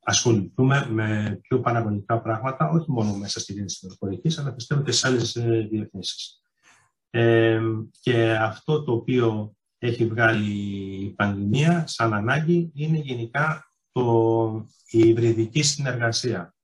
ασχοληθούμε 0.00 0.86
με 0.90 1.38
πιο 1.42 1.60
παραγωγικά 1.60 2.20
πράγματα, 2.20 2.68
όχι 2.68 2.90
μόνο 2.90 3.12
μέσα 3.12 3.40
στη 3.40 3.52
διεύθυνση 3.52 3.80
πληροφορική, 3.80 4.40
αλλά 4.40 4.54
πιστεύω 4.54 4.82
και 4.82 4.92
σε 4.92 5.06
άλλες 5.06 5.32
διευθύνσει. 5.70 6.40
Ε, 7.10 7.60
και 8.00 8.32
αυτό 8.32 8.82
το 8.82 8.92
οποίο 8.92 9.52
έχει 9.78 10.06
βγάλει 10.06 10.52
η 11.04 11.10
πανδημία 11.10 11.86
σαν 11.86 12.14
ανάγκη 12.14 12.70
είναι 12.74 12.98
γενικά 12.98 13.72
το, 13.92 14.66
η 14.90 14.98
υβριδική 14.98 15.62
συνεργασία. 15.62 16.54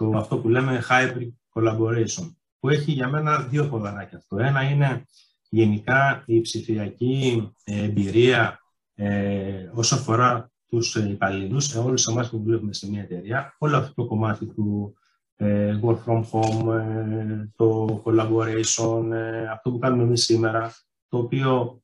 Το, 0.00 0.12
αυτό 0.16 0.38
που 0.38 0.48
λέμε 0.48 0.82
hybrid 0.88 1.28
collaboration, 1.52 2.34
που 2.58 2.68
έχει 2.68 2.92
για 2.92 3.08
μένα 3.08 3.38
δύο 3.38 3.68
ποδαράκια 3.68 4.18
αυτό. 4.18 4.38
Ένα 4.38 4.62
είναι 4.62 5.04
γενικά 5.48 6.22
η 6.26 6.40
ψηφιακή 6.40 7.52
εμπειρία 7.64 8.60
ε, 8.94 9.70
όσο 9.74 9.94
αφορά 9.94 10.50
τους 10.66 10.94
υπαλλήλους, 10.94 11.74
όλους 11.74 12.06
εμάς 12.06 12.30
που 12.30 12.38
δουλεύουμε 12.38 12.72
σε 12.72 12.90
μια 12.90 13.02
εταιρεία, 13.02 13.54
όλο 13.58 13.76
αυτό 13.76 13.94
το 13.94 14.06
κομμάτι 14.06 14.46
του 14.46 14.94
ε, 15.36 15.80
work 15.82 15.98
from 16.04 16.24
home, 16.30 16.74
ε, 16.74 17.48
το 17.56 18.02
collaboration, 18.04 19.10
ε, 19.12 19.48
αυτό 19.48 19.70
που 19.70 19.78
κάνουμε 19.78 20.02
εμείς 20.02 20.24
σήμερα, 20.24 20.74
το 21.08 21.18
οποίο 21.18 21.82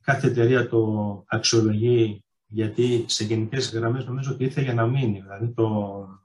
κάθε 0.00 0.26
εταιρεία 0.26 0.68
το 0.68 1.24
αξιολογεί 1.26 2.24
γιατί 2.48 3.04
σε 3.08 3.24
γενικές 3.24 3.72
γραμμές 3.72 4.04
νομίζω 4.04 4.32
ότι 4.32 4.44
ήρθε 4.44 4.62
για 4.62 4.74
να 4.74 4.86
μείνει. 4.86 5.20
Δηλαδή 5.20 5.52
το, 5.54 5.64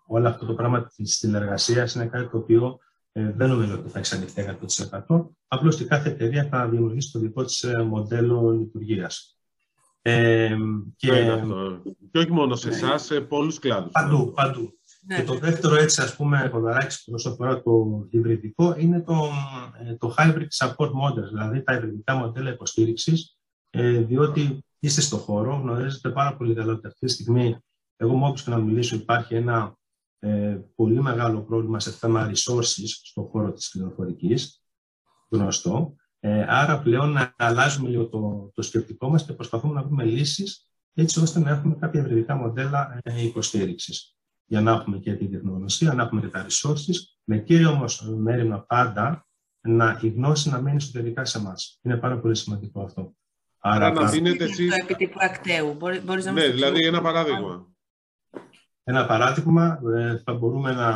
όλο 0.08 0.27
αυτό 0.27 0.46
το 0.46 0.53
πράγμα 0.53 0.86
της 0.96 1.15
συνεργασίας 1.15 1.96
είναι 1.96 2.06
κάτι 2.06 2.30
το 2.30 2.38
οποίο 2.38 2.80
δεν 3.12 3.50
νομίζω 3.50 3.74
ότι 3.74 3.89
θα 3.89 4.00
εξαλειφθεί 4.00 4.58
100%. 5.08 5.25
Απλώς 5.48 5.75
ότι 5.75 5.86
κάθε 5.86 6.10
εταιρεία 6.10 6.48
θα 6.51 6.68
δημιουργήσει 6.68 7.12
το 7.12 7.20
δικό 7.20 7.44
της 7.44 7.65
μοντέλο 7.88 8.51
λειτουργίας. 8.51 9.38
Ε, 10.01 10.56
και... 10.96 11.42
και 12.12 12.18
όχι 12.18 12.32
μόνο 12.32 12.56
σε 12.56 12.70
εσάς, 12.70 13.03
σε 13.03 13.22
πολλούς 13.22 13.60
κλάδους. 13.60 13.92
Παντού, 13.92 14.32
παντού. 14.36 14.74
Ναι. 15.08 15.15
Και 15.15 15.24
το 15.24 15.38
δεύτερο 15.38 15.75
έτσι 15.75 16.01
ας 16.01 16.15
πούμε 16.15 16.50
ποδαράκι 16.51 17.13
όσο 17.13 17.30
αφορά 17.30 17.62
το 17.62 18.06
υβριδικό 18.10 18.75
είναι 18.77 19.01
το, 19.01 19.30
ε, 19.88 19.96
το 19.96 20.15
hybrid 20.18 20.48
support 20.58 20.89
model, 20.89 21.27
δηλαδή 21.30 21.63
τα 21.63 21.74
υβριδικά 21.74 22.15
μοντέλα 22.15 22.51
υποστήριξης, 22.51 23.33
ε, 23.75 24.00
διότι 24.00 24.65
είστε 24.80 25.01
στο 25.01 25.18
χώρο, 25.18 25.56
γνωρίζετε 25.56 26.10
πάρα 26.10 26.36
πολύ 26.36 26.53
καλά 26.53 26.74
ότι 26.74 26.88
αυτή 26.88 27.06
τη 27.06 27.12
στιγμή, 27.12 27.58
εγώ 27.96 28.15
μου 28.15 28.34
και 28.34 28.50
να 28.50 28.58
μιλήσω, 28.58 28.96
υπάρχει 28.96 29.36
ένα 29.36 29.77
ε, 30.20 30.60
πολύ 30.75 31.01
μεγάλο 31.01 31.42
πρόβλημα 31.42 31.80
σε 31.80 31.92
θέμα 31.92 32.32
resources 32.32 32.88
στον 33.03 33.25
χώρο 33.25 33.51
της 33.51 33.70
πληροφορικής, 33.70 34.62
γνωστό. 35.30 35.96
Ε, 36.20 36.46
άρα 36.48 36.82
πλέον 36.82 37.12
να 37.12 37.34
αλλάζουμε 37.38 37.89
λίγο 37.89 38.08
το, 38.08 38.51
το 38.53 38.62
σκεπτικό 38.62 39.10
μας 39.10 39.25
και 39.25 39.34
προσπαθούμε 39.34 39.74
να 39.74 39.84
βρούμε 39.84 40.03
λύσεις 40.03 40.68
έτσι 40.94 41.20
ώστε 41.20 41.39
να 41.39 41.50
έχουμε 41.50 41.75
κάποια 41.75 42.01
ευρυδικά 42.01 42.36
μοντέλα 42.36 43.00
ε, 43.03 43.24
υποστήριξης 43.24 44.15
για 44.46 44.62
να 44.62 44.72
έχουμε 44.72 44.98
και 44.98 45.13
τη 45.13 45.30
τεχνογνωσία, 45.30 45.94
να 45.94 46.03
έχουμε 46.03 46.22
και 46.22 46.27
τα 46.27 46.46
resources, 46.50 46.96
με 47.24 47.38
κύριο 47.38 47.70
όμως 47.70 48.01
μέρημα 48.18 48.65
πάντα 48.65 49.27
να 49.62 50.00
η 50.01 50.08
γνώση 50.08 50.50
να 50.50 50.62
μένει 50.62 50.75
εσωτερικά 50.75 51.25
σε 51.25 51.38
εμάς. 51.38 51.80
Είναι 51.82 51.98
πάρα 51.98 52.20
πολύ 52.20 52.36
σημαντικό 52.36 52.82
αυτό. 52.82 53.13
Άρα, 53.65 53.91
να 53.91 54.10
δίνετε 54.10 54.43
εσείς... 54.43 54.70
Το 54.70 54.75
επιτύπου 54.82 55.17
ακτέου. 55.20 55.74
Μπορεί, 55.74 56.01
να 56.24 56.32
ναι, 56.32 56.48
δηλαδή 56.48 56.86
ένα 56.86 57.01
παράδειγμα. 57.01 57.67
Ένα 58.84 59.05
παράδειγμα, 59.05 59.79
ε, 59.96 60.17
θα 60.17 60.34
μπορούμε 60.34 60.72
να, 60.72 60.89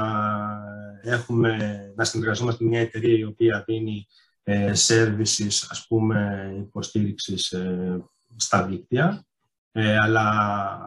έχουμε, 1.03 1.57
να 1.95 2.03
συνεργαζόμαστε 2.03 2.63
με 2.63 2.69
μια 2.69 2.79
εταιρεία 2.79 3.17
η 3.17 3.23
οποία 3.23 3.63
δίνει 3.67 4.07
ε, 4.43 4.71
services, 4.87 5.67
ας 5.69 5.85
πούμε, 5.87 6.49
υποστήριξης 6.59 7.51
ε, 7.51 8.03
στα 8.35 8.65
δίκτυα, 8.65 9.25
ε, 9.71 9.97
αλλά 9.97 10.79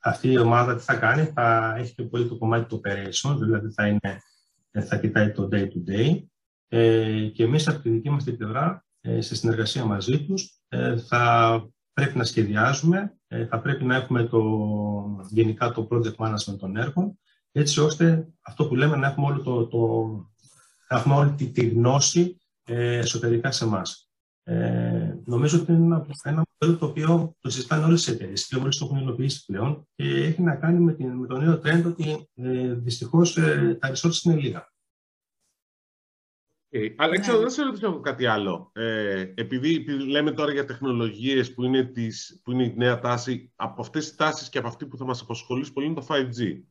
αυτή 0.00 0.28
η 0.32 0.38
ομάδα 0.38 0.76
τι 0.76 0.82
θα 0.82 0.94
κάνει, 0.94 1.24
θα 1.24 1.74
έχει 1.78 1.94
και 1.94 2.02
πολύ 2.02 2.28
το 2.28 2.36
κομμάτι 2.36 2.68
του 2.68 2.80
operation, 2.84 3.36
δηλαδή 3.38 3.70
θα, 3.70 3.86
είναι, 3.86 4.22
θα 4.86 4.96
κοιτάει 4.96 5.32
το 5.32 5.48
day 5.52 5.64
to 5.64 5.90
day 5.90 6.22
ε, 6.68 7.26
και 7.34 7.42
εμείς 7.42 7.68
από 7.68 7.82
τη 7.82 7.90
δική 7.90 8.10
μας 8.10 8.24
την 8.24 8.36
πλευρά, 8.36 8.86
ε, 9.00 9.20
σε 9.20 9.34
συνεργασία 9.34 9.84
μαζί 9.84 10.24
τους, 10.26 10.42
ε, 10.42 10.57
θα 11.06 11.62
πρέπει 11.98 12.18
να 12.18 12.24
σχεδιάζουμε, 12.24 13.16
ε, 13.28 13.46
θα 13.46 13.60
πρέπει 13.60 13.84
να 13.84 13.94
έχουμε 13.96 14.24
το, 14.24 14.42
γενικά 15.30 15.72
το 15.72 15.88
project 15.90 16.14
management 16.16 16.58
των 16.58 16.76
έργων, 16.76 17.18
έτσι 17.52 17.80
ώστε 17.80 18.28
αυτό 18.40 18.66
που 18.68 18.74
λέμε 18.74 18.96
να 18.96 19.06
έχουμε, 19.06 19.26
όλο 19.26 19.42
το, 19.42 19.66
το, 19.66 19.78
έχουμε 20.88 21.14
όλη 21.14 21.30
τη, 21.30 21.46
τη 21.46 21.68
γνώση 21.68 22.36
ε, 22.64 22.98
εσωτερικά 22.98 23.50
σε 23.50 23.64
εμάς. 23.64 24.10
Ε, 24.42 25.14
νομίζω 25.24 25.60
ότι 25.60 25.72
είναι 25.72 25.84
ένα, 25.84 26.06
ένα 26.22 26.44
μοντέλο 26.60 26.78
το 26.78 26.86
οποίο 26.86 27.34
το 27.40 27.50
συζητάνε 27.50 27.84
όλες 27.84 28.04
τις 28.04 28.14
εταιρείες 28.14 28.46
και 28.46 28.56
όλες 28.56 28.76
το 28.76 28.84
έχουν 28.84 28.98
υλοποιήσει 28.98 29.44
πλέον 29.44 29.88
και 29.94 30.04
έχει 30.04 30.42
να 30.42 30.56
κάνει 30.56 30.78
με, 30.78 30.92
την, 30.92 31.08
με 31.08 31.26
το 31.26 31.38
νέο 31.38 31.60
trend 31.64 31.82
ότι 31.86 32.28
ε, 32.34 32.72
δυστυχώς 32.74 33.36
ε, 33.36 33.76
τα 33.80 33.92
resources 33.94 34.22
είναι 34.22 34.40
λίγα. 34.40 34.72
Okay. 36.72 36.94
Αλέξανδρο, 36.96 37.40
δεν 37.40 37.50
σε 37.50 37.62
ρωτήσω 37.62 38.00
κάτι 38.00 38.26
άλλο. 38.26 38.70
Ε, 38.74 39.20
επειδή, 39.34 39.74
επειδή, 39.74 40.10
λέμε 40.10 40.32
τώρα 40.32 40.52
για 40.52 40.64
τεχνολογίες 40.64 41.54
που 41.54 41.64
είναι, 41.64 41.84
τις, 41.84 42.40
που 42.44 42.52
είναι 42.52 42.64
η 42.64 42.74
νέα 42.76 42.98
τάση, 42.98 43.52
από 43.56 43.80
αυτές 43.80 44.06
τις 44.06 44.16
τάσεις 44.16 44.48
και 44.48 44.58
από 44.58 44.68
αυτή 44.68 44.86
που 44.86 44.96
θα 44.96 45.04
μας 45.04 45.20
απασχολήσει 45.20 45.72
πολύ 45.72 45.86
είναι 45.86 45.94
το 45.94 46.06
5G. 46.08 46.62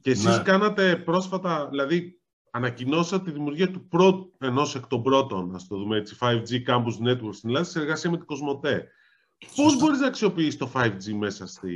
Και 0.00 0.10
εσείς 0.10 0.36
ναι. 0.36 0.42
κάνατε 0.42 0.96
πρόσφατα, 0.96 1.68
δηλαδή 1.68 2.20
ανακοινώσατε 2.50 3.24
τη 3.24 3.30
δημιουργία 3.30 3.70
του 3.70 3.88
πρώτου, 3.88 4.32
ενός 4.38 4.74
εκ 4.74 4.86
των 4.86 5.02
πρώτων, 5.02 5.54
ας 5.54 5.66
το 5.66 5.76
δούμε 5.76 5.96
έτσι, 5.96 6.16
5G 6.20 6.64
Campus 6.66 7.08
Network 7.08 7.34
στην 7.34 7.48
Ελλάδα, 7.48 7.64
σε 7.64 7.80
εργασία 7.80 8.10
με 8.10 8.16
την 8.16 8.26
Κοσμοτέ. 8.26 8.88
Πώς 9.56 9.78
μπορείς 9.78 9.98
να 9.98 10.06
αξιοποιήσεις 10.06 10.56
το 10.56 10.70
5G 10.74 11.12
μέσα, 11.18 11.46
στη, 11.46 11.70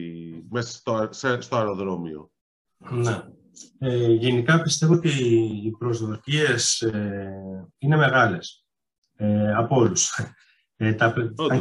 μέσα 0.50 0.70
στο, 0.70 1.08
στο 1.38 1.56
αεροδρόμιο; 1.56 2.30
Ναι. 2.90 3.24
Ε, 3.78 4.12
γενικά 4.12 4.62
πιστεύω 4.62 4.92
ότι 4.92 5.08
οι 5.64 5.70
προσδοκίες 5.78 6.80
ε, 6.80 7.68
είναι 7.78 7.96
μεγάλες 7.96 8.64
ε, 9.16 9.54
από 9.54 9.76
όλους. 9.76 10.20
Ε, 10.76 10.94
τα, 10.94 11.14
αν 11.50 11.60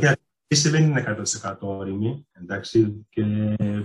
δεν 0.72 0.84
είναι 0.84 1.24
100% 1.44 1.56
όρημη, 1.60 2.28
εντάξει, 2.32 3.08
και 3.10 3.22
ε, 3.58 3.84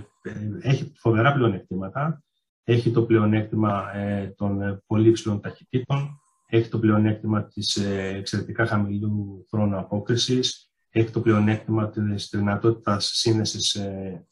έχει 0.61 0.91
φοβερά 0.95 1.33
πλεονεκτήματα 1.33 2.25
έχει 2.67 2.91
το 2.91 3.03
πλεονέκτημα 3.03 3.95
ε, 3.95 4.27
των 4.37 4.61
ε, 4.61 4.81
πολύ 4.85 5.09
υψηλών 5.09 5.41
ταχυτήτων, 5.41 6.19
έχει 6.47 6.69
το 6.69 6.79
πλεονέκτημα 6.79 7.45
της 7.45 7.75
ε, 7.75 8.13
εξαιρετικά 8.17 8.65
χαμηλού 8.65 9.45
χρόνου 9.49 9.77
απόκρισης, 9.77 10.71
έχει 10.89 11.09
το 11.09 11.21
πλεονέκτημα 11.21 11.89
της 11.89 12.29
δυνατότητας 12.31 13.11
σύνδεσης 13.13 13.75
ε, 13.75 14.25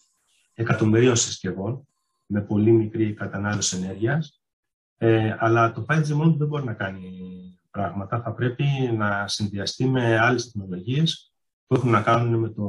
εκατομμυρίων 0.53 1.15
συσκευών 1.15 1.87
με 2.33 2.41
πολύ 2.41 2.71
μικρή 2.71 3.13
κατανάλωση 3.13 3.77
ενέργειας. 3.77 4.41
Ε, 4.97 5.35
αλλά 5.39 5.71
το 5.71 5.85
5G 5.89 6.07
μόνο 6.07 6.35
δεν 6.37 6.47
μπορεί 6.47 6.63
να 6.63 6.73
κάνει 6.73 7.09
πράγματα. 7.71 8.21
Θα 8.21 8.33
πρέπει 8.33 8.63
να 8.97 9.27
συνδυαστεί 9.27 9.85
με 9.85 10.19
άλλες 10.19 10.51
τεχνολογίες 10.51 11.33
που 11.67 11.75
έχουν 11.75 11.89
να 11.89 12.01
κάνουν 12.01 12.39
με 12.39 12.49
το 12.49 12.61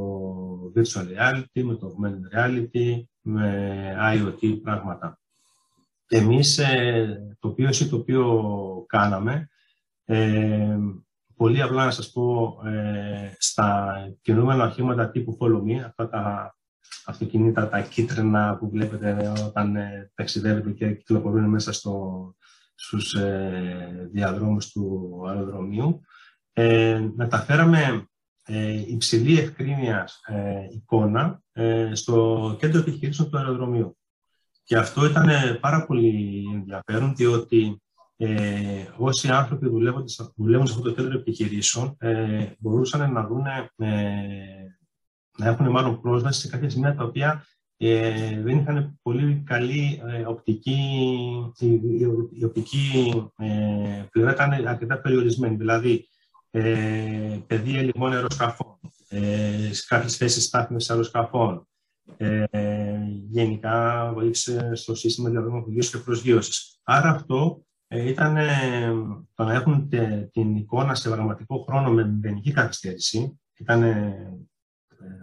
virtual 0.77 1.03
reality, 1.03 1.63
με 1.63 1.75
το 1.75 1.97
augmented 1.97 2.39
reality, 2.39 3.03
με 3.21 3.97
IoT 4.01 4.61
πράγματα. 4.63 5.19
Εμείς 6.09 6.59
ε, 6.59 7.37
το 7.39 7.49
οποίο 7.49 7.69
εσύ 7.69 7.89
το 7.89 7.97
οποίο 7.97 8.85
κάναμε, 8.87 9.49
ε, 10.05 10.79
πολύ 11.37 11.63
απλά 11.63 11.85
να 11.85 11.91
σας 11.91 12.13
πω, 12.13 12.59
ε, 12.65 13.35
στα 13.39 13.95
κινούμενα 14.21 14.65
οχήματα 14.65 15.11
τύπου 15.11 15.39
Follow 15.41 15.63
Me, 15.63 15.83
αυτά 15.87 16.09
τα 16.09 16.55
αυτοκινήτα, 17.05 17.69
τα 17.69 17.81
κίτρινα 17.81 18.57
που 18.57 18.71
βλέπετε 18.71 19.33
όταν 19.47 19.77
ε, 19.77 20.11
ταξιδεύετε 20.15 20.71
και 20.71 20.95
κυκλοφορούν 20.95 21.45
μέσα 21.45 21.73
στο, 21.73 22.35
στους 22.75 23.15
ε, 23.15 24.09
διαδρόμους 24.13 24.71
του 24.71 25.23
αεροδρομίου, 25.29 26.01
ε, 26.53 27.09
μεταφέραμε 27.17 28.09
ε, 28.45 28.81
υψηλή 28.87 29.39
ευκρίνεια 29.39 30.09
εικόνα 30.73 31.43
στο 31.93 32.57
κέντρο 32.59 32.79
επιχειρήσεων 32.81 33.31
του 33.31 33.39
αεροδρομίου. 33.39 33.97
Και 34.65 34.77
αυτό 34.77 35.05
ήταν 35.05 35.29
πάρα 35.61 35.87
πολύ 35.87 36.45
ενδιαφέρον, 36.55 37.15
διότι 37.17 37.83
ε, 38.17 38.87
όσοι 38.97 39.29
άνθρωποι 39.29 39.69
δουλεύουν 39.69 40.09
σε 40.09 40.23
αυτό 40.73 40.81
το 40.81 40.93
κέντρο 40.93 41.19
επιχειρήσεων 41.19 41.97
ε, 41.99 42.47
μπορούσαν 42.59 43.13
να 43.13 43.27
δουν, 43.27 43.47
ε, 43.77 44.79
να 45.37 45.47
έχουν 45.47 45.71
μάλλον 45.71 46.01
πρόσβαση 46.01 46.41
σε 46.41 46.49
κάποια 46.49 46.71
σημεία 46.71 46.95
τα 46.95 47.05
οποία 47.05 47.45
ε, 47.77 48.41
δεν 48.43 48.59
είχαν 48.59 48.99
πολύ 49.03 49.43
καλή 49.47 50.03
ε, 50.07 50.25
οπτική, 50.27 50.79
η, 51.59 51.67
η, 52.39 52.45
οπτική 52.45 53.13
ε, 53.37 54.05
πλευρά 54.11 54.33
ήταν 54.33 54.67
αρκετά 54.67 55.01
περιορισμένη. 55.01 55.57
Δηλαδή, 55.57 56.09
ε, 56.51 57.39
παιδεία 57.47 57.83
λιμών 57.83 58.13
αεροσκαφών, 58.13 58.79
ε, 59.09 59.73
σε 59.73 59.85
κάποιες 59.89 60.17
θέσεις 60.17 60.45
στάθμες 60.45 60.91
αεροσκαφών, 60.91 61.69
ε, 62.17 62.45
γενικά 63.29 64.11
βοήθησε 64.15 64.75
στο 64.75 64.95
σύστημα 64.95 65.31
διαδρομολογίας 65.31 65.91
και 65.91 65.99
προσγείωσης. 65.99 66.79
Άρα 66.83 67.11
αυτό 67.11 67.65
ε, 67.89 68.09
ήταν 68.09 68.37
το 69.35 69.45
να 69.45 69.53
έχουν 69.53 69.89
την 70.33 70.57
εικόνα 70.57 70.95
σε 70.95 71.09
πραγματικό 71.11 71.59
χρόνο 71.59 71.91
με 71.91 72.05
μηδενική 72.05 72.53
καθυστέρηση, 72.53 73.41
ήταν 73.59 73.83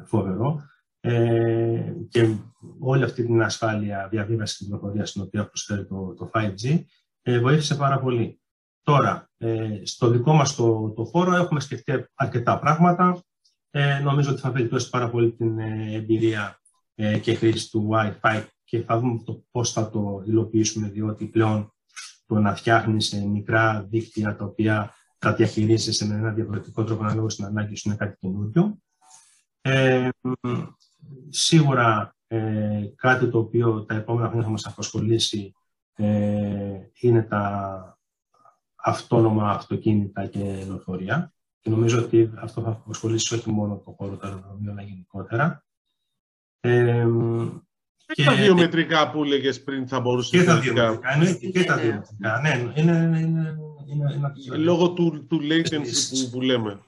φοβερό. 0.06 0.62
Ε, 1.04 1.94
και 2.10 2.36
όλη 2.80 3.04
αυτή 3.04 3.26
την 3.26 3.42
ασφάλεια 3.42 4.08
διαβίβασης 4.12 4.58
και 4.58 4.66
πληροφορίας 4.66 5.10
στην 5.10 5.22
οποία 5.22 5.48
προσφέρει 5.48 5.86
το, 5.86 6.14
το 6.14 6.30
5G 6.34 6.84
ε, 7.22 7.40
βοήθησε 7.40 7.76
πάρα 7.76 8.00
πολύ. 8.00 8.42
Τώρα, 8.84 9.30
ε, 9.38 9.80
στο 9.84 10.10
δικό 10.10 10.34
μας 10.34 10.56
το, 10.56 10.94
το 10.96 11.04
χώρο 11.04 11.36
έχουμε 11.36 11.60
σκεφτεί 11.60 12.06
αρκετά 12.16 12.60
πράγματα. 12.60 13.24
Ε, 13.70 14.00
νομίζω 14.00 14.32
ότι 14.32 14.42
θα 14.42 14.52
βελτιώσει 14.52 14.90
πάρα 14.90 15.10
πολύ 15.10 15.32
την 15.32 15.60
ε, 15.60 15.94
εμπειρία 15.94 16.60
ε, 16.96 17.20
και 17.20 17.34
χρήση 17.34 17.70
του 17.70 17.90
Wi-Fi 17.94 18.44
και 18.64 18.82
θα 18.82 19.00
δούμε 19.00 19.22
το 19.26 19.44
πώς 19.52 19.72
θα 19.72 19.90
το 19.90 20.24
υλοποιήσουμε, 20.26 20.88
διότι 20.88 21.26
πλέον 21.26 21.74
το 22.26 22.40
να 22.40 22.56
φτιάχνεις 22.56 23.14
μικρά 23.14 23.88
δίκτυα 23.90 24.36
τα 24.36 24.46
οποία 24.46 24.94
τα 25.18 25.34
διαχειρίζεσαι 25.34 26.06
με 26.06 26.16
ένα 26.16 26.32
διαφορετικό 26.32 26.84
τρόπο 26.84 27.04
ανάλογα 27.04 27.30
στην 27.30 27.46
ανάγκη 27.46 27.76
σου 27.76 27.88
είναι 27.88 27.98
κάτι 27.98 28.18
καινούριο. 28.20 28.82
Ε, 29.62 30.10
σίγουρα 31.30 32.16
ε, 32.28 32.84
κάτι 32.96 33.30
το 33.30 33.38
οποίο 33.38 33.86
τα 33.86 33.96
επόμενα 33.96 34.28
χρόνια 34.28 34.46
θα 34.46 34.52
μας 34.52 34.66
απασχολήσει 34.66 35.54
ε, 35.96 36.80
είναι 37.00 37.22
τα 37.22 37.98
αυτόνομα 38.76 39.50
αυτοκίνητα 39.50 40.26
και 40.26 40.64
λεωφορεία. 40.68 41.34
Και 41.60 41.70
νομίζω 41.70 42.00
ότι 42.00 42.32
αυτό 42.36 42.62
θα 42.62 42.70
απασχολήσει 42.70 43.36
όχι 43.36 43.52
μόνο 43.52 43.78
το 43.86 43.92
χώρο 43.98 44.18
του 44.18 44.28
αεροδρομίου, 44.28 44.72
αλλά 44.72 44.82
γενικότερα. 44.82 45.66
Ε, 46.60 47.08
και, 48.14 48.24
τα 48.24 48.34
βιομετρικά 48.34 49.12
που 49.12 49.24
έλεγες 49.24 49.64
πριν 49.64 49.88
θα 49.88 50.00
μπορούσε 50.00 50.38
να 50.38 50.44
τα 50.44 50.60
βιομετρικά, 50.60 51.16
ναι, 51.16 51.34
και 51.34 51.64
τα 51.64 51.78
βιομετρικά. 51.78 52.40
Ναι, 52.42 52.50
είναι, 52.50 52.94
είναι, 52.94 53.20
είναι, 53.20 53.58
είναι, 53.88 54.58
Λόγω 54.58 54.94
του, 54.94 55.26
του 55.28 55.40
latency 55.42 56.10
που, 56.10 56.30
που 56.32 56.42
λέμε. 56.42 56.80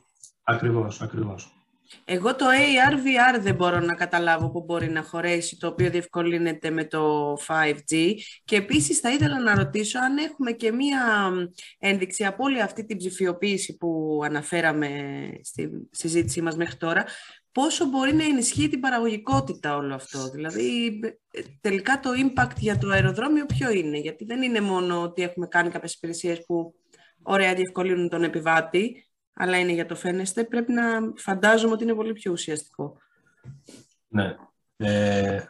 Ακριβώς, 0.44 1.02
ακριβώς. 1.02 1.63
Εγώ 2.06 2.36
το 2.36 2.46
AR-VR 2.46 3.40
δεν 3.40 3.56
μπορώ 3.56 3.80
να 3.80 3.94
καταλάβω 3.94 4.52
που 4.52 4.64
μπορεί 4.64 4.90
να 4.90 5.02
χωρέσει, 5.02 5.58
το 5.58 5.68
οποίο 5.68 5.90
διευκολύνεται 5.90 6.70
με 6.70 6.86
το 6.86 7.34
5G. 7.48 8.14
Και 8.44 8.56
επίσης 8.56 9.00
θα 9.00 9.12
ήθελα 9.12 9.40
να 9.40 9.56
ρωτήσω 9.56 10.00
αν 10.00 10.18
έχουμε 10.18 10.52
και 10.52 10.72
μία 10.72 11.32
ένδειξη 11.80 12.26
από 12.26 12.44
όλη 12.44 12.62
αυτή 12.62 12.86
την 12.86 12.98
ψηφιοποίηση 12.98 13.78
που 13.78 14.22
αναφέραμε 14.24 14.90
στη 15.42 15.88
συζήτησή 15.92 16.42
μας 16.42 16.56
μέχρι 16.56 16.78
τώρα, 16.78 17.06
πόσο 17.52 17.86
μπορεί 17.86 18.14
να 18.14 18.24
ενισχύει 18.24 18.70
την 18.70 18.80
παραγωγικότητα 18.80 19.76
όλο 19.76 19.94
αυτό. 19.94 20.30
Δηλαδή, 20.30 21.00
τελικά 21.62 22.00
το 22.00 22.10
impact 22.10 22.58
για 22.58 22.78
το 22.78 22.90
αεροδρόμιο 22.90 23.46
ποιο 23.46 23.72
είναι, 23.72 23.98
γιατί 23.98 24.26
δεν 24.26 24.42
είναι 24.42 24.62
μόνο 24.62 25.02
ότι 25.02 25.22
έχουμε 25.22 25.48
κάνει 25.48 25.70
κάποιες 25.70 25.94
υπηρεσίες 25.94 26.46
που 26.46 26.74
ωραία 27.24 27.54
διευκολύνουν 27.54 28.10
τον 28.10 28.24
επιβάτη, 28.24 29.08
αλλά 29.34 29.60
είναι 29.60 29.72
για 29.72 29.86
το 29.86 29.96
φαίνεστε, 29.96 30.44
πρέπει 30.44 30.72
να 30.72 30.84
φαντάζομαι 31.16 31.74
ότι 31.74 31.84
είναι 31.84 31.94
πολύ 31.94 32.14
πιο 32.14 32.32
ουσιαστικό. 32.32 32.98
Ναι. 34.08 34.36
Ε, 34.78 35.44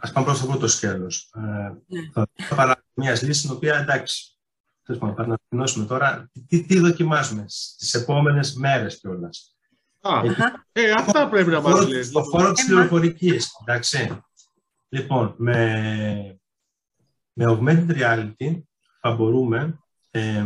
ας 0.00 0.12
πάμε 0.12 0.26
προς 0.26 0.40
αυτό 0.40 0.56
το 0.56 0.68
σκέλος. 0.68 1.30
Ε, 1.34 1.40
ναι. 1.86 2.00
Θα 2.44 2.54
παρά 2.54 2.84
μια 2.94 3.18
λύση, 3.22 3.40
την 3.40 3.50
οποία 3.50 3.78
εντάξει, 3.78 4.38
θες 4.82 4.98
να 4.98 5.14
ανακοινώσουμε 5.16 5.86
τώρα, 5.86 6.30
τι, 6.48 6.62
τι 6.62 6.78
δοκιμάζουμε 6.78 7.44
στις 7.48 7.94
επόμενες 7.94 8.54
μέρες 8.54 9.00
κιόλας; 9.00 9.56
Α, 10.00 10.20
ε, 10.72 10.90
αυτά 10.90 11.28
πρέπει 11.28 11.50
να 11.50 11.60
μας 11.60 11.88
λες. 11.88 12.06
Στο 12.06 12.22
χώρο 12.22 12.52
της 12.52 12.66
πληροφορικής, 12.66 13.50
εντάξει. 13.60 14.22
Λοιπόν, 14.88 15.34
με, 15.38 16.40
με 17.32 17.44
augmented 17.48 17.90
reality 17.90 18.62
θα 19.00 19.10
μπορούμε 19.10 19.78
ε, 20.10 20.44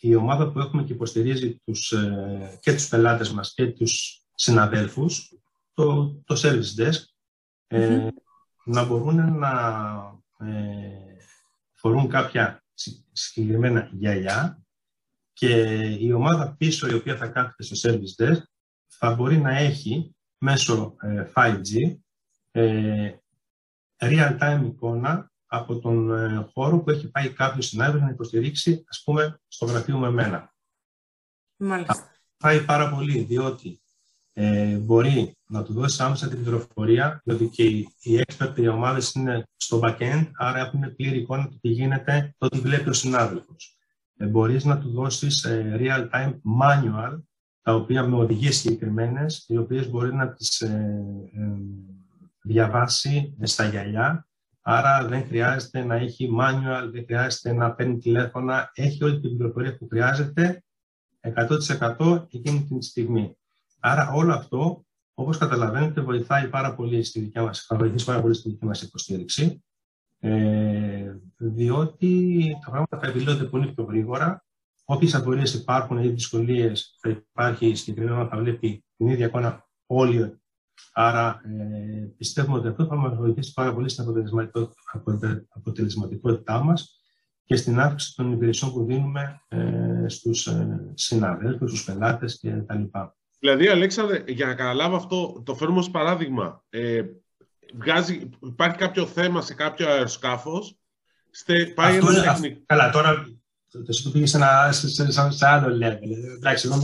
η 0.00 0.14
ομάδα 0.14 0.52
που 0.52 0.58
έχουμε 0.58 0.82
και 0.82 0.92
υποστηρίζει 0.92 1.60
τους, 1.64 1.92
ε, 1.92 2.58
και 2.60 2.72
τους 2.72 2.88
πελάτες 2.88 3.32
μας 3.32 3.54
και 3.54 3.66
τους 3.66 4.22
συναδέλφους, 4.34 5.32
το, 5.74 6.14
το 6.24 6.40
Service 6.42 6.80
Desk, 6.80 7.02
ε, 7.66 8.08
να 8.64 8.84
μπορούν 8.84 9.38
να 9.38 9.52
ε, 10.38 11.16
φορούν 11.74 12.08
κάποια 12.08 12.64
συγκεκριμένα 13.12 13.90
γυαλιά 13.92 14.62
και 15.32 15.50
η 16.00 16.12
ομάδα 16.12 16.54
πίσω 16.58 16.88
η 16.88 16.94
οποία 16.94 17.16
θα 17.16 17.28
κάθεται 17.28 17.62
στο 17.62 17.90
Service 17.90 18.22
Desk 18.24 18.42
θα 18.86 19.14
μπορεί 19.14 19.38
να 19.38 19.56
έχει 19.56 20.16
μέσω 20.38 20.96
5G 21.34 21.96
real-time 23.98 24.62
εικόνα 24.64 25.32
από 25.48 25.78
τον 25.78 26.12
ε, 26.12 26.48
χώρο 26.52 26.78
που 26.78 26.90
έχει 26.90 27.10
πάει 27.10 27.32
κάποιος 27.32 27.66
συνάδελφος 27.66 28.02
να 28.02 28.10
υποστηρίξει, 28.10 28.84
ας 28.88 29.02
πούμε, 29.04 29.40
στο 29.48 29.64
γραφείο 29.66 29.98
με 29.98 30.06
εμένα. 30.06 30.54
Μάλιστα. 31.56 32.10
Πάει 32.36 32.64
πάρα 32.64 32.90
πολύ, 32.90 33.20
διότι 33.20 33.80
ε, 34.32 34.76
μπορεί 34.76 35.36
να 35.46 35.62
του 35.62 35.72
δώσει 35.72 36.02
άμεσα 36.02 36.28
την 36.28 36.42
πληροφορία, 36.42 37.20
διότι 37.24 37.46
και 37.46 37.62
οι, 37.62 37.88
οι 38.00 38.24
expert, 38.26 38.52
οι 38.56 38.68
ομάδες 38.68 39.12
είναι 39.12 39.48
στο 39.56 39.80
back-end, 39.82 40.30
άρα 40.36 40.58
έχουν 40.58 40.94
πλήρη 40.96 41.18
εικόνα 41.18 41.48
του 41.48 41.58
τι 41.60 41.68
γίνεται, 41.68 42.34
το 42.38 42.48
τι 42.48 42.58
βλέπει 42.58 42.88
ο 42.88 42.92
συνάδελφος. 42.92 43.76
Ε, 44.16 44.26
μπορείς 44.26 44.64
να 44.64 44.78
του 44.78 44.90
δώσεις 44.90 45.44
ε, 45.44 45.76
real-time 45.80 46.32
manual, 46.62 47.22
τα 47.62 47.74
οποία 47.74 48.02
με 48.02 48.16
οδηγίες 48.16 48.56
συγκεκριμένες, 48.56 49.44
οι 49.48 49.56
οποίες 49.56 49.90
μπορεί 49.90 50.14
να 50.14 50.32
τις 50.32 50.60
ε, 50.60 51.04
ε, 51.32 51.56
διαβάσει 52.42 53.36
στα 53.42 53.68
γυαλιά 53.68 54.27
Άρα 54.70 55.06
δεν 55.06 55.26
χρειάζεται 55.26 55.84
να 55.84 55.94
έχει 55.94 56.30
manual, 56.40 56.88
δεν 56.92 57.04
χρειάζεται 57.04 57.52
να 57.52 57.72
παίρνει 57.72 57.98
τηλέφωνα. 57.98 58.70
Έχει 58.74 59.04
όλη 59.04 59.20
την 59.20 59.36
πληροφορία 59.36 59.76
που 59.76 59.86
χρειάζεται 59.90 60.64
100% 61.98 62.26
εκείνη 62.32 62.64
την 62.64 62.82
στιγμή. 62.82 63.36
Άρα 63.80 64.10
όλο 64.12 64.32
αυτό, 64.32 64.84
όπως 65.14 65.38
καταλαβαίνετε, 65.38 66.00
βοηθάει 66.00 66.48
πάρα 66.48 66.74
πολύ 66.74 67.02
στη 67.02 67.20
δικιά 67.20 67.42
μας, 67.42 67.64
θα 67.64 67.76
βοηθήσει 67.76 68.04
πάρα 68.04 68.20
πολύ 68.20 68.34
στη 68.34 68.48
δική 68.48 68.64
μας 68.64 68.82
υποστήριξη, 68.82 69.64
ε, 70.18 71.14
διότι 71.36 72.42
τα 72.64 72.70
πράγματα 72.70 72.98
θα 72.98 73.06
επιλύονται 73.06 73.44
πολύ 73.44 73.72
πιο 73.72 73.84
γρήγορα. 73.84 74.44
Όποιες 74.84 75.14
απορίες 75.14 75.54
υπάρχουν 75.54 75.98
ή 75.98 76.08
δυσκολίες 76.08 76.96
θα 77.00 77.08
υπάρχει 77.08 77.74
συγκεκριμένα, 77.74 78.28
θα 78.28 78.36
βλέπει 78.36 78.84
την 78.96 79.08
ίδια 79.08 79.26
εικόνα 79.26 79.68
όλοι 79.86 80.40
Άρα 80.92 81.40
ε, 81.44 82.06
πιστεύουμε 82.16 82.58
ότι 82.58 82.68
αυτό 82.68 82.86
θα 82.86 82.96
μας 82.96 83.16
βοηθήσει 83.16 83.52
πάρα 83.52 83.74
πολύ 83.74 83.88
στην 83.88 84.04
αποτελεσματικότητά 85.48 86.64
μας 86.64 87.00
και 87.44 87.56
στην 87.56 87.80
αύξηση 87.80 88.14
των 88.16 88.32
υπηρεσιών 88.32 88.72
που 88.72 88.84
δίνουμε 88.84 89.40
ε, 89.48 90.08
στους 90.08 90.46
ε, 90.46 90.92
συναδέλφους, 90.94 91.70
στους 91.70 91.84
πελάτες 91.84 92.40
κτλ. 92.40 92.82
Δηλαδή, 93.38 93.68
Αλέξανδρε, 93.68 94.24
για 94.26 94.46
να 94.46 94.54
καταλάβω 94.54 94.96
αυτό, 94.96 95.42
το 95.44 95.54
φέρουμε 95.54 95.78
ως 95.78 95.90
παράδειγμα. 95.90 96.64
Ε, 96.68 97.02
βγάζει, 97.74 98.28
υπάρχει 98.42 98.76
κάποιο 98.76 99.06
θέμα 99.06 99.40
σε 99.40 99.54
κάποιο 99.54 99.88
αεροσκάφος, 99.88 100.78
στε, 101.30 101.66
πάει 101.66 101.98
αυτό, 101.98 102.10
ένα 102.10 102.22
τεχνικό... 102.22 102.60
Καλά, 102.66 102.90
τώρα 102.90 103.26
το, 103.70 103.82
το, 103.82 104.10
πήγε 104.12 104.26
σε, 104.26 104.36
ένα, 104.36 104.72
σε, 104.72 104.88
σε, 104.88 105.12
σε, 105.12 105.30
σε 105.30 105.46
άλλο 105.46 105.76
level. 105.76 106.36
Εντάξει, 106.36 106.68
εγώ 106.68 106.80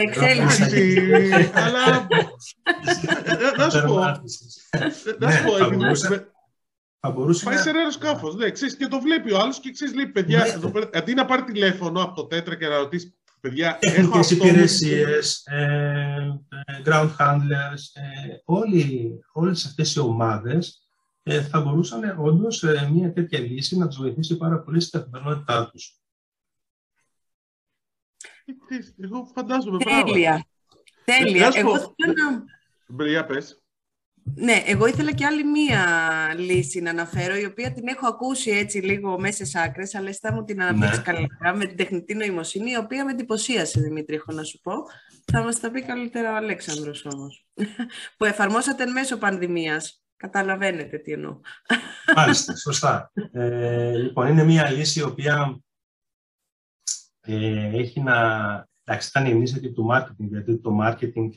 εξέλιξη. 0.00 1.50
Αλλά. 1.54 2.06
Να 3.56 3.70
σου 3.70 3.82
πω. 3.86 3.98
Να 5.18 5.30
σου 5.30 5.42
πω. 5.44 6.32
Θα 7.06 7.10
μπορούσε. 7.10 7.44
Πάει 7.44 7.56
σε 7.56 7.68
ένα 7.68 7.78
αεροσκάφο. 7.78 8.32
Ναι, 8.32 8.50
και 8.50 8.86
το 8.90 9.00
βλέπει 9.00 9.32
ο 9.32 9.38
άλλος 9.38 9.60
και 9.60 9.70
ξέρεις, 9.70 9.94
λέει 9.94 10.06
παιδιά, 10.06 10.38
ναι. 10.38 10.80
αντί 10.92 11.14
να 11.14 11.24
πάρει 11.24 11.44
τηλέφωνο 11.44 12.02
από 12.02 12.14
το 12.14 12.26
τέτρα 12.26 12.56
και 12.56 12.66
να 12.66 12.76
ρωτήσει 12.76 13.14
παιδιά. 13.40 13.78
Τεχνικέ 13.80 14.34
υπηρεσίες, 14.34 15.42
ε, 15.46 16.40
ground 16.84 17.10
handlers, 17.18 17.82
ε, 17.92 18.52
όλες 19.32 19.64
αυτές 19.64 19.94
οι 19.94 20.00
ομάδες 20.00 20.88
ε, 21.22 21.42
θα 21.42 21.60
μπορούσαν 21.60 22.14
όντως 22.18 22.64
μια 22.92 23.12
τέτοια 23.12 23.38
λύση 23.38 23.78
να 23.78 23.86
τους 23.86 23.96
βοηθήσει 23.96 24.36
πάρα 24.36 24.60
πολύ 24.60 24.80
στην 24.80 25.00
καθημερινότητά 25.00 25.70
τους. 25.70 25.98
Εγώ 29.00 29.30
φαντάζομαι 29.34 29.78
Τέλεια. 29.78 30.44
Τέλεια. 31.04 31.50
Εγώ 31.54 31.78
θέλω 31.78 32.44
να... 32.86 33.24
πες. 33.24 33.64
Ναι, 34.34 34.62
εγώ 34.66 34.86
ήθελα 34.86 35.12
και 35.12 35.26
άλλη 35.26 35.44
μία 35.44 35.84
λύση 36.36 36.80
να 36.80 36.90
αναφέρω, 36.90 37.36
η 37.36 37.44
οποία 37.44 37.72
την 37.72 37.88
έχω 37.88 38.06
ακούσει 38.06 38.50
έτσι 38.50 38.78
λίγο 38.78 39.20
μέσα 39.20 39.44
σε 39.44 39.60
άκρες, 39.60 39.94
αλλά 39.94 40.12
θα 40.20 40.32
μου 40.32 40.44
την 40.44 40.62
αναπτύξεις 40.62 40.96
ναι. 40.96 41.04
καλύτερα 41.04 41.54
με 41.54 41.66
την 41.66 41.76
τεχνητή 41.76 42.14
νοημοσύνη, 42.14 42.70
η 42.70 42.76
οποία 42.76 43.04
με 43.04 43.10
εντυπωσίασε, 43.10 43.80
Δημήτρη, 43.80 44.14
έχω 44.14 44.32
να 44.32 44.42
σου 44.42 44.60
πω. 44.60 44.72
Θα 45.32 45.42
μας 45.42 45.60
τα 45.60 45.70
πει 45.70 45.82
καλύτερα 45.82 46.32
ο 46.32 46.36
Αλέξανδρος 46.36 47.06
όμως, 47.06 47.46
που 48.16 48.24
εφαρμόσατε 48.24 48.86
μέσω 48.86 49.16
πανδημίας. 49.16 50.02
Καταλαβαίνετε 50.16 50.98
τι 50.98 51.12
εννοώ. 51.12 51.40
Μάλιστα, 52.16 52.56
σωστά. 52.56 53.12
Ε, 53.32 53.96
λοιπόν, 53.96 54.28
είναι 54.28 54.44
μία 54.44 54.70
λύση 54.70 54.98
η 54.98 55.02
οποία 55.02 55.60
ε, 57.24 57.78
έχει 57.78 58.00
να... 58.00 58.14
Εντάξει, 58.84 59.08
ήταν 59.08 59.42
η 59.62 59.72
του 59.72 59.86
marketing, 59.90 60.28
γιατί 60.28 60.60
το 60.60 60.78
marketing 60.82 61.36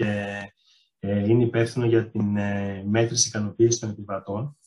ε, 0.99 1.29
είναι 1.29 1.43
υπεύθυνο 1.43 1.85
για 1.85 2.09
την 2.09 2.37
ε, 2.37 2.83
μέτρηση 2.87 3.27
ικανοποίησης 3.27 3.79
των 3.79 3.89
επιβατών. 3.89 4.57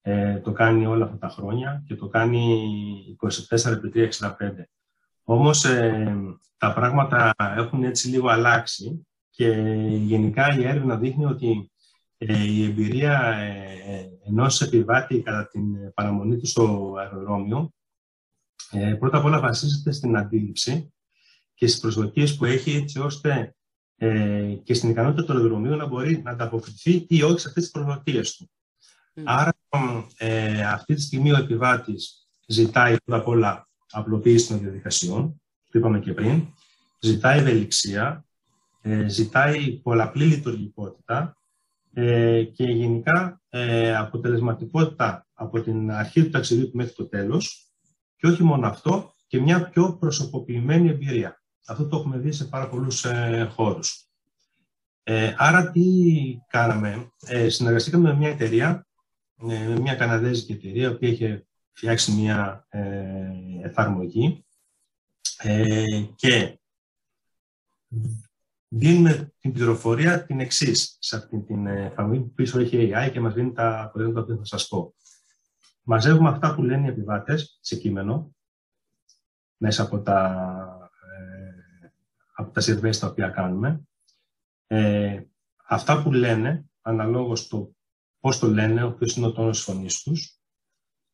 Ε, 0.00 0.40
το 0.40 0.52
κάνει 0.52 0.86
όλα 0.86 1.04
αυτά 1.04 1.18
τα 1.18 1.28
χρόνια 1.28 1.82
και 1.86 1.94
το 1.94 2.08
κάνει 2.08 2.64
24 3.50 3.80
365. 3.94 4.10
Όμως 5.24 5.64
ε, 5.64 6.16
τα 6.58 6.72
πράγματα 6.72 7.34
έχουν 7.56 7.84
έτσι 7.84 8.08
λίγο 8.08 8.28
αλλάξει 8.28 9.06
και 9.30 9.48
γενικά 9.88 10.58
η 10.58 10.66
έρευνα 10.66 10.96
δείχνει 10.96 11.24
ότι 11.24 11.70
ε, 12.18 12.44
η 12.44 12.64
εμπειρία 12.64 13.32
ε, 13.32 14.08
ενός 14.26 14.60
επιβάτη 14.60 15.22
κατά 15.22 15.48
την 15.48 15.92
παραμονή 15.94 16.36
του 16.36 16.46
στο 16.46 16.94
αεροδρόμιο 16.98 17.72
ε, 18.70 18.94
πρώτα 18.94 19.18
απ' 19.18 19.24
όλα 19.24 19.40
βασίζεται 19.40 19.92
στην 19.92 20.16
αντίληψη 20.16 20.92
και 21.54 21.66
στις 21.66 21.80
προσδοκίες 21.80 22.36
που 22.36 22.44
έχει 22.44 22.72
έτσι 22.72 22.98
ώστε 22.98 23.54
ε, 23.96 24.54
και 24.62 24.74
στην 24.74 24.90
ικανότητα 24.90 25.24
του 25.24 25.32
αεροδρομίου 25.32 25.76
να 25.76 25.86
μπορεί 25.86 26.22
να 26.22 26.30
ανταποκριθεί 26.30 27.06
ή 27.08 27.22
όχι 27.22 27.40
σε 27.40 27.48
αυτές 27.48 27.62
τις 27.62 27.72
προσδοκίες 27.72 28.36
του. 28.36 28.50
Άρα 29.24 29.52
ε, 30.16 30.64
αυτή 30.64 30.94
τη 30.94 31.00
στιγμή 31.00 31.32
ο 31.32 31.36
επιβάτης 31.36 32.28
ζητάει 32.46 32.96
πρώτα 33.04 33.20
απ' 33.20 33.28
όλα 33.28 33.68
απλοποίηση 33.90 34.48
των 34.48 34.58
διαδικασιών, 34.58 35.42
το 35.70 35.78
είπαμε 35.78 36.00
και 36.00 36.12
πριν, 36.12 36.46
ζητάει 37.00 37.38
ευελιξία, 37.38 38.24
ε, 38.80 39.08
ζητάει 39.08 39.70
πολλαπλή 39.70 40.24
λειτουργικότητα 40.24 41.36
ε, 41.92 42.42
και 42.42 42.64
γενικά 42.64 43.40
ε, 43.48 43.96
αποτελεσματικότητα 43.96 45.26
από 45.34 45.60
την 45.60 45.90
αρχή 45.90 46.22
του 46.22 46.30
ταξιδιού 46.30 46.70
μέχρι 46.72 46.92
το 46.92 47.06
τέλος 47.06 47.67
και 48.18 48.26
όχι 48.26 48.42
μόνο 48.42 48.66
αυτό, 48.66 49.14
και 49.26 49.40
μια 49.40 49.68
πιο 49.68 49.96
προσωποποιημένη 50.00 50.88
εμπειρία. 50.88 51.42
Αυτό 51.66 51.86
το 51.86 51.96
έχουμε 51.96 52.18
δει 52.18 52.32
σε 52.32 52.44
πάρα 52.44 52.68
πολλούς 52.68 53.04
ε, 53.04 53.48
χώρους. 53.54 54.08
Ε, 55.02 55.34
άρα 55.36 55.70
τι 55.70 55.82
κάναμε, 56.48 57.12
ε, 57.26 57.48
συνεργαστήκαμε 57.48 58.08
με 58.08 58.18
μια 58.18 58.28
εταιρεία, 58.28 58.86
με 59.34 59.80
μια 59.80 59.94
καναδέζικη 59.94 60.52
εταιρεία, 60.52 60.98
που 60.98 61.04
είχε 61.04 61.46
φτιάξει 61.72 62.12
μια 62.12 62.66
εφαρμογή 63.62 64.44
και 66.14 66.58
δίνουμε 68.68 69.32
την 69.40 69.52
πληροφορία 69.52 70.24
την 70.24 70.40
εξής 70.40 70.96
σε 71.00 71.16
αυτή 71.16 71.40
την 71.40 71.66
εφαρμογή 71.66 72.20
που 72.20 72.32
πίσω 72.32 72.60
έχει 72.60 72.92
AI 72.94 73.10
και 73.12 73.20
μας 73.20 73.34
δίνει 73.34 73.52
τα 73.52 73.82
αποτελέσματα 73.82 74.26
που 74.26 74.38
θα 74.38 74.44
σας 74.44 74.68
πω. 74.68 74.94
Μαζεύουμε 75.90 76.28
αυτά 76.28 76.54
που 76.54 76.62
λένε 76.62 76.86
οι 76.86 76.90
επιβάτες 76.90 77.58
σε 77.60 77.76
κείμενο, 77.76 78.36
μέσα 79.56 79.82
από 79.82 80.02
τα, 80.02 80.90
ε, 80.90 81.88
από 82.34 82.52
τα 82.52 82.62
surveys 82.64 82.96
τα 82.96 83.06
οποία 83.06 83.28
κάνουμε. 83.28 83.82
Ε, 84.66 85.22
αυτά 85.64 86.02
που 86.02 86.12
λένε, 86.12 86.64
αναλόγως 86.80 87.48
το 87.48 87.72
πώς 88.20 88.38
το 88.38 88.46
λένε, 88.46 88.84
ο 88.84 88.92
ποιος 88.92 89.16
είναι 89.16 89.26
ο 89.26 89.32
τόνος 89.32 89.62
φωνής 89.62 90.02
τους 90.02 90.40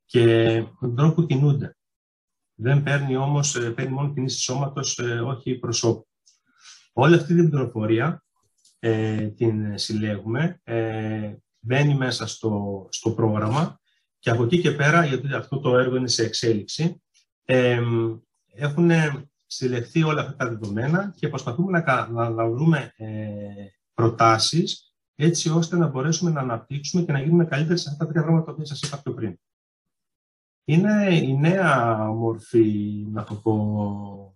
και 0.05 0.57
τον 0.81 0.97
τρόπο 0.97 1.15
που 1.15 1.27
κινούνται. 1.27 1.77
Δεν 2.55 2.83
παίρνει 2.83 3.17
όμως, 3.17 3.57
ε, 3.57 3.71
παίρνει 3.71 3.93
μόνο 3.93 4.13
κινήσεις 4.13 4.43
σώματος, 4.43 4.99
ε, 4.99 5.21
όχι 5.21 5.59
προσώπου. 5.59 6.09
Όλη 6.93 7.15
αυτή 7.15 7.35
την 7.35 7.51
πληροφορία 7.51 8.25
ε, 8.79 9.29
την 9.29 9.79
συλλέγουμε, 9.79 10.61
ε, 10.63 11.35
μπαίνει 11.59 11.95
μέσα 11.95 12.27
στο, 12.27 12.87
στο 12.91 13.11
πρόγραμμα 13.11 13.79
και 14.25 14.31
από 14.31 14.45
εκεί 14.45 14.61
και 14.61 14.71
πέρα, 14.71 15.05
γιατί 15.05 15.35
αυτό 15.35 15.61
το 15.61 15.79
έργο 15.79 15.97
είναι 15.97 16.09
σε 16.09 16.25
εξέλιξη, 16.25 17.03
ε, 17.45 17.81
έχουν 18.55 18.91
συλλεχθεί 19.47 20.03
όλα 20.03 20.21
αυτά 20.21 20.37
τα 20.37 20.49
δεδομένα 20.49 21.15
και 21.17 21.29
προσπαθούμε 21.29 21.83
να, 21.87 22.09
να, 22.09 22.31
να 22.31 22.49
βρούμε 22.49 22.93
ε, 22.97 23.07
προτάσεις 23.95 24.95
έτσι 25.15 25.49
ώστε 25.49 25.77
να 25.77 25.87
μπορέσουμε 25.87 26.31
να 26.31 26.41
αναπτύξουμε 26.41 27.03
και 27.03 27.13
να 27.13 27.21
γίνουμε 27.21 27.45
καλύτεροι 27.45 27.79
σε 27.79 27.89
αυτά 27.91 28.05
τα 28.05 28.13
τρία 28.13 28.23
πράγματα 28.23 28.55
που 28.55 28.65
σας 28.65 28.81
είπα 28.83 29.01
πιο 29.03 29.15
πριν. 29.15 29.39
Είναι 30.65 31.17
η 31.17 31.37
νέα 31.37 31.97
μορφή, 32.05 33.07
να 33.11 33.25
το 33.25 33.35
πω, 33.35 34.35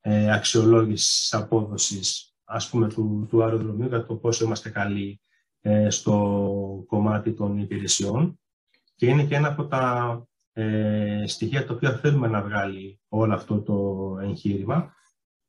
ε, 0.00 0.32
αξιολόγησης 0.32 1.34
απόδοσης 1.34 2.34
ας 2.44 2.68
πούμε, 2.68 2.88
του, 2.88 3.26
του 3.28 3.42
αεροδρομίου 3.42 3.88
για 3.88 4.06
το 4.06 4.16
πόσο 4.16 4.44
είμαστε 4.44 4.70
καλοί 4.70 5.20
ε, 5.60 5.90
στο 5.90 6.84
κομμάτι 6.86 7.32
των 7.32 7.58
υπηρεσιών 7.58 8.38
και 8.96 9.06
είναι 9.06 9.24
και 9.24 9.34
ένα 9.34 9.48
από 9.48 9.66
τα 9.66 10.22
ε, 10.52 11.24
στοιχεία 11.26 11.66
τα 11.66 11.74
οποία 11.74 11.96
θέλουμε 11.96 12.28
να 12.28 12.42
βγάλει 12.42 13.00
όλο 13.08 13.34
αυτό 13.34 13.62
το 13.62 14.18
εγχείρημα 14.22 14.94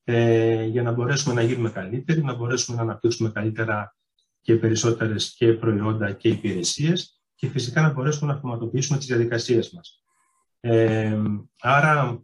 ε, 0.03 0.63
για 0.65 0.83
να 0.83 0.91
μπορέσουμε 0.91 1.33
να 1.33 1.41
γίνουμε 1.41 1.69
καλύτεροι, 1.69 2.23
να 2.23 2.35
μπορέσουμε 2.35 2.77
να 2.77 2.83
αναπτύξουμε 2.83 3.29
καλύτερα 3.29 3.95
και 4.41 4.55
περισσότερες 4.55 5.35
και 5.37 5.53
προϊόντα 5.53 6.11
και 6.11 6.29
υπηρεσίες 6.29 7.21
και 7.35 7.47
φυσικά 7.47 7.81
να 7.81 7.91
μπορέσουμε 7.91 8.31
να 8.31 8.35
αυτοματοποιήσουμε 8.35 8.97
τις 8.97 9.07
διαδικασίες 9.07 9.71
μας. 9.71 10.03
Ε, 10.59 11.21
άρα 11.59 12.21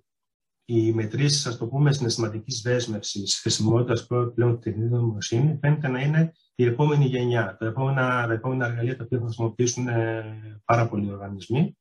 οι 0.65 0.91
μετρήσεις, 0.93 1.45
ας 1.45 1.57
το 1.57 1.67
πούμε, 1.67 1.93
συναισθηματικής 1.93 2.61
δέσμευσης, 2.61 3.39
χρησιμότητας 3.39 4.07
πλέον 4.35 4.59
τεχνητή 4.59 4.89
νοημοσύνης, 4.89 5.57
φαίνεται 5.61 5.87
να 5.87 6.01
είναι 6.01 6.33
η 6.55 6.65
επόμενη 6.65 7.05
γενιά, 7.05 7.55
τα 7.59 7.65
επόμενα, 7.65 8.27
τα 8.27 8.33
επόμενα 8.33 8.65
εργαλεία 8.65 8.97
τα 8.97 9.03
οποία 9.03 9.19
θα 9.19 9.25
χρησιμοποιήσουν 9.25 9.87
ε, 9.87 10.61
πάρα 10.65 10.87
πολλοί 10.87 11.11
οργανισμοί. 11.11 11.77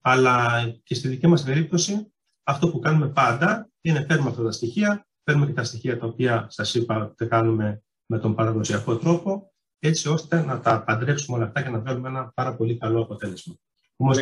Αλλά 0.00 0.64
και 0.82 0.94
στη 0.94 1.08
δική 1.08 1.26
μας 1.26 1.42
περίπτωση, 1.42 2.12
αυτό 2.42 2.70
που 2.70 2.78
κάνουμε 2.78 3.08
πάντα 3.08 3.70
είναι 3.80 4.04
παίρνουμε 4.04 4.30
αυτά 4.30 4.42
τα 4.42 4.52
στοιχεία, 4.52 5.06
παίρνουμε 5.22 5.46
και 5.46 5.52
τα 5.52 5.64
στοιχεία 5.64 5.98
τα 5.98 6.06
οποία 6.06 6.46
σας 6.50 6.74
είπα 6.74 7.04
ότι 7.04 7.26
κάνουμε 7.26 7.82
με 8.06 8.18
τον 8.18 8.34
παραδοσιακό 8.34 8.96
τρόπο, 8.96 9.52
έτσι 9.78 10.08
ώστε 10.08 10.44
να 10.44 10.60
τα 10.60 10.84
παντρέψουμε 10.84 11.36
όλα 11.36 11.46
αυτά 11.46 11.62
και 11.62 11.68
να 11.68 11.80
βγάλουμε 11.80 12.08
ένα 12.08 12.32
πάρα 12.34 12.56
πολύ 12.56 12.78
καλό 12.78 13.02
αποτέλεσμα. 13.02 13.54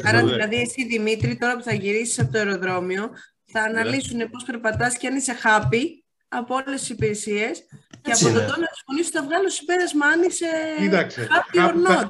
Άρα, 0.03 0.27
δηλαδή, 0.27 0.57
εσύ 0.57 0.87
Δημήτρη, 0.87 1.37
τώρα 1.37 1.57
που 1.57 1.63
θα 1.63 1.75
γυρίσεις 1.75 2.19
από 2.19 2.33
το 2.33 2.39
αεροδρόμιο, 2.39 3.11
θα 3.53 3.61
ναι. 3.61 3.81
αναλύσουν 3.81 4.31
πώς 4.31 4.45
περπατάς 4.45 4.97
και 4.97 5.07
αν 5.07 5.17
είσαι 5.17 5.37
happy 5.45 5.85
από 6.29 6.55
όλες 6.55 6.81
τις 6.81 6.89
υπηρεσίες. 6.91 7.65
Και 8.03 8.13
από 8.13 8.25
τον 8.25 8.33
τόνο 8.33 8.67
της 8.73 8.83
φωνής 8.87 9.09
θα 9.09 9.23
βγάλω 9.23 9.49
συμπέρασμα 9.49 10.07
αν 10.07 10.23
είσαι 10.23 10.47
Κοίταξε, 10.79 11.29
happy 11.31 11.59
or 11.59 11.75
not. 11.89 12.09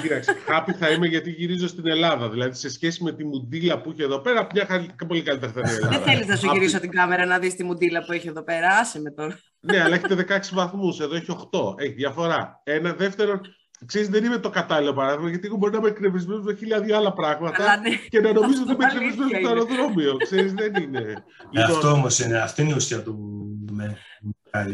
Κοίταξε, 0.00 0.36
happy 0.48 0.72
θα 0.78 0.90
είμαι 0.90 1.06
γιατί 1.06 1.30
γυρίζω 1.30 1.68
στην 1.68 1.86
Ελλάδα. 1.86 2.30
Δηλαδή, 2.30 2.56
σε 2.56 2.70
σχέση 2.70 3.02
με 3.02 3.12
τη 3.12 3.24
μουντίλα 3.24 3.80
που 3.80 3.90
έχει 3.90 4.02
εδώ 4.02 4.20
πέρα, 4.20 4.46
μια 4.54 4.94
πολύ 5.08 5.22
καλύτερα 5.22 5.52
θα 5.52 5.60
είναι 5.60 5.70
η 5.70 5.74
Ελλάδα. 5.74 5.98
Δεν 5.98 6.02
θέλεις 6.02 6.26
να 6.26 6.36
σου 6.36 6.50
γυρίσω 6.52 6.80
την 6.80 6.90
κάμερα 6.90 7.26
να 7.26 7.38
δεις 7.38 7.54
τη 7.54 7.64
μουντίλα 7.64 8.04
που 8.04 8.12
έχει 8.12 8.28
εδώ 8.28 8.42
πέρα. 8.42 8.68
Άσε 8.68 9.00
με 9.00 9.10
τώρα. 9.10 9.38
ναι, 9.60 9.82
αλλά 9.82 9.94
έχετε 9.94 10.26
16 10.28 10.38
βαθμούς. 10.52 11.00
Εδώ 11.00 11.14
έχει 11.14 11.26
8. 11.52 11.74
Έχει 11.80 11.92
διαφορά. 11.92 12.60
Ένα 12.64 12.92
δεύτερο, 12.92 13.40
Ξέρεις, 13.86 14.08
δεν 14.08 14.24
είμαι 14.24 14.38
το 14.38 14.50
κατάλληλο 14.50 14.92
παράδειγμα, 14.92 15.28
γιατί 15.28 15.46
εγώ 15.46 15.56
μπορεί 15.56 15.72
να 15.72 15.78
είμαι 15.78 15.88
εκνευρισμένος 15.88 16.44
με 16.44 16.54
χίλια 16.54 16.96
άλλα 16.96 17.12
πράγματα 17.12 17.80
ναι. 17.80 17.90
και 18.08 18.20
να 18.20 18.32
νομίζω 18.32 18.62
ότι 18.62 18.72
είμαι 18.72 18.84
εκνευρισμένος 18.92 19.38
στο 19.38 19.48
αεροδρόμιο. 19.48 20.16
Ξέρεις, 20.16 20.52
δεν 20.52 20.74
είναι. 20.74 20.98
Ε, 20.98 21.14
λοιπόν... 21.52 21.76
Αυτό 21.76 21.90
όμως 21.92 22.18
είναι, 22.18 22.38
αυτή 22.38 22.62
είναι 22.62 22.70
η 22.70 22.74
ουσία 22.74 23.02
του 23.02 23.18
με 23.72 23.98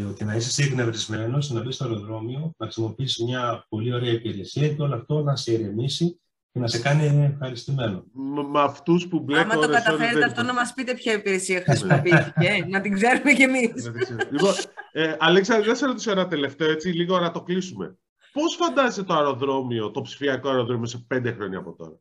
ότι 0.08 0.24
να 0.24 0.34
είσαι 0.34 0.62
εκνευρισμένος, 0.62 1.50
να 1.50 1.62
μπεις 1.62 1.74
στο 1.74 1.84
αεροδρόμιο, 1.84 2.54
να 2.56 2.66
χρησιμοποιήσει 2.66 3.24
μια 3.24 3.66
πολύ 3.68 3.94
ωραία 3.94 4.12
υπηρεσία 4.12 4.68
και 4.68 4.82
όλο 4.82 4.94
αυτό 4.94 5.22
να 5.22 5.36
σε 5.36 5.52
ηρεμήσει 5.52 6.20
και 6.52 6.58
να 6.58 6.68
σε 6.68 6.78
κάνει 6.78 7.30
ευχαριστημένο. 7.32 8.04
Με 8.52 8.60
αυτούς 8.60 9.08
που 9.08 9.20
μπλέκουν. 9.20 9.50
Άμα 9.50 9.66
το 9.66 9.72
καταφέρετε 9.72 10.24
αυτό, 10.24 10.42
να 10.42 10.52
μας 10.52 10.72
πείτε 10.74 10.94
ποια 10.94 11.12
υπηρεσία 11.12 11.60
χρησιμοποιήθηκε, 11.60 12.66
να 12.68 12.80
την 12.80 12.92
ξέρουμε 12.92 13.32
κι 13.32 13.42
εμείς. 13.42 13.90
λοιπόν, 14.30 14.52
ε, 14.92 15.16
Αλέξανδρα, 15.18 15.66
δεν 15.66 15.76
σε 15.76 15.86
ρωτήσω 15.86 16.10
ένα 16.10 16.28
τελευταίο, 16.28 16.70
έτσι, 16.70 16.88
λίγο 16.88 17.18
να 17.18 17.30
το 17.30 17.42
κλείσουμε. 17.42 17.96
Πώς 18.36 18.54
φαντάζεσαι 18.54 19.02
το 19.02 19.14
αεροδρόμιο, 19.14 19.90
το 19.90 20.00
ψηφιακό 20.00 20.48
αεροδρόμιο 20.48 20.86
σε 20.86 21.04
πέντε 21.06 21.32
χρόνια 21.32 21.58
από 21.58 21.72
τώρα; 21.72 21.98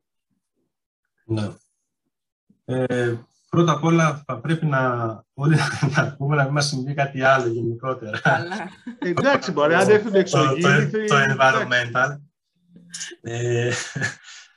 Ναι. 1.25 1.49
Ε, 2.65 3.15
πρώτα 3.49 3.71
απ' 3.71 3.83
όλα 3.83 4.23
θα 4.25 4.39
πρέπει 4.39 4.65
να, 4.65 5.23
όλοι 5.33 5.55
να 5.95 6.15
πούμε 6.17 6.35
να 6.35 6.43
μην 6.43 6.53
μας 6.53 6.67
συμβεί 6.67 6.93
κάτι 6.93 7.21
άλλο 7.21 7.47
γενικότερα. 7.47 8.19
Ε, 8.99 9.09
εντάξει, 9.09 9.51
μπορεί, 9.51 9.73
αν 9.73 9.89
έρθουν 9.89 10.15
εξωγήινοι... 10.15 10.89
Το, 10.89 11.05
το, 11.05 11.15
environmental. 11.29 12.19
Ε, 13.21 13.71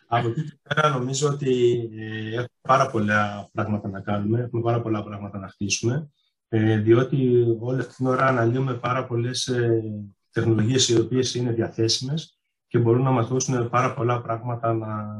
από 0.06 0.28
εκεί 0.28 0.44
και 0.44 0.58
πέρα 0.62 0.88
νομίζω 0.88 1.28
ότι 1.28 1.80
ε, 1.96 2.28
έχουμε 2.28 2.46
πάρα 2.60 2.90
πολλά 2.90 3.48
πράγματα 3.52 3.88
να 3.88 4.00
κάνουμε, 4.00 4.40
έχουμε 4.40 4.62
πάρα 4.62 4.80
πολλά 4.80 5.02
πράγματα 5.02 5.38
να 5.38 5.48
χτίσουμε, 5.48 6.10
ε, 6.48 6.76
διότι 6.76 7.44
όλη 7.60 7.80
αυτή 7.80 7.94
την 7.94 8.06
ώρα 8.06 8.26
αναλύουμε 8.26 8.74
πάρα 8.74 9.06
πολλές 9.06 9.46
ε, 9.46 9.82
τεχνολογίες 10.32 10.88
οι 10.88 11.00
οποίες 11.00 11.34
είναι 11.34 11.52
διαθέσιμες 11.52 12.38
και 12.66 12.78
μπορούν 12.78 13.02
να 13.02 13.10
μας 13.10 13.28
δώσουν 13.28 13.68
πάρα 13.68 13.94
πολλά 13.94 14.22
πράγματα 14.22 14.72
να, 14.74 15.16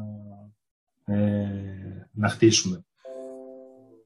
ε, 1.04 2.08
να 2.12 2.28
χτίσουμε. 2.28 2.84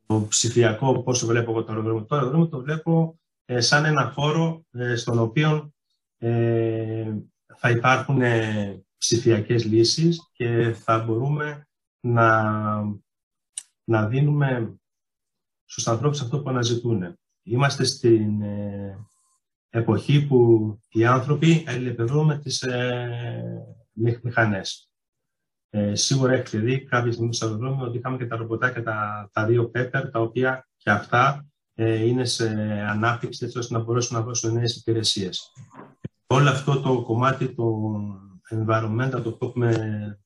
Το 0.07 0.27
ψηφιακό, 0.29 1.03
πώς 1.03 1.19
το 1.19 1.27
βλέπω 1.27 1.51
εγώ 1.51 1.65
το 1.65 1.73
αεροδρόμιο, 1.73 2.05
το 2.05 2.15
αεροδρόμιο 2.15 2.49
το 2.49 2.61
βλέπω 2.61 3.21
ε, 3.45 3.61
σαν 3.61 3.85
ένα 3.85 4.11
χώρο 4.11 4.65
ε, 4.73 4.97
στον 4.97 5.19
οποίο 5.19 5.73
ε, 6.19 7.13
θα 7.57 7.71
υπάρχουν 7.71 8.21
ψηφιακές 8.99 9.65
λύσεις 9.65 10.31
και 10.33 10.77
θα 10.79 10.99
μπορούμε 10.99 11.69
να, 12.01 12.53
να 13.85 14.07
δίνουμε 14.07 14.77
στους 15.65 15.89
ανθρώπους 15.89 16.21
αυτό 16.21 16.43
που 16.43 16.49
αναζητούν. 16.49 17.19
Είμαστε 17.43 17.85
στην, 17.85 18.43
εποχή 19.73 20.27
που 20.27 20.79
οι 20.89 21.05
άνθρωποι 21.05 21.65
αλληλεπιδρούν 21.69 22.27
με 22.27 22.39
τις 22.39 22.63
ε, 22.63 23.09
μηχανές. 24.23 24.91
Ε, 25.71 25.95
σίγουρα 25.95 26.33
έχετε 26.33 26.59
δει 26.59 26.85
κάποια 26.85 27.13
στιγμή 27.13 27.35
στο 27.35 27.47
αεροδρόμιο 27.47 27.87
ότι 27.87 27.99
είχαμε 27.99 28.17
και 28.17 28.27
τα 28.27 28.37
ρομποτάκια, 28.37 28.83
τα, 28.83 29.29
τα 29.33 29.47
δύο 29.47 29.69
πέπερ, 29.69 30.11
τα 30.11 30.21
οποία 30.21 30.69
και 30.77 30.91
αυτά 30.91 31.47
ε, 31.75 32.07
είναι 32.07 32.25
σε 32.25 32.49
ανάπτυξη 32.89 33.45
έτσι 33.45 33.59
ώστε 33.59 33.75
να 33.75 33.81
μπορέσουν 33.81 34.17
να 34.17 34.23
δώσουν 34.23 34.53
νέες 34.53 34.77
υπηρεσίες. 34.77 35.53
όλο 36.27 36.49
αυτό 36.49 36.81
το 36.81 37.03
κομμάτι 37.03 37.55
το 37.55 37.65
environmental, 38.51 39.21
το 39.23 39.29
οποίο 39.29 39.49
έχουμε 39.49 39.71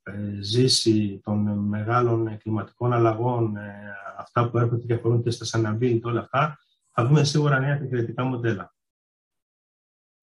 ε, 0.02 0.40
ζήσει 0.40 1.20
των 1.24 1.59
μεγάλων 1.68 2.37
κλιματικών 2.38 2.92
αλλαγών, 2.92 3.56
ε, 3.56 3.72
αυτά 4.18 4.50
που 4.50 4.59
έρχονται 4.59 4.87
και 4.87 4.94
αφορούν 4.94 5.22
και 5.22 5.30
στα 5.30 5.61
sustainability, 5.61 6.00
όλα 6.02 6.20
αυτά, 6.20 6.59
θα 6.90 7.06
δούμε 7.06 7.24
σίγουρα 7.24 7.59
νέα 7.59 7.74
επικριτικά 7.74 8.24
μοντέλα. 8.24 8.75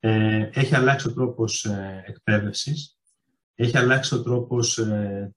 Ε, 0.05 0.49
έχει 0.53 0.75
αλλάξει 0.75 1.07
ο 1.07 1.13
τρόπος 1.13 1.65
ε, 1.65 2.03
εκπαίδευσης, 2.07 2.97
έχει 3.55 3.77
αλλάξει 3.77 4.15
ο 4.15 4.23
τρόπος 4.23 4.77
ε, 4.77 5.33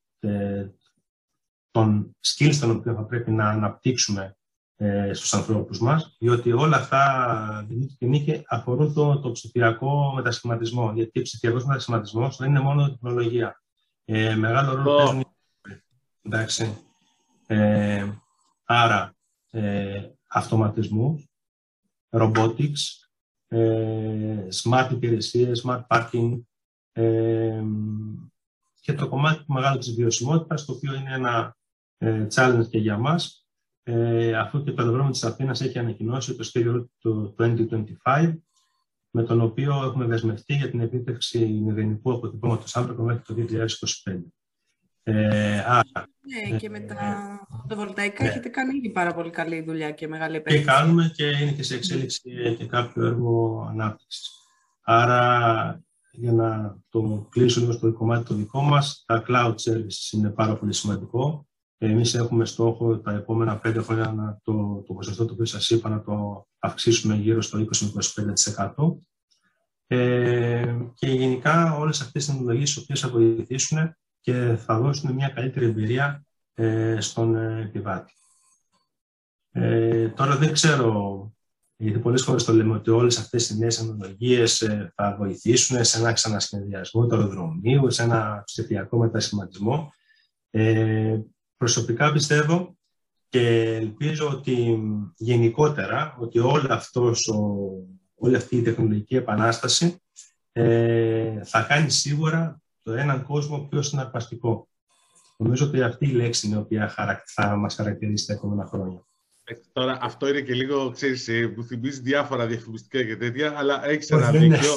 των 1.70 2.16
skills 2.26 2.55
των 2.61 2.70
οποίων 2.70 2.94
θα 2.94 3.05
πρέπει 3.05 3.31
να 3.31 3.48
αναπτύξουμε 3.48 4.37
ε, 4.76 5.12
στους 5.12 5.35
ανθρώπους 5.35 5.81
μας, 5.81 6.16
διότι 6.18 6.52
όλα 6.52 6.76
αυτά 6.76 7.66
και 8.24 8.42
αφορούν 8.46 8.94
το, 8.94 9.20
το 9.20 9.33
ψηφιακό 9.33 10.12
μετασχηματισμό, 10.14 10.92
γιατί 10.94 11.18
ο 11.18 11.22
ψηφιακός 11.22 11.64
μετασχηματισμός 11.64 12.37
δεν 12.37 12.48
είναι 12.48 12.61
μόνο 12.61 12.90
τεχνολογία. 12.90 13.62
Ε, 14.05 14.35
μεγάλο 14.35 14.74
ρόλο 14.74 14.96
παίζουν 14.96 15.24
Εντάξει. 16.22 16.79
Ε, 17.46 18.07
άρα, 18.64 19.16
ε, 19.50 20.02
αυτοματισμού, 20.29 21.29
robotics, 22.11 23.06
ε, 23.06 23.06
smart 24.65 24.89
υπηρεσίες, 24.91 25.65
smart 25.67 25.83
parking 25.87 26.41
ε, 26.93 27.63
και 28.81 28.93
το 28.93 29.09
κομμάτι 29.09 29.45
του 29.45 29.53
μεγάλου 29.53 29.79
της 29.79 29.95
βιωσιμότητας, 29.95 30.65
το 30.65 30.73
οποίο 30.73 30.95
είναι 30.95 31.15
ένα 31.15 31.57
ε, 31.99 32.27
challenge 32.35 32.69
και 32.71 32.79
για 32.79 32.99
μας, 32.99 33.47
ε, 33.83 34.37
αφού 34.37 34.63
και 34.63 34.73
το 34.73 34.83
αεροδρόμιο 34.83 35.11
της 35.11 35.25
Αθήνας 35.25 35.61
έχει 35.61 35.79
ανακοινώσει 35.79 36.37
το 36.37 36.43
σχέδιο 36.43 36.91
του 36.99 37.35
2025, 37.39 38.35
με 39.11 39.23
τον 39.23 39.41
οποίο 39.41 39.85
έχουμε 39.85 40.07
δεσμευτεί 40.07 40.55
για 40.55 40.71
την 40.71 40.81
επίτευξη 40.81 41.47
μηδενικού 41.47 42.13
αποτυπώματος 42.13 42.77
άνθρακα 42.77 43.03
μέχρι 43.03 43.23
το 43.23 43.35
2025. 43.35 44.21
Ε, 45.09 45.59
άρα, 45.66 45.83
ναι, 46.21 46.57
και 46.57 46.71
με 46.71 46.81
τα 46.81 46.97
φωτοβολταϊκά 47.61 48.23
ναι. 48.25 48.29
έχετε 48.29 48.49
κάνει 48.49 48.77
ήδη 48.77 48.90
πάρα 48.90 49.14
πολύ 49.14 49.31
καλή 49.31 49.62
δουλειά 49.62 49.90
και 49.90 50.09
μεγάλη 50.09 50.37
επένδυση. 50.37 50.64
Και 50.64 50.71
κάνουμε 50.71 51.12
και 51.14 51.25
είναι 51.25 51.53
και 51.53 51.62
σε 51.62 51.75
εξέλιξη 51.75 52.21
και 52.59 52.66
κάποιο 52.66 53.07
έργο 53.07 53.66
ανάπτυξης. 53.71 54.31
Άρα, 54.83 55.83
για 56.12 56.33
να 56.33 56.79
το 56.88 57.29
κλείσω 57.31 57.61
λίγο 57.61 57.73
στο 57.73 57.92
κομμάτι 57.92 58.25
το 58.25 58.35
δικό 58.35 58.61
μας, 58.61 59.05
τα 59.07 59.25
cloud 59.29 59.55
services 59.55 60.12
είναι 60.12 60.31
πάρα 60.31 60.57
πολύ 60.57 60.73
σημαντικό. 60.73 61.47
Εμείς 61.79 62.14
έχουμε 62.14 62.45
στόχο 62.45 62.99
τα 62.99 63.12
επόμενα 63.12 63.59
πέντε 63.59 63.81
χρόνια 63.81 64.12
να 64.12 64.40
το, 64.42 64.83
το 64.87 64.95
ποσοστό 64.95 65.25
το 65.25 65.33
οποίο 65.33 65.45
σας 65.45 65.71
είπα 65.71 65.88
να 65.88 66.03
το 66.03 66.47
αυξήσουμε 66.59 67.14
γύρω 67.14 67.42
στο 67.42 67.66
20-25%. 68.75 68.75
Ε, 69.87 70.77
και 70.95 71.09
γενικά 71.09 71.77
όλες 71.77 72.01
αυτές 72.01 72.25
οι 72.25 72.31
τεχνολογίες 72.31 72.75
οι 72.75 72.79
οποίες 72.79 73.01
θα 73.01 73.09
βοηθήσουν 73.09 73.97
και 74.27 74.57
θα 74.57 74.79
δώσουν 74.79 75.12
μια 75.12 75.29
καλύτερη 75.29 75.67
εμπειρία 75.67 76.25
ε, 76.55 76.97
στον 77.01 77.37
ε, 77.37 77.61
επιβάτη. 77.61 78.12
Ε, 79.53 80.09
τώρα 80.09 80.37
δεν 80.37 80.53
ξέρω, 80.53 81.33
γιατί 81.77 81.99
πολλές 81.99 82.23
φορές 82.23 82.45
το 82.45 82.53
λέμε 82.53 82.75
ότι 82.75 82.91
όλες 82.91 83.19
αυτές 83.19 83.51
οι 83.51 83.59
νέες 83.59 83.77
τεχνολογίες 83.77 84.61
ε, 84.62 84.93
θα 84.95 85.17
βοηθήσουν 85.19 85.85
σε 85.85 85.99
ένα 85.99 86.12
ξανασχεδιασμό 86.12 87.07
του 87.07 87.15
αεροδρομίου, 87.15 87.91
σε 87.91 88.03
ένα 88.03 88.43
ψηφιακό 88.45 88.99
μετασχηματισμό. 88.99 89.93
Ε, 90.51 91.19
προσωπικά 91.57 92.12
πιστεύω 92.12 92.77
και 93.29 93.75
ελπίζω 93.75 94.29
ότι 94.29 94.79
γενικότερα 95.17 96.17
ότι 96.21 96.39
όλο 96.39 96.67
αυτός 96.71 97.29
ο, 97.29 97.69
όλη 98.15 98.37
αυτή 98.37 98.57
η 98.57 98.62
τεχνολογική 98.62 99.17
επανάσταση 99.17 100.03
ε, 100.53 101.45
θα 101.45 101.62
κάνει 101.62 101.91
σίγουρα 101.91 102.61
το 102.61 102.65
έναν 102.92 103.22
κόσμο 103.22 103.59
πιο 103.70 103.83
συναρπαστικό. 103.83 104.68
Νομίζω 105.37 105.66
ότι 105.66 105.83
αυτή 105.83 106.07
η 106.07 106.12
λέξη 106.12 106.46
είναι 106.46 106.57
η 106.57 106.59
οποία 106.59 106.94
θα 107.25 107.57
μας 107.57 107.75
χαρακτηρίσει 107.75 108.27
τα 108.27 108.33
επόμενα 108.33 108.66
χρόνια. 108.66 109.07
Ε, 109.44 109.55
τώρα 109.72 109.99
αυτό 110.01 110.29
είναι 110.29 110.40
και 110.40 110.55
λίγο, 110.55 110.90
ξέρεις, 110.90 111.29
ε, 111.29 111.46
που 111.46 111.62
θυμίζει 111.62 112.01
διάφορα 112.01 112.46
διαφημιστικά 112.46 113.05
και 113.05 113.16
τέτοια, 113.16 113.53
αλλά 113.57 113.87
έχεις 113.87 114.11
ένα 114.11 114.31
δίκιο. 114.31 114.75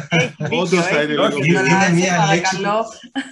Όντως 0.60 0.86
θα 0.86 1.02
είναι 1.02 1.12
λίγο... 1.12 1.44
Είναι 1.44 1.60
μια, 1.94 2.26
λέξη, 2.34 2.56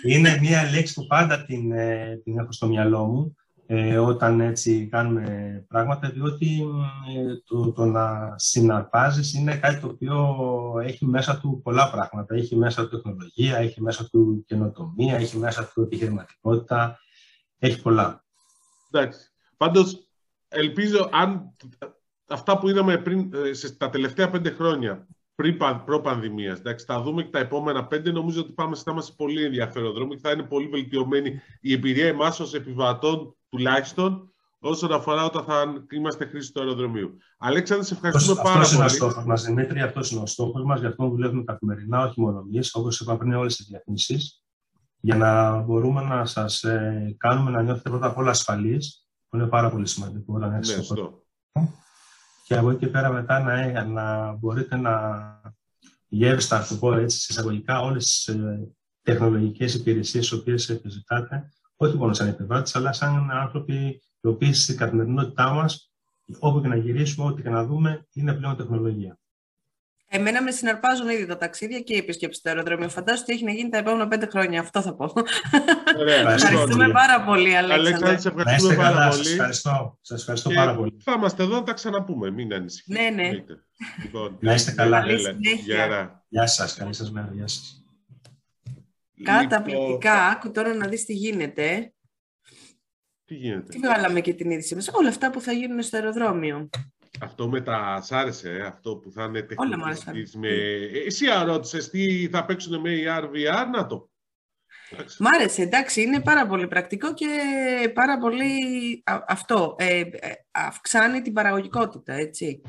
είναι 0.04 0.38
μια 0.40 0.70
λέξη 0.70 0.94
που 0.94 1.06
πάντα 1.06 1.44
την, 1.44 1.72
ε, 1.72 2.20
την 2.24 2.38
έχω 2.38 2.52
στο 2.52 2.66
μυαλό 2.66 3.04
μου 3.04 3.36
ε, 3.66 3.98
όταν 3.98 4.40
έτσι 4.40 4.86
κάνουμε 4.86 5.64
πράγματα, 5.68 6.10
διότι 6.10 6.60
ε, 7.16 7.34
το, 7.44 7.72
το 7.72 7.84
να 7.84 8.34
συναρπάζεις 8.36 9.34
είναι 9.34 9.56
κάτι 9.56 9.80
το 9.80 9.86
οποίο 9.86 10.34
έχει 10.82 11.06
μέσα 11.06 11.40
του 11.40 11.60
πολλά 11.64 11.90
πράγματα. 11.90 12.34
Έχει 12.34 12.56
μέσα 12.56 12.82
του 12.82 12.88
τεχνολογία, 12.88 13.56
έχει 13.56 13.82
μέσα 13.82 14.08
του 14.08 14.44
καινοτομία, 14.46 15.16
έχει 15.16 15.38
μέσα 15.38 15.70
του 15.74 15.82
επιχειρηματικότητα, 15.82 16.98
έχει 17.58 17.82
πολλά. 17.82 18.24
Εντάξει. 18.90 19.30
Πάντως, 19.56 20.08
ελπίζω 20.48 21.08
αν 21.12 21.56
αυτά 22.28 22.58
που 22.58 22.68
είδαμε 22.68 22.98
πριν, 22.98 23.30
ε, 23.34 23.52
σε, 23.52 23.76
τα 23.76 23.90
τελευταία 23.90 24.30
πέντε 24.30 24.50
χρόνια, 24.50 24.96
πριν 24.96 25.15
προ-πανδημίας. 25.84 26.60
Θα 26.86 27.02
δούμε 27.02 27.22
και 27.22 27.30
τα 27.30 27.38
επόμενα 27.38 27.86
πέντε. 27.86 28.10
Νομίζω 28.12 28.40
ότι 28.40 28.52
πάμε 28.52 28.76
θα 28.76 28.90
είμαστε 28.90 29.14
πολύ 29.16 29.44
ενδιαφέρον 29.44 29.92
δρόμο 29.92 30.14
και 30.14 30.20
θα 30.22 30.30
είναι 30.30 30.42
πολύ 30.42 30.68
βελτιωμένη 30.68 31.40
η 31.60 31.72
εμπειρία 31.72 32.06
εμάς 32.06 32.40
ως 32.40 32.54
επιβατών 32.54 33.36
τουλάχιστον 33.48 34.30
όσον 34.58 34.92
αφορά 34.92 35.24
όταν 35.24 35.44
θα 35.44 35.84
είμαστε 35.90 36.26
χρήση 36.26 36.52
του 36.52 36.60
αεροδρομίου. 36.60 37.16
Αλέξανδρε, 37.38 37.86
σε 37.86 37.94
ευχαριστούμε 37.94 38.42
πάρα 38.42 38.48
πολύ. 38.48 38.62
Αυτός 38.62 38.72
είναι 38.72 38.84
ο 38.84 38.88
στόχος 38.88 39.24
μας, 39.24 39.44
Δημήτρη. 39.44 39.80
Αυτός 39.80 40.10
είναι 40.10 40.20
ο 40.20 40.26
στόχος 40.26 40.62
μας. 40.64 40.80
Γι' 40.80 40.86
αυτό 40.86 41.08
δουλεύουμε 41.08 41.44
καθημερινά, 41.44 42.02
όχι 42.02 42.20
μόνο 42.20 42.38
εμείς, 42.38 42.74
όπως 42.74 43.00
είπα 43.00 43.16
πριν, 43.16 43.34
όλες 43.34 43.56
τις 43.56 43.66
διαφημίσει, 43.66 44.18
για 45.00 45.16
να 45.16 45.60
μπορούμε 45.60 46.02
να 46.02 46.24
σας 46.24 46.62
ε, 46.64 47.14
κάνουμε 47.18 47.50
να 47.50 47.62
νιώθετε 47.62 47.90
πρώτα 47.90 48.06
απ' 48.06 48.18
όλα 48.18 48.30
ασφαλείς, 48.30 49.06
που 49.28 49.36
είναι 49.36 49.46
πάρα 49.46 49.70
πολύ 49.70 49.86
σημαντικό 49.86 50.34
όταν 50.36 50.52
έχετε 50.52 50.76
ναι, 50.76 51.68
Και 52.46 52.56
από 52.56 52.70
εκεί 52.70 52.78
και 52.78 52.86
πέρα 52.86 53.12
μετά 53.12 53.40
να, 53.40 53.84
να 53.84 54.32
μπορείτε 54.32 54.76
να 54.76 55.20
γεύσετε, 56.08 56.56
να 56.56 56.66
το 56.66 56.74
πω 56.76 56.94
έτσι, 56.94 57.26
εισαγωγικά, 57.30 57.80
όλες 57.80 58.04
τις 58.04 58.26
ε, 58.26 58.68
τεχνολογικές 59.02 59.74
υπηρεσίες 59.74 60.28
τι 60.28 60.34
οποίες 60.34 60.68
επιζητάτε 60.68 61.48
όχι 61.76 61.96
μόνο 61.96 62.12
σαν 62.12 62.28
επιβάτε, 62.28 62.70
αλλά 62.74 62.92
σαν 62.92 63.30
άνθρωποι 63.30 63.74
οι 64.20 64.28
οποίοι 64.28 64.52
στην 64.52 64.76
καθημερινότητά 64.76 65.50
μας, 65.50 65.92
όπου 66.38 66.60
και 66.60 66.68
να 66.68 66.76
γυρίσουμε, 66.76 67.26
ό,τι 67.26 67.42
και 67.42 67.50
να 67.50 67.64
δούμε, 67.64 68.06
είναι 68.12 68.32
πλέον 68.32 68.56
τεχνολογία. 68.56 69.18
Εμένα 70.08 70.42
με 70.42 70.50
συναρπάζουν 70.50 71.08
ήδη 71.08 71.26
τα 71.26 71.36
ταξίδια 71.36 71.80
και 71.80 71.94
η 71.94 71.96
επίσκεψη 71.96 72.38
στο 72.38 72.48
αεροδρόμιο. 72.48 72.88
Φαντάζομαι 72.88 73.22
ότι 73.22 73.32
έχει 73.32 73.44
να 73.44 73.50
γίνει 73.50 73.68
τα 73.68 73.78
επόμενα 73.78 74.08
πέντε 74.08 74.26
χρόνια. 74.26 74.60
Αυτό 74.60 74.82
θα 74.82 74.94
πω. 74.94 75.12
Ωραία, 75.98 76.32
ευχαριστούμε 76.32 76.88
πάρα 76.88 77.24
πολύ, 77.24 77.56
Αλέξανδρε. 77.56 78.18
σε 78.18 78.28
ευχαριστούμε 78.28 78.76
πάρα 78.76 79.08
πολύ. 79.08 79.30
ευχαριστώ, 79.30 79.98
σας 80.00 80.20
ευχαριστώ 80.20 80.50
πάρα 80.50 80.76
πολύ. 80.76 80.96
Θα 81.04 81.12
είμαστε 81.12 81.42
εδώ 81.42 81.54
να 81.54 81.62
τα 81.62 81.72
ξαναπούμε, 81.72 82.30
μην 82.30 82.54
ανησυχείτε. 82.54 83.00
Ναι, 83.00 83.10
ναι. 83.10 83.30
Λοιπόν, 84.02 84.38
να 84.40 84.54
είστε 84.54 84.72
καλά. 84.72 85.04
Γεια 86.28 86.46
σας, 86.46 86.74
καλή 86.74 86.94
σας 86.94 87.10
μέρα. 87.10 87.30
Γεια 87.32 87.48
σας. 87.48 87.84
Καταπληκτικά. 89.22 90.14
Λοιπόν... 90.14 90.30
Άκου 90.30 90.50
τώρα 90.50 90.74
να 90.74 90.86
δεις 90.86 91.04
τι 91.04 91.12
γίνεται. 91.12 91.92
Τι 93.24 93.34
γίνεται; 93.34 93.72
Τι 93.72 93.78
βγάλαμε 93.78 94.20
και 94.20 94.34
την 94.34 94.50
είδηση 94.50 94.74
μας. 94.74 94.88
Όλα 94.92 95.08
αυτά 95.08 95.30
που 95.30 95.40
θα 95.40 95.52
γίνουν 95.52 95.82
στο 95.82 95.96
αεροδρόμιο. 95.96 96.68
Αυτό 97.20 97.48
με 97.48 97.60
τα 97.60 98.00
σ' 98.02 98.12
άρεσε, 98.12 98.50
ε; 98.50 98.62
αυτό 98.66 98.96
που 98.96 99.10
θα 99.10 99.24
είναι 99.24 99.42
τεχνολογική. 99.42 100.38
Με... 100.38 100.48
Εσύ 101.06 101.26
ρώτησε 101.44 101.90
τι 101.90 102.28
θα 102.28 102.44
παίξουν 102.44 102.80
με 102.80 102.90
AR, 103.06 103.24
VR, 103.24 103.66
να 103.72 103.86
το. 103.86 104.10
Μ' 105.18 105.26
άρεσε, 105.26 105.62
εντάξει, 105.62 106.02
είναι 106.02 106.20
πάρα 106.20 106.46
πολύ 106.46 106.66
πρακτικό 106.68 107.14
και 107.14 107.26
πάρα 107.94 108.18
πολύ 108.18 108.52
αυτό, 109.26 109.76
ε, 109.78 109.98
ε, 109.98 110.08
αυξάνει 110.50 111.22
την 111.22 111.32
παραγωγικότητα, 111.32 112.12
έτσι. 112.12 112.62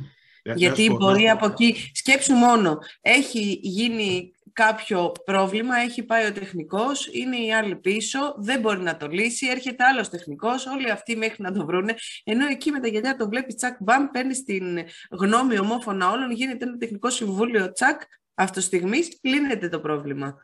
Γιατί 0.55 0.91
μπορεί 0.91 1.29
από 1.29 1.45
εκεί, 1.45 1.75
σκέψου 1.93 2.33
μόνο, 2.33 2.77
έχει 3.01 3.59
γίνει 3.61 4.31
κάποιο 4.57 5.11
πρόβλημα, 5.25 5.75
έχει 5.77 6.03
πάει 6.03 6.25
ο 6.25 6.31
τεχνικός, 6.33 7.07
είναι 7.11 7.37
η 7.37 7.53
άλλη 7.53 7.75
πίσω, 7.75 8.19
δεν 8.37 8.59
μπορεί 8.59 8.79
να 8.79 8.97
το 8.97 9.07
λύσει, 9.07 9.47
έρχεται 9.47 9.83
άλλος 9.83 10.09
τεχνικός, 10.09 10.65
όλοι 10.65 10.91
αυτοί 10.91 11.15
μέχρι 11.15 11.43
να 11.43 11.51
το 11.51 11.65
βρούνε, 11.65 11.95
ενώ 12.23 12.47
εκεί 12.47 12.71
με 12.71 12.79
τα 12.79 12.87
γυαλιά 12.87 13.15
το 13.15 13.29
βλέπει 13.29 13.53
τσακ 13.53 13.77
μπαμ, 13.79 14.07
παίρνει 14.07 14.33
την 14.33 14.77
γνώμη 15.11 15.59
ομόφωνα 15.59 16.11
όλων, 16.11 16.31
γίνεται 16.31 16.65
ένα 16.65 16.77
τεχνικό 16.77 17.09
συμβούλιο 17.09 17.71
τσακ, 17.71 18.01
αυτό 18.33 18.61
στιγμή 18.61 18.99
λύνεται 19.21 19.69
το 19.69 19.79
πρόβλημα. 19.79 20.35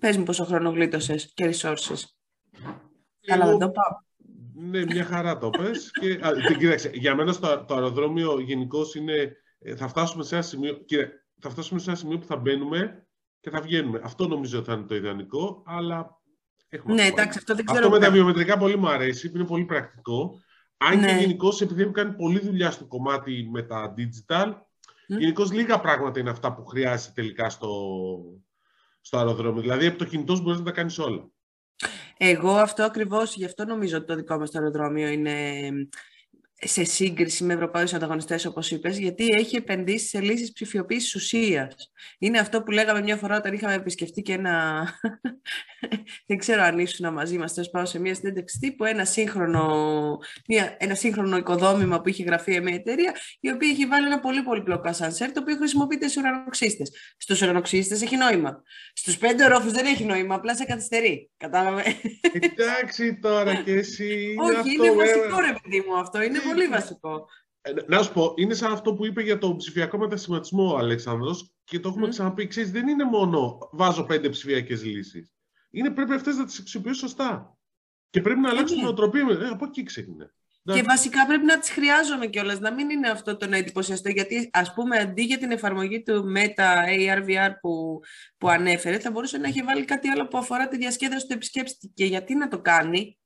Πες 0.00 0.16
μου 0.16 0.24
πόσο 0.24 0.44
χρόνο 0.44 0.70
γλίτωσες 0.70 1.32
και 1.34 1.54
resources. 1.54 2.02
Καλά, 3.20 3.46
δεν 3.46 3.58
το 3.58 3.70
πάω. 3.70 4.08
Ναι, 4.54 4.84
μια 4.84 5.04
χαρά 5.04 5.38
το 5.38 5.50
πες. 5.50 5.90
και, 6.00 6.10
α, 6.12 6.56
κοίταξε, 6.58 6.90
για 6.94 7.14
μένα 7.14 7.32
στο, 7.32 7.64
το 7.68 7.74
αεροδρόμιο 7.74 8.40
γενικώς 8.40 8.94
είναι, 8.94 9.36
ε, 9.58 9.76
θα 9.76 9.88
φτάσουμε 9.88 10.24
σε 10.24 10.34
ένα 10.34 10.44
σημείο, 10.44 10.74
κύριε, 10.74 11.08
θα 11.40 11.50
φτάσουμε 11.50 11.80
σε 11.80 11.90
ένα 11.90 11.98
σημείο 11.98 12.18
που 12.18 12.26
θα 12.26 12.36
μπαίνουμε 12.36 13.04
και 13.40 13.50
θα 13.50 13.60
βγαίνουμε. 13.60 14.00
Αυτό 14.04 14.28
νομίζω 14.28 14.62
θα 14.62 14.72
είναι 14.72 14.82
το 14.82 14.94
ιδανικό, 14.94 15.62
αλλά 15.66 16.20
έχουμε 16.68 16.94
Ναι, 16.94 17.06
εντάξει, 17.06 17.38
αυτό 17.38 17.54
δεν 17.54 17.64
ξέρω. 17.64 17.86
Αυτό 17.86 17.90
με 17.90 18.04
τα 18.04 18.10
βιομετρικά 18.10 18.58
πολύ 18.58 18.76
μου 18.76 18.88
αρέσει, 18.88 19.32
είναι 19.34 19.44
πολύ 19.44 19.64
πρακτικό. 19.64 20.40
Αν 20.76 20.98
ναι. 20.98 21.06
και 21.06 21.14
γενικώ 21.20 21.48
επειδή 21.60 21.82
έχω 21.82 21.92
κάνει 21.92 22.12
πολλή 22.12 22.38
δουλειά 22.38 22.70
στο 22.70 22.84
κομμάτι 22.84 23.48
με 23.50 23.62
τα 23.62 23.94
digital, 23.96 24.52
Γενικώ 25.18 25.44
λίγα 25.44 25.80
πράγματα 25.80 26.20
είναι 26.20 26.30
αυτά 26.30 26.54
που 26.54 26.64
χρειάζεται 26.64 27.12
τελικά 27.14 27.50
στο, 27.50 27.70
στο 29.00 29.18
αεροδρόμιο. 29.18 29.60
Δηλαδή, 29.60 29.86
από 29.86 29.98
το 29.98 30.04
κινητό 30.04 30.38
μπορείς 30.40 30.58
να 30.58 30.64
τα 30.64 30.70
κάνεις 30.70 30.98
όλα. 30.98 31.30
Εγώ 32.16 32.50
αυτό 32.50 32.82
ακριβώς, 32.82 33.34
γι' 33.34 33.44
αυτό 33.44 33.64
νομίζω 33.64 33.96
ότι 33.96 34.06
το 34.06 34.14
δικό 34.14 34.38
μας 34.38 34.50
το 34.50 34.58
αεροδρόμιο 34.58 35.08
είναι 35.08 35.70
σε 36.62 36.84
σύγκριση 36.84 37.44
με 37.44 37.54
ευρωπαίους 37.54 37.94
ανταγωνιστές, 37.94 38.44
όπως 38.44 38.70
είπες, 38.70 38.98
γιατί 38.98 39.26
έχει 39.36 39.56
επενδύσει 39.56 40.06
σε 40.06 40.20
λύσεις 40.20 40.52
ψηφιοποίησης 40.52 41.14
ουσίας. 41.14 41.92
Είναι 42.18 42.38
αυτό 42.38 42.62
που 42.62 42.70
λέγαμε 42.70 43.02
μια 43.02 43.16
φορά 43.16 43.36
όταν 43.36 43.52
είχαμε 43.52 43.74
επισκεφτεί 43.74 44.22
και 44.22 44.32
ένα... 44.32 44.86
δεν 46.26 46.38
ξέρω 46.38 46.62
αν 46.62 46.78
ήσουν 46.78 47.12
μαζί 47.12 47.38
μας, 47.38 47.52
θέλω 47.52 47.68
πάω 47.72 47.86
σε 47.86 48.00
μια 48.00 48.14
συνέντευξη 48.14 48.58
τύπου, 48.58 48.84
ένα 48.84 49.04
σύγχρονο, 49.04 50.18
μια, 50.48 50.76
ένα 50.78 50.94
σύγχρονο 50.94 51.36
οικοδόμημα 51.36 52.00
που 52.00 52.08
είχε 52.08 52.24
γραφεί 52.24 52.60
μια 52.60 52.74
εταιρεία, 52.74 53.14
η 53.40 53.50
οποία 53.50 53.68
έχει 53.68 53.86
βάλει 53.86 54.06
ένα 54.06 54.20
πολύ 54.20 54.42
πολύπλοκο 54.42 54.88
ασανσέρ, 54.88 55.32
το 55.32 55.40
οποίο 55.40 55.56
χρησιμοποιείται 55.56 56.08
σε 56.08 56.20
ουρανοξύστες. 56.20 56.90
Στους 57.16 57.42
ουρανοξύστες 57.42 58.02
έχει 58.02 58.16
νόημα. 58.16 58.62
Στους 58.92 59.18
πέντε 59.18 59.44
ορόφους 59.44 59.72
δεν 59.72 59.86
έχει 59.86 60.04
νόημα, 60.04 60.34
απλά 60.34 60.56
σε 60.56 60.64
καθυστερεί. 60.64 61.30
Κατάλαβε; 61.36 61.82
Εντάξει 62.52 63.18
τώρα 63.20 63.54
και 63.54 63.72
εσύ. 63.72 64.34
Όχι, 64.38 64.74
είναι 64.74 64.92
βασικό 64.92 65.40
ρε 65.40 65.54
παιδί 65.62 65.84
μου 65.86 65.98
αυτό. 65.98 66.22
Είναι 66.22 66.40
πολύ 66.52 66.66
βασικό. 66.66 67.28
Ε, 67.62 67.72
να 67.86 68.02
σου 68.02 68.12
πω, 68.12 68.32
είναι 68.36 68.54
σαν 68.54 68.72
αυτό 68.72 68.94
που 68.94 69.06
είπε 69.06 69.22
για 69.22 69.38
το 69.38 69.56
ψηφιακό 69.56 69.98
μετασχηματισμό 69.98 70.72
ο 70.72 70.76
Αλέξανδρος 70.76 71.52
και 71.64 71.80
το 71.80 71.88
έχουμε 71.88 72.06
mm. 72.06 72.10
ξαναπεί. 72.10 72.46
Ξέρεις, 72.46 72.70
δεν 72.70 72.88
είναι 72.88 73.04
μόνο 73.04 73.58
βάζω 73.72 74.04
πέντε 74.04 74.28
ψηφιακές 74.28 74.84
λύσεις. 74.84 75.32
Είναι 75.70 75.90
πρέπει 75.90 76.12
αυτές 76.12 76.36
να 76.36 76.44
τις 76.44 76.58
αξιοποιήσω 76.58 76.98
σωστά. 77.00 77.58
Και 78.10 78.20
πρέπει 78.20 78.40
να 78.40 78.48
ε, 78.48 78.50
αλλάξουν 78.50 78.76
την 78.76 78.86
ναι. 78.86 78.92
νοοτροπία. 78.92 79.26
Ε, 79.46 79.48
από 79.48 79.64
εκεί 79.64 79.82
ξεκινάει. 79.82 80.28
Και 80.64 80.82
βασικά 80.82 81.26
πρέπει 81.26 81.44
να 81.44 81.58
τις 81.58 81.70
χρειάζομαι 81.70 82.26
κιόλας, 82.26 82.60
να 82.60 82.72
μην 82.72 82.90
είναι 82.90 83.08
αυτό 83.08 83.36
το 83.36 83.46
να 83.46 83.56
εντυπωσιαστώ. 83.56 84.08
Γιατί, 84.08 84.50
ας 84.52 84.74
πούμε, 84.74 84.98
αντί 84.98 85.22
για 85.22 85.38
την 85.38 85.50
εφαρμογή 85.50 86.02
του 86.02 86.32
Meta 86.36 86.88
AR 86.88 87.24
VR 87.28 87.50
που, 87.60 88.00
που 88.38 88.48
ανέφερε, 88.48 88.98
θα 88.98 89.10
μπορούσε 89.10 89.38
να 89.38 89.48
έχει 89.48 89.62
βάλει 89.62 89.84
κάτι 89.84 90.08
άλλο 90.08 90.28
που 90.28 90.38
αφορά 90.38 90.68
τη 90.68 90.76
διασκέδαση 90.76 91.26
του 91.26 91.32
επισκέψτη. 91.32 91.92
Και 91.94 92.04
γιατί 92.04 92.34
να 92.34 92.48
το 92.48 92.60
κάνει, 92.60 93.19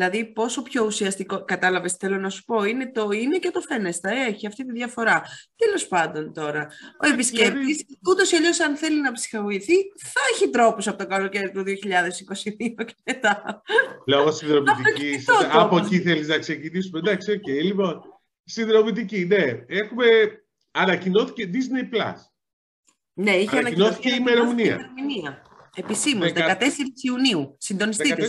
Δηλαδή, 0.00 0.24
πόσο 0.24 0.62
πιο 0.62 0.84
ουσιαστικό, 0.84 1.44
κατάλαβες 1.44 1.92
τι 1.92 2.06
θέλω 2.06 2.18
να 2.18 2.30
σου 2.30 2.44
πω, 2.44 2.64
είναι 2.64 2.92
το 2.92 3.10
είναι 3.10 3.38
και 3.38 3.50
το 3.50 3.60
φαίνεσθαι, 3.60 4.10
ε, 4.10 4.26
έχει 4.26 4.46
αυτή 4.46 4.66
τη 4.66 4.72
διαφορά. 4.72 5.22
Τέλος 5.56 5.86
πάντων 5.86 6.32
τώρα, 6.32 6.68
ο 7.02 7.06
επισκέπτης, 7.06 7.76
δηλαδή... 7.76 7.98
ούτως 8.08 8.32
ή 8.32 8.36
αλλιώς, 8.36 8.60
αν 8.60 8.76
θέλει 8.76 9.00
να 9.00 9.12
ψυχαγωγηθεί, 9.12 9.74
θα 9.96 10.20
έχει 10.32 10.50
τρόπους 10.50 10.88
από 10.88 10.98
το 10.98 11.06
καλοκαίρι 11.06 11.50
του 11.50 11.62
2022 11.66 12.84
και 12.84 12.94
μετά. 13.04 13.62
Λόγω 14.06 14.32
συνδρομητική. 14.32 15.24
από 15.62 15.76
εκεί 15.76 16.00
θέλεις 16.00 16.28
να 16.28 16.38
ξεκινήσουμε. 16.38 16.98
Εντάξει, 16.98 17.32
ok. 17.32 17.42
Okay. 17.46 17.62
Λοιπόν, 17.64 18.00
συνδρομητική, 18.44 19.24
ναι. 19.24 19.64
Έχουμε. 19.66 20.06
Ανακοινώθηκε 20.70 21.50
Disney 21.52 21.94
Plus. 21.94 22.14
Ναι, 23.12 23.36
είχε 23.36 23.58
ανακοινώθηκε 23.58 24.08
η 24.08 24.16
ημερομηνία. 24.18 24.92
Επισήμως, 25.74 26.32
14 26.34 26.60
Ιουνίου. 27.02 27.56
Συντονιστείτε. 27.58 28.28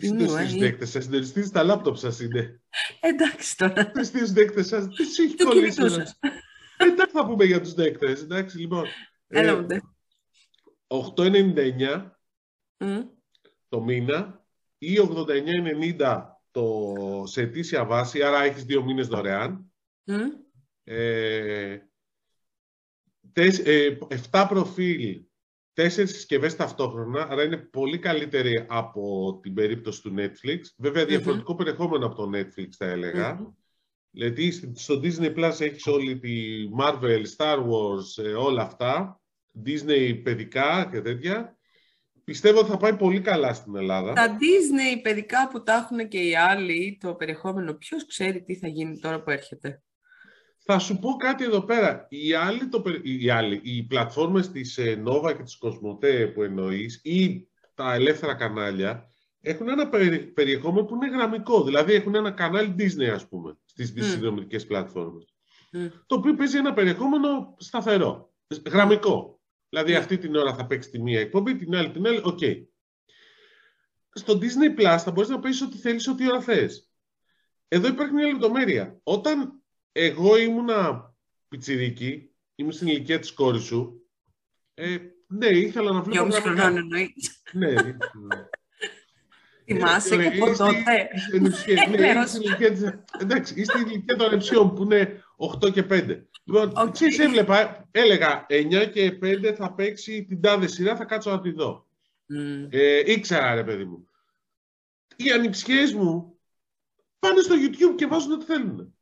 Τι 0.00 0.06
συντονιστεί 0.06 0.48
στου 0.48 0.58
δέκτες 0.58 0.90
σας, 0.90 1.04
συντονιστεί 1.04 1.44
στα 1.44 1.62
λάπτοπ 1.62 1.96
σας 1.96 2.20
είναι. 2.20 2.60
Εντάξει 3.00 3.56
τώρα. 3.56 3.82
Συντονιστεί 3.82 4.18
στου 4.18 4.34
δέκτες 4.34 4.66
σας, 4.66 4.86
τι 4.86 5.04
σου 5.04 5.22
έχει 5.22 5.36
κολλήσει. 5.36 5.82
Εντάξει, 6.76 7.12
θα 7.12 7.26
πούμε 7.26 7.44
για 7.44 7.60
τους 7.60 7.74
δέκτες. 7.74 8.22
Εντάξει, 8.22 8.58
λοιπόν. 8.58 8.84
Έλα, 9.26 9.66
ε, 9.68 9.80
8,99 10.86 12.10
mm. 12.78 13.04
το 13.68 13.80
μήνα 13.80 14.46
ή 14.78 14.96
89,90 15.98 16.22
το, 16.50 16.94
σε 17.26 17.42
ετήσια 17.42 17.84
βάση, 17.84 18.22
άρα 18.22 18.42
έχεις 18.42 18.64
δύο 18.64 18.84
μήνες 18.84 19.06
δωρεάν. 19.06 19.72
Mm. 20.06 20.14
Ε, 20.84 21.78
7 23.32 24.46
προφίλ 24.48 25.24
τέσσερις 25.74 26.10
συσκευές 26.10 26.56
ταυτόχρονα, 26.56 27.28
άρα 27.30 27.42
είναι 27.42 27.56
πολύ 27.56 27.98
καλύτερη 27.98 28.64
από 28.68 29.38
την 29.42 29.54
περίπτωση 29.54 30.02
του 30.02 30.14
Netflix. 30.18 30.60
Βέβαια, 30.76 31.06
περιεχόμενο 31.56 32.06
από 32.06 32.14
το 32.14 32.30
Netflix, 32.34 32.68
θα 32.76 32.86
έλεγα. 32.86 33.54
Δηλαδή, 34.10 34.50
στο 34.74 35.00
Disney 35.02 35.34
Plus 35.36 35.60
έχεις 35.60 35.86
όλη 35.86 36.18
τη 36.18 36.32
Marvel, 36.80 37.22
Star 37.36 37.58
Wars, 37.58 38.24
ε, 38.24 38.32
όλα 38.32 38.62
αυτά. 38.62 39.20
Disney 39.66 40.20
παιδικά 40.22 40.88
και 40.92 41.00
τέτοια. 41.00 41.58
Πιστεύω 42.24 42.58
ότι 42.58 42.70
θα 42.70 42.76
πάει 42.76 42.96
πολύ 42.96 43.20
καλά 43.20 43.54
στην 43.54 43.76
Ελλάδα. 43.76 44.12
Τα 44.12 44.36
Disney 44.36 45.00
παιδικά 45.02 45.48
που 45.48 45.62
τα 45.62 45.72
έχουν 45.74 46.08
και 46.08 46.18
οι 46.18 46.36
άλλοι, 46.36 46.98
το 47.00 47.14
περιεχόμενο, 47.14 47.74
ποιος 47.74 48.06
ξέρει 48.06 48.42
τι 48.42 48.56
θα 48.56 48.68
γίνει 48.68 48.98
τώρα 48.98 49.22
που 49.22 49.30
έρχεται. 49.30 49.82
Θα 50.66 50.78
σου 50.78 50.98
πω 50.98 51.16
κάτι 51.16 51.44
εδώ 51.44 51.62
πέρα. 51.62 52.06
Οι, 52.08 52.32
άλλοι, 52.32 52.68
το, 52.68 52.82
οι, 53.02 53.30
άλλοι, 53.30 53.60
οι 53.62 53.82
πλατφόρμες 53.82 54.50
της 54.50 54.78
ε, 54.78 55.02
Nova 55.06 55.36
και 55.36 55.42
της 55.42 55.58
Cosmote 55.62 56.32
που 56.34 56.42
εννοείς 56.42 57.00
ή 57.04 57.48
τα 57.74 57.94
ελεύθερα 57.94 58.34
κανάλια 58.34 59.08
έχουν 59.40 59.68
ένα 59.68 59.88
περιεχόμενο 60.34 60.86
που 60.86 60.94
είναι 60.94 61.16
γραμμικό. 61.16 61.64
Δηλαδή 61.64 61.92
έχουν 61.92 62.14
ένα 62.14 62.30
κανάλι 62.30 62.74
Disney 62.78 63.08
ας 63.14 63.28
πούμε 63.28 63.58
στις 63.64 63.92
mm. 63.96 64.02
συνδρομητικές 64.02 64.66
πλατφόρμες. 64.66 65.34
Το 66.06 66.14
οποίο 66.14 66.34
παίζει 66.34 66.56
ένα 66.56 66.72
περιεχόμενο 66.72 67.54
σταθερό, 67.58 68.34
γραμμικό. 68.70 69.40
Δηλαδή 69.68 69.94
αυτή 69.94 70.18
την 70.18 70.36
ώρα 70.36 70.54
θα 70.54 70.66
παίξει 70.66 70.90
τη 70.90 71.02
μία 71.02 71.20
εκπομπή, 71.20 71.56
την 71.56 71.74
άλλη 71.76 71.90
την 71.90 72.06
άλλη, 72.06 72.20
ok. 72.22 72.38
Okay. 72.40 72.64
Στο 74.10 74.38
Disney 74.38 74.80
Plus 74.80 74.98
θα 74.98 75.10
μπορείς 75.10 75.30
να 75.30 75.40
παίξεις 75.40 75.62
ό,τι 75.62 75.76
θέλεις, 75.76 76.08
ό,τι 76.08 76.28
ώρα 76.28 76.40
θες. 76.40 76.90
Εδώ 77.68 77.88
υπάρχει 77.88 78.12
μια 78.12 78.26
λεπτομέρεια. 78.26 79.00
Όταν 79.02 79.63
εγώ 79.96 80.36
ήμουνα 80.36 81.12
πιτσιρίκι, 81.48 82.30
ήμουν 82.54 82.72
στην 82.72 82.88
ηλικία 82.88 83.18
της 83.18 83.32
κόρης 83.32 83.62
σου. 83.62 84.08
Ε, 84.74 84.96
ναι, 85.26 85.46
ήθελα 85.46 85.92
να 85.92 86.02
βλέπω... 86.02 86.10
Δυόμιση 86.10 86.40
χρονών 86.40 86.76
εννοείς. 86.76 87.42
Ναι. 87.52 87.72
ναι. 87.72 87.92
Θυμάσαι 89.64 90.16
και 90.16 90.26
από 90.26 90.56
τότε. 90.56 91.08
Εντάξει, 93.20 93.54
είστε 93.56 93.78
στην 93.78 93.90
ηλικία 93.90 94.16
των 94.16 94.32
εψιών 94.32 94.74
που 94.74 94.82
είναι 94.82 95.22
8 95.62 95.72
και 95.72 95.84
5. 95.90 96.22
Λοιπόν, 96.44 96.72
okay. 96.76 97.18
έβλεπα, 97.20 97.88
έλεγα 97.90 98.46
9 98.48 98.90
και 98.92 99.18
5 99.22 99.54
θα 99.56 99.74
παίξει 99.74 100.24
την 100.24 100.40
τάδε 100.40 100.66
σειρά, 100.66 100.96
θα 100.96 101.04
κάτσω 101.04 101.30
να 101.30 101.40
τη 101.40 101.50
δω. 101.50 101.86
Mm. 102.30 102.68
Ε, 102.70 103.12
ήξερα 103.12 103.54
ρε 103.54 103.64
παιδί 103.64 103.84
μου. 103.84 104.08
Οι 105.16 105.30
ανιψιές 105.30 105.92
μου 105.92 106.38
πάνε 107.18 107.40
στο 107.40 107.54
YouTube 107.54 107.94
και 107.96 108.06
βάζουν 108.06 108.32
ό,τι 108.32 108.44
θέλουν. 108.44 108.93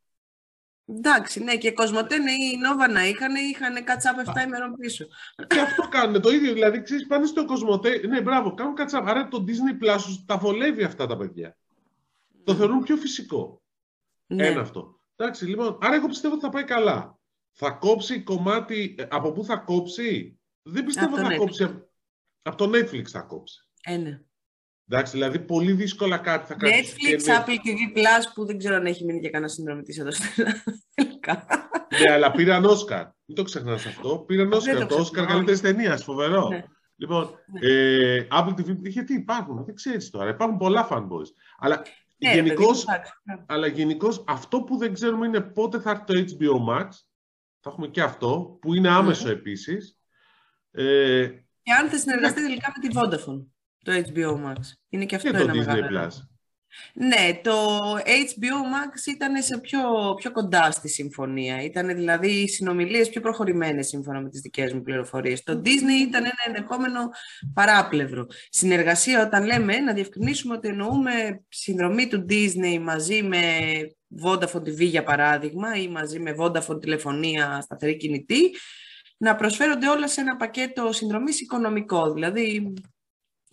Εντάξει, 0.87 1.43
ναι, 1.43 1.57
και 1.57 1.73
Κοσμοτέ, 1.73 2.19
ναι, 2.19 2.33
η 2.33 2.57
Νόβα 2.57 2.89
να 2.89 3.07
είχαν, 3.07 3.35
είχαν 3.35 3.85
κατσάπ 3.85 4.17
7 4.19 4.45
ημερών 4.47 4.77
πίσω. 4.77 5.07
Και 5.47 5.61
αυτό 5.61 5.89
κάνουν 5.89 6.21
το 6.21 6.31
ίδιο. 6.31 6.53
Δηλαδή, 6.53 6.83
ξέρεις, 6.83 7.07
πάνε 7.07 7.27
στο 7.27 7.45
Κοσμοτέ. 7.45 8.07
Ναι, 8.07 8.21
μπράβο, 8.21 8.55
κάνουν 8.55 8.75
κατσάπ. 8.75 9.09
Άρα 9.09 9.29
το 9.29 9.45
Disney 9.47 9.85
Plus 9.85 10.01
τα 10.27 10.39
βολεύει 10.39 10.83
αυτά 10.83 11.07
τα 11.07 11.17
παιδιά. 11.17 11.57
Το 12.45 12.55
θεωρούν 12.55 12.83
πιο 12.83 12.97
φυσικό. 12.97 13.63
Ναι. 14.27 14.47
Ένα 14.47 14.61
αυτό. 14.61 15.01
Εντάξει, 15.17 15.47
λοιπόν, 15.47 15.79
άρα 15.81 15.95
εγώ 15.95 16.07
πιστεύω 16.07 16.35
ότι 16.35 16.43
θα 16.45 16.51
πάει 16.51 16.65
καλά. 16.65 17.19
Θα 17.53 17.71
κόψει 17.71 18.23
κομμάτι. 18.23 18.95
Ε, 18.99 19.05
από 19.11 19.33
πού 19.33 19.45
θα 19.45 19.57
κόψει, 19.57 20.39
Δεν 20.63 20.85
πιστεύω 20.85 21.15
ότι 21.15 21.25
θα 21.25 21.37
κόψει. 21.37 21.65
Από 22.43 22.57
το 22.57 22.71
Netflix 22.75 23.05
θα 23.05 23.21
κόψει. 23.21 23.69
Ε, 23.83 23.97
ναι. 23.97 24.21
Εντάξει, 24.93 25.13
δηλαδή 25.13 25.39
πολύ 25.39 25.73
δύσκολα 25.73 26.19
κάτι 26.19 26.47
θα 26.47 26.55
κάνεις. 26.55 26.93
Netflix, 26.93 27.19
Apple 27.19 27.51
TV 27.51 27.99
Plus 27.99 28.33
που 28.35 28.47
δεν 28.47 28.59
ξέρω 28.59 28.75
αν 28.75 28.87
έχει 28.87 29.05
μείνει 29.05 29.21
και 29.21 29.31
κανένα 29.31 29.53
συνδρομητής 29.53 29.99
εδώ 29.99 30.11
στην 30.11 30.31
Ελλάδα. 30.37 30.63
Ναι, 32.03 32.13
αλλά 32.13 32.31
πήραν 32.31 32.65
Όσκαρ. 32.65 33.07
Μην 33.25 33.37
το 33.37 33.43
ξεχνάς 33.43 33.87
αυτό. 33.87 34.19
Πήραν 34.19 34.53
Όσκαρ. 34.53 34.87
Το 34.87 34.95
Όσκαρ 34.95 35.27
καλύτερης 35.27 35.61
ταινίας. 35.61 36.05
Φοβερό. 36.05 36.49
Ναι. 36.49 36.65
Λοιπόν, 36.97 37.31
ναι. 37.47 37.69
ε, 37.69 38.27
Apple 38.31 38.51
TV, 38.51 38.77
γιατί 38.81 39.15
υπάρχουν, 39.15 39.65
δεν 39.65 39.75
ξέρεις 39.75 40.11
τώρα. 40.11 40.31
Υπάρχουν 40.31 40.57
πολλά 40.57 40.89
fanboys. 40.91 41.29
Αλλά 41.59 41.83
ναι, 42.17 42.35
γενικώς, 42.35 42.85
αλλά 43.47 43.67
γενικώς 43.67 44.25
αυτό 44.27 44.63
που 44.63 44.77
δεν 44.77 44.93
ξέρουμε 44.93 45.27
είναι 45.27 45.41
πότε 45.41 45.81
θα 45.81 45.91
έρθει 45.91 46.05
το 46.05 46.35
HBO 46.39 46.73
Max. 46.73 46.89
Θα 47.61 47.71
έχουμε 47.71 47.89
και 47.89 48.03
αυτό, 48.03 48.59
που 48.61 48.75
είναι 48.75 48.89
άμεσο 48.89 49.29
mm. 49.29 49.33
επίσης. 49.33 49.99
Ε, 50.71 51.27
και 51.63 51.73
αν 51.73 51.89
θα 51.89 51.99
συνεργαστείς 51.99 52.43
τελικά 52.43 52.73
με 52.77 52.89
τη 52.89 52.95
Vodafone 52.99 53.53
το 53.83 53.93
HBO 53.93 54.49
Max. 54.49 54.59
Είναι 54.89 55.05
και 55.05 55.17
αυτό 55.17 55.31
και 55.31 55.37
ένα 55.37 55.53
το 55.53 55.61
Disney 55.61 55.93
Plus. 55.93 56.11
Ναι, 56.95 57.41
το 57.43 57.79
HBO 57.97 58.59
Max 58.73 59.07
ήταν 59.07 59.43
σε 59.43 59.59
πιο, 59.59 59.81
πιο 60.17 60.33
κοντά 60.33 60.71
στη 60.71 60.89
συμφωνία. 60.89 61.63
Ήταν 61.63 61.87
δηλαδή 61.87 62.29
οι 62.29 62.49
συνομιλίες 62.49 63.09
πιο 63.09 63.21
προχωρημένες 63.21 63.87
σύμφωνα 63.87 64.21
με 64.21 64.29
τις 64.29 64.41
δικές 64.41 64.73
μου 64.73 64.83
πληροφορίες. 64.83 65.43
Το 65.43 65.63
Disney 65.65 66.07
ήταν 66.07 66.25
ένα 66.25 66.43
ενδεχόμενο 66.47 67.09
παράπλευρο. 67.55 68.27
Συνεργασία 68.49 69.23
όταν 69.23 69.45
λέμε, 69.45 69.79
να 69.79 69.93
διευκρινίσουμε 69.93 70.55
ότι 70.55 70.69
εννοούμε 70.69 71.45
συνδρομή 71.49 72.09
του 72.09 72.27
Disney 72.29 72.79
μαζί 72.81 73.23
με 73.23 73.41
Vodafone 74.25 74.63
TV 74.63 74.79
για 74.79 75.03
παράδειγμα 75.03 75.77
ή 75.77 75.89
μαζί 75.89 76.21
με 76.21 76.35
Vodafone 76.39 76.81
τηλεφωνία 76.81 77.61
σταθερή 77.61 77.97
κινητή, 77.97 78.51
να 79.17 79.35
προσφέρονται 79.35 79.89
όλα 79.89 80.09
σε 80.09 80.21
ένα 80.21 80.37
πακέτο 80.37 80.93
συνδρομής 80.93 81.41
οικονομικό. 81.41 82.13
Δηλαδή 82.13 82.73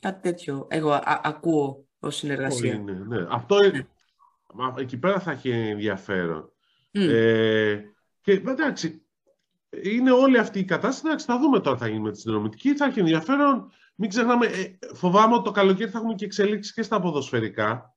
Κάτι 0.02 0.22
τέτοιο 0.22 0.68
εγώ 0.70 1.02
ακούω 1.04 1.86
ως 2.00 2.16
συνεργασία. 2.16 2.74
Είναι, 2.74 3.04
ναι. 3.08 3.26
Αυτό 3.30 3.60
ναι. 3.60 3.84
εκεί 4.78 4.98
πέρα 4.98 5.20
θα 5.20 5.32
έχει 5.32 5.50
ενδιαφέρον. 5.50 6.52
Ε, 6.92 7.80
Και 8.22 8.32
εντάξει, 8.32 9.02
είναι 9.84 10.12
όλη 10.12 10.38
αυτή 10.38 10.60
η 10.60 10.66
κατάσταση. 10.66 11.02
Εντάξει, 11.06 11.26
θα 11.26 11.40
δούμε 11.40 11.60
τώρα 11.60 11.78
θα 11.78 11.88
γίνει 11.88 12.00
με 12.00 12.12
τη 12.12 12.20
συνδρομητική. 12.20 12.76
Θα 12.76 12.86
έχει 12.86 13.00
ενδιαφέρον. 13.00 13.72
Μην 13.96 14.10
ξεχνάμε, 14.10 14.46
ε, 14.46 14.78
φοβάμαι 14.94 15.34
ότι 15.34 15.44
το 15.44 15.52
καλοκαίρι 15.52 15.90
θα 15.90 15.98
έχουμε 15.98 16.14
και 16.14 16.26
εξελίξεις 16.26 16.74
και 16.74 16.82
στα 16.82 17.00
ποδοσφαιρικά. 17.00 17.96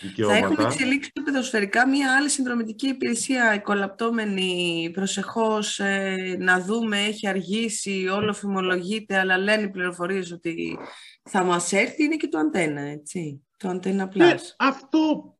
Δικαιώματα. 0.00 0.40
Θα 0.40 0.46
έχουμε 0.46 0.62
εξελίξει 0.62 1.10
και 1.12 1.20
ποδοσφαιρικά 1.20 1.88
μια 1.88 2.16
άλλη 2.16 2.28
συνδρομητική 2.28 2.88
υπηρεσία 2.88 3.50
εκολαπτώμενη 3.54 4.90
προσεχώς 4.92 5.78
ε, 5.78 6.36
να 6.38 6.60
δούμε, 6.60 6.98
έχει 6.98 7.28
αργήσει, 7.28 8.08
όλο 8.08 8.32
φημολογείται, 8.32 9.18
αλλά 9.18 9.38
λένε 9.38 9.62
οι 9.62 9.70
πληροφορίες 9.70 10.32
ότι 10.32 10.78
θα 11.22 11.44
μας 11.44 11.72
έρθει, 11.72 12.04
είναι 12.04 12.16
και 12.16 12.28
το 12.28 12.38
αντένα, 12.38 12.80
έτσι. 12.80 13.46
Το 13.56 13.68
αντένα 13.68 14.08
Plus. 14.08 14.16
Ναι, 14.16 14.34
αυτό 14.56 15.34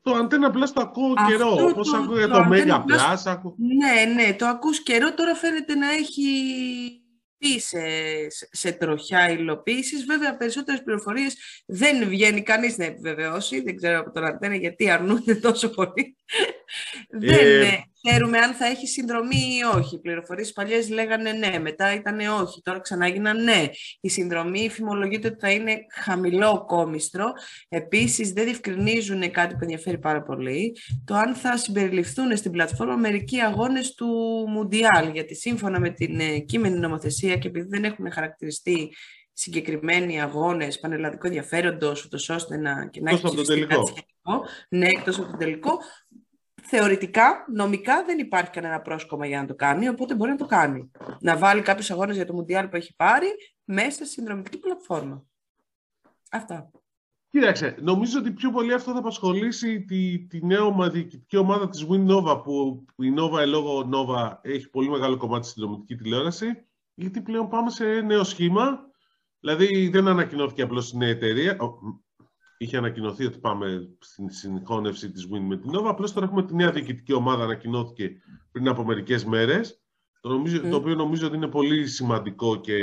το 0.00 0.12
Antenna 0.18 0.56
Plus 0.56 0.68
το 0.72 0.80
ακούω 0.80 1.12
Αυτό 1.16 1.30
καιρό, 1.30 1.54
το, 1.54 1.64
όπως 1.64 1.94
ακούω 1.94 2.16
για 2.18 2.28
το, 2.28 2.34
το 2.34 2.48
Mega 2.50 2.76
Plus. 2.76 3.52
Ναι, 3.56 4.12
ναι, 4.12 4.34
το 4.34 4.46
ακούς 4.46 4.82
καιρό, 4.82 5.14
τώρα 5.14 5.34
φαίνεται 5.34 5.74
να 5.74 5.90
έχει 5.90 6.22
πει 7.42 7.58
σε, 7.58 7.80
σε 8.50 8.72
τροχιά 8.72 9.30
υλοποίησης. 9.30 10.04
Βέβαια, 10.04 10.36
περισσότερες 10.36 10.82
πληροφορίες 10.82 11.36
δεν 11.66 12.08
βγαίνει 12.08 12.42
κανείς 12.42 12.76
να 12.78 12.84
επιβεβαιώσει. 12.84 13.60
Δεν 13.60 13.76
ξέρω 13.76 13.98
από 13.98 14.12
τον 14.12 14.24
Αντένα 14.24 14.54
γιατί 14.54 14.90
αρνούνται 14.90 15.34
τόσο 15.34 15.68
πολύ. 15.68 16.16
δεν 17.08 17.62
ε, 17.62 17.91
ξέρουμε 18.02 18.38
αν 18.38 18.52
θα 18.52 18.66
έχει 18.66 18.86
συνδρομή 18.86 19.36
ή 19.36 19.76
όχι. 19.76 19.94
Οι 19.94 19.98
πληροφορίες 19.98 20.52
παλιές 20.52 20.88
λέγανε 20.88 21.32
ναι, 21.32 21.58
μετά 21.58 21.94
ήταν 21.94 22.18
όχι. 22.18 22.62
Τώρα 22.62 22.80
ξανά 22.80 23.06
έγιναν 23.06 23.42
ναι. 23.42 23.64
Η 24.00 24.08
συνδρομή 24.08 24.68
φημολογείται 24.68 25.28
ότι 25.28 25.38
θα 25.38 25.50
είναι 25.50 25.86
χαμηλό 25.88 26.64
κόμιστρο. 26.66 27.24
Επίσης, 27.68 28.32
δεν 28.32 28.44
διευκρινίζουν 28.44 29.30
κάτι 29.30 29.54
που 29.54 29.60
ενδιαφέρει 29.62 29.98
πάρα 29.98 30.22
πολύ. 30.22 30.76
Το 31.04 31.14
αν 31.14 31.34
θα 31.34 31.56
συμπεριληφθούν 31.56 32.36
στην 32.36 32.50
πλατφόρμα 32.50 32.96
μερικοί 32.96 33.40
αγώνες 33.40 33.94
του 33.94 34.06
Μουντιάλ. 34.48 35.10
Γιατί 35.12 35.34
σύμφωνα 35.34 35.80
με 35.80 35.90
την 35.90 36.20
ε, 36.20 36.38
κείμενη 36.38 36.78
νομοθεσία 36.78 37.36
και 37.36 37.48
επειδή 37.48 37.68
δεν 37.68 37.84
έχουν 37.84 38.12
χαρακτηριστεί 38.12 38.90
συγκεκριμένοι 39.32 40.22
αγώνες 40.22 40.78
πανελλαδικού 40.78 41.26
ενδιαφέροντος, 41.26 42.04
ούτως 42.04 42.28
ώστε 42.28 42.56
να, 42.56 42.88
και 42.88 43.00
να 43.00 43.10
έχει 43.10 43.36
το 43.36 43.42
τελικό. 43.42 43.82
Ναι, 44.68 44.86
εκτός 44.88 45.18
από 45.18 45.30
το 45.30 45.36
τελικό 45.36 45.78
θεωρητικά, 46.62 47.44
νομικά 47.52 48.04
δεν 48.04 48.18
υπάρχει 48.18 48.50
κανένα 48.50 48.80
πρόσκομα 48.80 49.26
για 49.26 49.40
να 49.40 49.46
το 49.46 49.54
κάνει, 49.54 49.88
οπότε 49.88 50.14
μπορεί 50.14 50.30
να 50.30 50.36
το 50.36 50.46
κάνει. 50.46 50.90
Να 51.20 51.36
βάλει 51.36 51.62
κάποιους 51.62 51.90
αγώνες 51.90 52.16
για 52.16 52.26
το 52.26 52.32
Μουντιάλ 52.32 52.68
που 52.68 52.76
έχει 52.76 52.94
πάρει 52.96 53.26
μέσα 53.64 53.90
στη 53.90 54.06
συνδρομητική 54.06 54.58
πλατφόρμα. 54.58 55.24
Αυτά. 56.30 56.70
Κοίταξε, 57.30 57.76
νομίζω 57.80 58.18
ότι 58.18 58.30
πιο 58.30 58.50
πολύ 58.50 58.72
αυτό 58.72 58.92
θα 58.92 58.98
απασχολήσει 58.98 59.84
τη, 59.84 60.26
τη 60.26 60.46
νέα 60.46 60.62
ομαδική 60.62 61.36
ομάδα 61.36 61.68
της 61.68 61.86
WinNova 61.90 62.42
που 62.44 62.84
η 62.96 63.14
Nova, 63.16 63.38
ε, 63.40 63.44
λόγω 63.44 63.88
Nova, 63.92 64.38
έχει 64.42 64.70
πολύ 64.70 64.88
μεγάλο 64.88 65.16
κομμάτι 65.16 65.46
στη 65.46 65.52
συνδρομητική 65.52 66.02
τηλεόραση 66.02 66.66
γιατί 66.94 67.20
πλέον 67.20 67.48
πάμε 67.48 67.70
σε 67.70 67.84
νέο 67.84 68.24
σχήμα. 68.24 68.90
Δηλαδή 69.40 69.88
δεν 69.88 70.08
ανακοινώθηκε 70.08 70.62
απλώς 70.62 70.92
η 70.92 70.96
νέα 70.96 71.08
εταιρεία 71.08 71.56
είχε 72.62 72.76
ανακοινωθεί 72.76 73.24
ότι 73.24 73.38
πάμε 73.38 73.88
στην 73.98 74.30
συγχώνευση 74.30 75.10
της 75.10 75.28
Win 75.32 75.40
με 75.40 75.56
την 75.56 75.70
Nova. 75.74 75.86
Απλώς 75.86 76.12
τώρα 76.12 76.26
έχουμε 76.26 76.44
τη 76.44 76.54
νέα 76.54 76.70
διοικητική 76.70 77.12
ομάδα, 77.12 77.44
ανακοινώθηκε 77.44 78.10
πριν 78.52 78.68
από 78.68 78.84
μερικές 78.84 79.24
μέρες, 79.24 79.82
το, 80.20 80.28
νομίζω, 80.28 80.60
το 80.60 80.76
οποίο 80.76 80.94
νομίζω 80.94 81.26
ότι 81.26 81.36
είναι 81.36 81.46
πολύ 81.46 81.86
σημαντικό 81.86 82.60
και, 82.60 82.78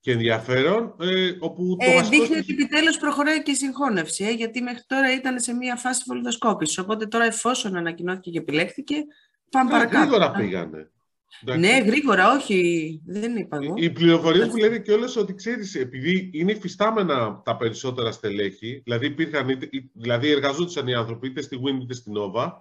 και 0.00 0.12
ενδιαφέρον. 0.12 0.94
Ε, 1.00 1.32
όπου 1.38 1.76
το 1.78 1.90
ε, 1.90 2.02
δείχνει 2.02 2.36
ότι 2.36 2.52
επιτέλους 2.52 2.98
προχωράει 2.98 3.42
και 3.42 3.50
η 3.50 3.54
συγχώνευση, 3.54 4.24
ε, 4.24 4.30
γιατί 4.30 4.62
μέχρι 4.62 4.82
τώρα 4.86 5.14
ήταν 5.14 5.40
σε 5.40 5.52
μια 5.52 5.76
φάση 5.76 6.02
βολιδοσκόπησης. 6.06 6.78
Οπότε 6.78 7.06
τώρα 7.06 7.24
εφόσον 7.24 7.76
ανακοινώθηκε 7.76 8.30
και 8.30 8.38
επιλέχθηκε, 8.38 8.94
πάμε 9.50 9.70
ε, 9.70 9.72
παρακάτω. 9.72 9.98
Γρήγορα 9.98 10.30
πήγανε. 10.30 10.90
Ναι, 11.42 11.78
γρήγορα, 11.78 12.32
όχι. 12.32 13.00
Δεν 13.06 13.36
είπα 13.36 13.58
εγώ. 13.62 13.74
Οι 13.76 13.90
πληροφορίε 13.90 14.46
που 14.46 14.56
λένε 14.56 14.78
κιόλα 14.78 15.08
ότι 15.16 15.34
ξέρεις, 15.34 15.74
επειδή 15.74 16.30
είναι 16.32 16.52
υφιστάμενα 16.52 17.42
τα 17.44 17.56
περισσότερα 17.56 18.12
στελέχη, 18.12 18.80
δηλαδή, 18.84 19.06
υπήρχαν, 19.06 19.58
δηλαδή 19.92 20.30
εργαζόντουσαν 20.30 20.86
οι 20.86 20.94
άνθρωποι 20.94 21.26
είτε 21.26 21.42
στη 21.42 21.60
Win 21.64 21.82
είτε 21.82 21.94
στην 21.94 22.12
Nova. 22.16 22.52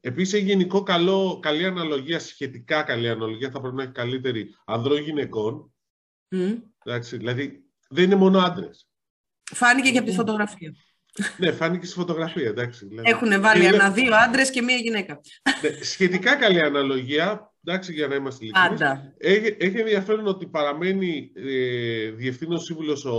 Επίσης, 0.00 0.32
έχει 0.32 0.44
γενικό 0.44 0.82
καλό, 0.82 1.38
καλή 1.42 1.64
αναλογία, 1.64 2.18
σχετικά 2.18 2.82
καλή 2.82 3.08
αναλογία, 3.08 3.50
θα 3.50 3.60
πρέπει 3.60 3.76
να 3.76 3.82
έχει 3.82 3.92
καλύτερη 3.92 4.54
ανδρών 4.64 4.98
γυναικών. 4.98 5.72
Mm. 6.30 6.62
Εντάξει, 6.84 7.16
δηλαδή, 7.16 7.64
δεν 7.88 8.04
είναι 8.04 8.14
μόνο 8.14 8.38
άντρες. 8.38 8.88
Φάνηκε 9.52 9.90
και 9.90 9.98
από 9.98 10.08
τη 10.08 10.14
φωτογραφία. 10.14 10.74
ναι, 11.36 11.52
φάνηκε 11.52 11.86
στη 11.86 11.94
φωτογραφία, 11.94 12.48
εντάξει. 12.48 12.86
Δηλαδή. 12.88 13.10
Έχουν 13.10 13.40
βάλει 13.40 13.64
ένα 13.64 13.90
δύο 13.90 14.14
άντρες 14.14 14.50
και 14.50 14.62
μία 14.62 14.76
γυναίκα. 14.76 15.20
Ναι, 15.62 15.84
σχετικά 15.84 16.36
καλή 16.36 16.60
αναλογία, 16.60 17.53
εντάξει 17.64 17.92
για 17.92 18.06
να 18.06 18.14
είμαστε 18.14 18.44
ειλικρινείς. 18.44 18.80
Έχει, 19.18 19.56
έχει 19.58 19.78
ενδιαφέρον 19.78 20.26
ότι 20.26 20.46
παραμένει 20.46 21.32
ε, 21.34 22.10
διευθύνων 22.10 22.60
σύμβουλος 22.60 23.04
ο 23.04 23.14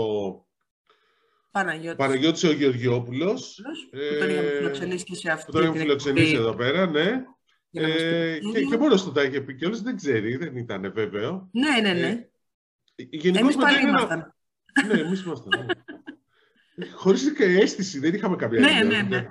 Παναγιώτης, 1.52 1.96
Παναγιώτης 1.96 2.44
ο 2.44 2.52
Γεωργιόπουλος. 2.52 3.62
Που 3.92 3.98
τον 4.20 4.30
είχαμε 4.30 4.48
φιλοξενήσει 4.48 5.04
και 5.04 5.16
σε 5.16 5.32
αυτή. 5.32 5.46
Που 5.46 5.52
τον 5.52 5.62
είχαμε 5.62 5.80
φιλοξενήσει 5.80 6.36
εδώ 6.36 6.56
πέρα, 6.56 6.86
ναι. 6.86 7.24
Ε, 7.72 8.38
και, 8.54 8.62
και 8.62 8.78
μόνος 8.78 9.04
του 9.04 9.12
τα 9.12 9.24
είχε 9.24 9.42
πει 9.42 9.56
κιόλας, 9.56 9.82
δεν 9.82 9.96
ξέρει, 9.96 10.36
δεν 10.36 10.56
ήταν 10.56 10.92
βέβαιο. 10.94 11.50
Ναι, 11.52 11.82
ναι, 11.82 12.00
ναι. 12.00 12.28
Ε, 12.96 13.40
εμείς 13.40 13.56
πάλι 13.56 13.88
ήμασταν. 13.88 14.36
Ναι, 14.88 15.00
εμείς 15.00 15.24
ήμασταν. 15.24 15.66
Ναι. 16.76 16.86
Χωρίς 17.02 17.34
αίσθηση, 17.38 18.00
δεν 18.00 18.14
είχαμε 18.14 18.36
κάποια 18.36 18.60
ναι, 18.60 18.84
ναι, 18.84 19.02
ναι. 19.02 19.28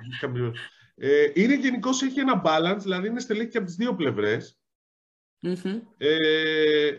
Ε, 0.95 1.31
είναι 1.33 1.55
γενικώς 1.55 2.01
έχει 2.01 2.19
ένα 2.19 2.41
balance, 2.45 2.79
δηλαδή 2.81 3.07
είναι 3.07 3.19
στελέχη 3.19 3.49
και 3.49 3.57
από 3.57 3.65
τις 3.65 3.75
δύο 3.75 3.95
πλευρές. 3.95 4.59
Ε, 5.97 6.89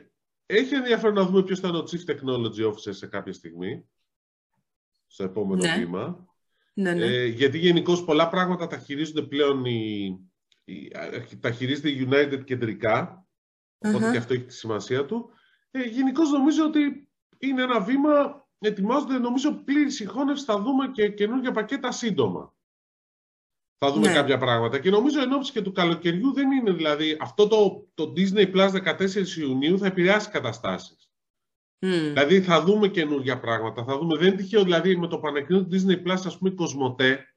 έχει 0.47 0.75
ενδιαφέρον 0.75 1.15
να 1.15 1.25
δούμε 1.25 1.43
ποιος 1.43 1.61
θα 1.61 1.69
είναι 1.69 1.77
ο 1.77 1.85
Chief 1.91 2.11
Technology 2.11 2.73
Officer 2.73 2.95
σε 2.95 3.07
κάποια 3.07 3.33
στιγμή, 3.33 3.89
στο 5.07 5.25
επόμενο 5.25 5.63
ναι. 5.63 5.77
βήμα. 5.79 6.27
Ναι, 6.75 6.95
ναι. 6.95 7.05
Ε, 7.05 7.27
γιατί 7.27 7.59
γενικώ 7.59 8.05
πολλά 8.05 8.29
πράγματα 8.29 8.67
τα 8.67 8.79
χειρίζονται 8.79 9.23
πλέον 9.23 9.65
οι, 9.65 10.19
οι, 10.65 10.91
τα 11.41 11.51
χειρίζεται 11.51 11.89
η 11.89 12.09
United 12.11 12.45
κεντρικά, 12.45 13.27
οπότε 13.79 14.11
και 14.11 14.19
αυτό 14.19 14.35
έχει 14.35 14.45
τη 14.45 14.55
σημασία 14.55 15.05
του. 15.05 15.31
Ε, 15.71 15.83
γενικώ 15.83 16.23
νομίζω 16.23 16.65
ότι 16.65 17.09
είναι 17.39 17.63
ένα 17.63 17.81
βήμα, 17.81 18.47
ετοιμάζονται 18.59 19.19
νομίζω 19.19 19.53
πλήρης 19.53 19.95
συγχώνευση, 19.95 20.45
θα 20.45 20.61
δούμε 20.61 20.91
και 20.91 21.09
καινούργια 21.09 21.53
πακέτα 21.53 21.93
σύντομα 21.93 22.56
θα 23.79 23.93
δούμε 23.93 24.07
ναι. 24.07 24.15
κάποια 24.15 24.39
πράγματα. 24.39 24.79
Και 24.79 24.91
νομίζω 24.91 25.21
εν 25.21 25.41
και 25.53 25.63
του 25.63 25.73
καλοκαιριού 25.73 26.33
δεν 26.33 26.51
είναι 26.51 26.73
δηλαδή 26.73 27.17
αυτό 27.21 27.47
το, 27.49 27.87
το 27.95 28.13
Disney 28.17 28.55
Plus 28.55 28.71
14 28.97 29.27
Ιουνίου 29.39 29.79
θα 29.79 29.87
επηρεάσει 29.87 30.31
καταστάσεις. 30.31 31.11
Mm. 31.79 31.89
Δηλαδή 31.89 32.41
θα 32.41 32.63
δούμε 32.63 32.89
καινούργια 32.89 33.41
πράγματα. 33.41 33.85
Θα 33.85 33.99
δούμε. 33.99 34.19
Δεν 34.19 34.27
είναι 34.27 34.37
τυχαίο 34.37 34.63
δηλαδή 34.63 34.97
με 34.97 35.07
το 35.07 35.19
πανεκκίνητο 35.19 35.65
του 35.65 35.77
Disney 35.77 36.07
Plus, 36.07 36.21
ας 36.25 36.39
πούμε, 36.39 36.51
η 36.51 36.55
Κοσμοτέ 36.55 37.35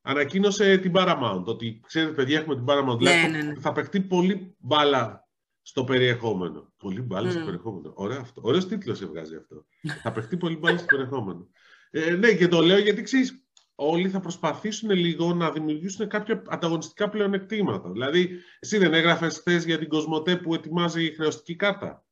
ανακοίνωσε 0.00 0.76
την 0.76 0.92
Paramount. 0.94 1.42
Ότι 1.44 1.80
ξέρετε, 1.86 2.12
παιδιά, 2.12 2.38
έχουμε 2.38 2.54
την 2.54 2.64
Paramount. 2.68 2.98
Ναι, 2.98 3.10
δηλαδή 3.10 3.30
ναι, 3.30 3.42
ναι. 3.42 3.60
θα 3.60 3.72
παιχτεί 3.72 4.00
πολύ 4.00 4.54
μπάλα 4.58 5.28
στο 5.62 5.84
περιεχόμενο. 5.84 6.72
Πολύ 6.76 7.00
μπάλα 7.00 7.28
mm. 7.28 7.32
στο 7.32 7.44
περιεχόμενο. 7.44 7.92
Ωραίο 7.94 8.20
αυτό. 8.20 8.40
Ωραίος 8.44 8.66
τίτλος 8.66 9.00
έβγαζε 9.00 9.36
αυτό. 9.36 9.66
θα 10.02 10.12
παιχτεί 10.12 10.36
πολύ 10.36 10.56
μπάλα 10.56 10.78
στο 10.78 10.86
περιεχόμενο. 10.86 11.48
Ε, 11.90 12.10
ναι, 12.10 12.34
και 12.34 12.48
το 12.48 12.60
λέω 12.60 12.78
γιατί 12.78 13.02
ξέρεις, 13.02 13.44
όλοι 13.82 14.08
θα 14.08 14.20
προσπαθήσουν 14.20 14.90
λίγο 14.90 15.34
να 15.34 15.50
δημιουργήσουν 15.50 16.08
κάποια 16.08 16.42
ανταγωνιστικά 16.46 17.08
πλεονεκτήματα. 17.08 17.90
Δηλαδή, 17.90 18.40
εσύ 18.58 18.78
δεν 18.78 18.94
έγραφες 18.94 19.38
χθες 19.38 19.64
για 19.64 19.78
την 19.78 19.88
Κοσμοτέ 19.88 20.36
που 20.36 20.54
ετοιμάζει 20.54 21.04
η 21.04 21.14
χρεωστική 21.14 21.56
κάρτα; 21.56 22.04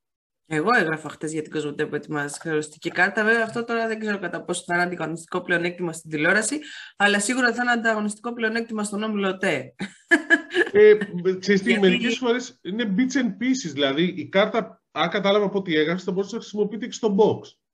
Εγώ 0.47 0.69
έγραφα 0.79 1.09
χθες 1.09 1.33
για 1.33 1.43
την 1.43 1.51
Κοσμοτέ 1.51 1.87
που 1.87 1.95
ετοιμάζει 1.95 2.35
η 2.35 2.39
χρεωστική 2.41 2.91
κάρτα. 2.91 3.25
Βέβαια, 3.25 3.45
αυτό 3.45 3.64
τώρα 3.64 3.87
δεν 3.87 3.99
ξέρω 3.99 4.19
κατά 4.19 4.45
πόσο 4.45 4.62
θα 4.66 4.75
είναι 4.75 4.83
ανταγωνιστικό 4.83 5.43
πλεονέκτημα 5.43 5.93
στην 5.93 6.11
τηλεόραση, 6.11 6.59
αλλά 6.97 7.21
σίγουρα 7.21 7.53
θα 7.53 7.62
είναι 7.62 7.73
ανταγωνιστικό 7.73 8.33
πλεονέκτημα 8.33 8.85
στον 8.85 9.03
όμιλο 9.03 9.37
ΤΕ. 9.37 9.75
Ε, 10.73 10.97
ξέρεις 11.39 11.62
τι, 11.62 11.79
μερικές 11.81 12.16
φορές 12.19 12.59
είναι 12.62 12.95
bits 12.97 13.16
and 13.23 13.29
pieces, 13.29 13.73
δηλαδή 13.73 14.03
η 14.03 14.29
κάρτα, 14.29 14.83
αν 14.91 15.09
κατάλαβα 15.09 15.45
από 15.45 15.59
ό,τι 15.59 15.77
έγραψες, 15.77 16.05
θα 16.05 16.12
μπορούσε 16.12 16.35
να 16.35 16.41
χρησιμοποιείται 16.41 16.87
και 16.87 16.93
στο 16.93 17.16
box. 17.19 17.68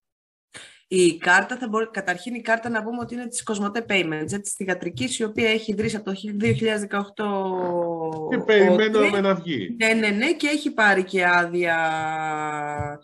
Η 0.88 1.16
κάρτα 1.16 1.56
θα 1.56 1.68
μπορεί, 1.68 1.90
καταρχήν 1.90 2.34
η 2.34 2.40
κάρτα 2.40 2.68
να 2.68 2.82
πούμε 2.82 2.98
ότι 3.00 3.14
είναι 3.14 3.26
της 3.26 3.42
Cosmote 3.50 3.86
Payments, 3.86 4.32
έτσι, 4.32 4.50
στη 4.50 4.64
γατρική, 4.64 5.08
η 5.18 5.24
οποία 5.24 5.50
έχει 5.50 5.72
ιδρύσει 5.72 5.96
από 5.96 6.04
το 6.04 6.12
2018. 6.40 8.28
Και 8.30 8.38
περιμένω 8.38 9.20
να 9.20 9.34
βγει. 9.34 9.76
Ναι, 9.78 9.92
ναι, 9.92 10.08
ναι, 10.08 10.32
και 10.32 10.48
έχει 10.48 10.70
πάρει 10.70 11.04
και 11.04 11.26
άδεια 11.26 11.76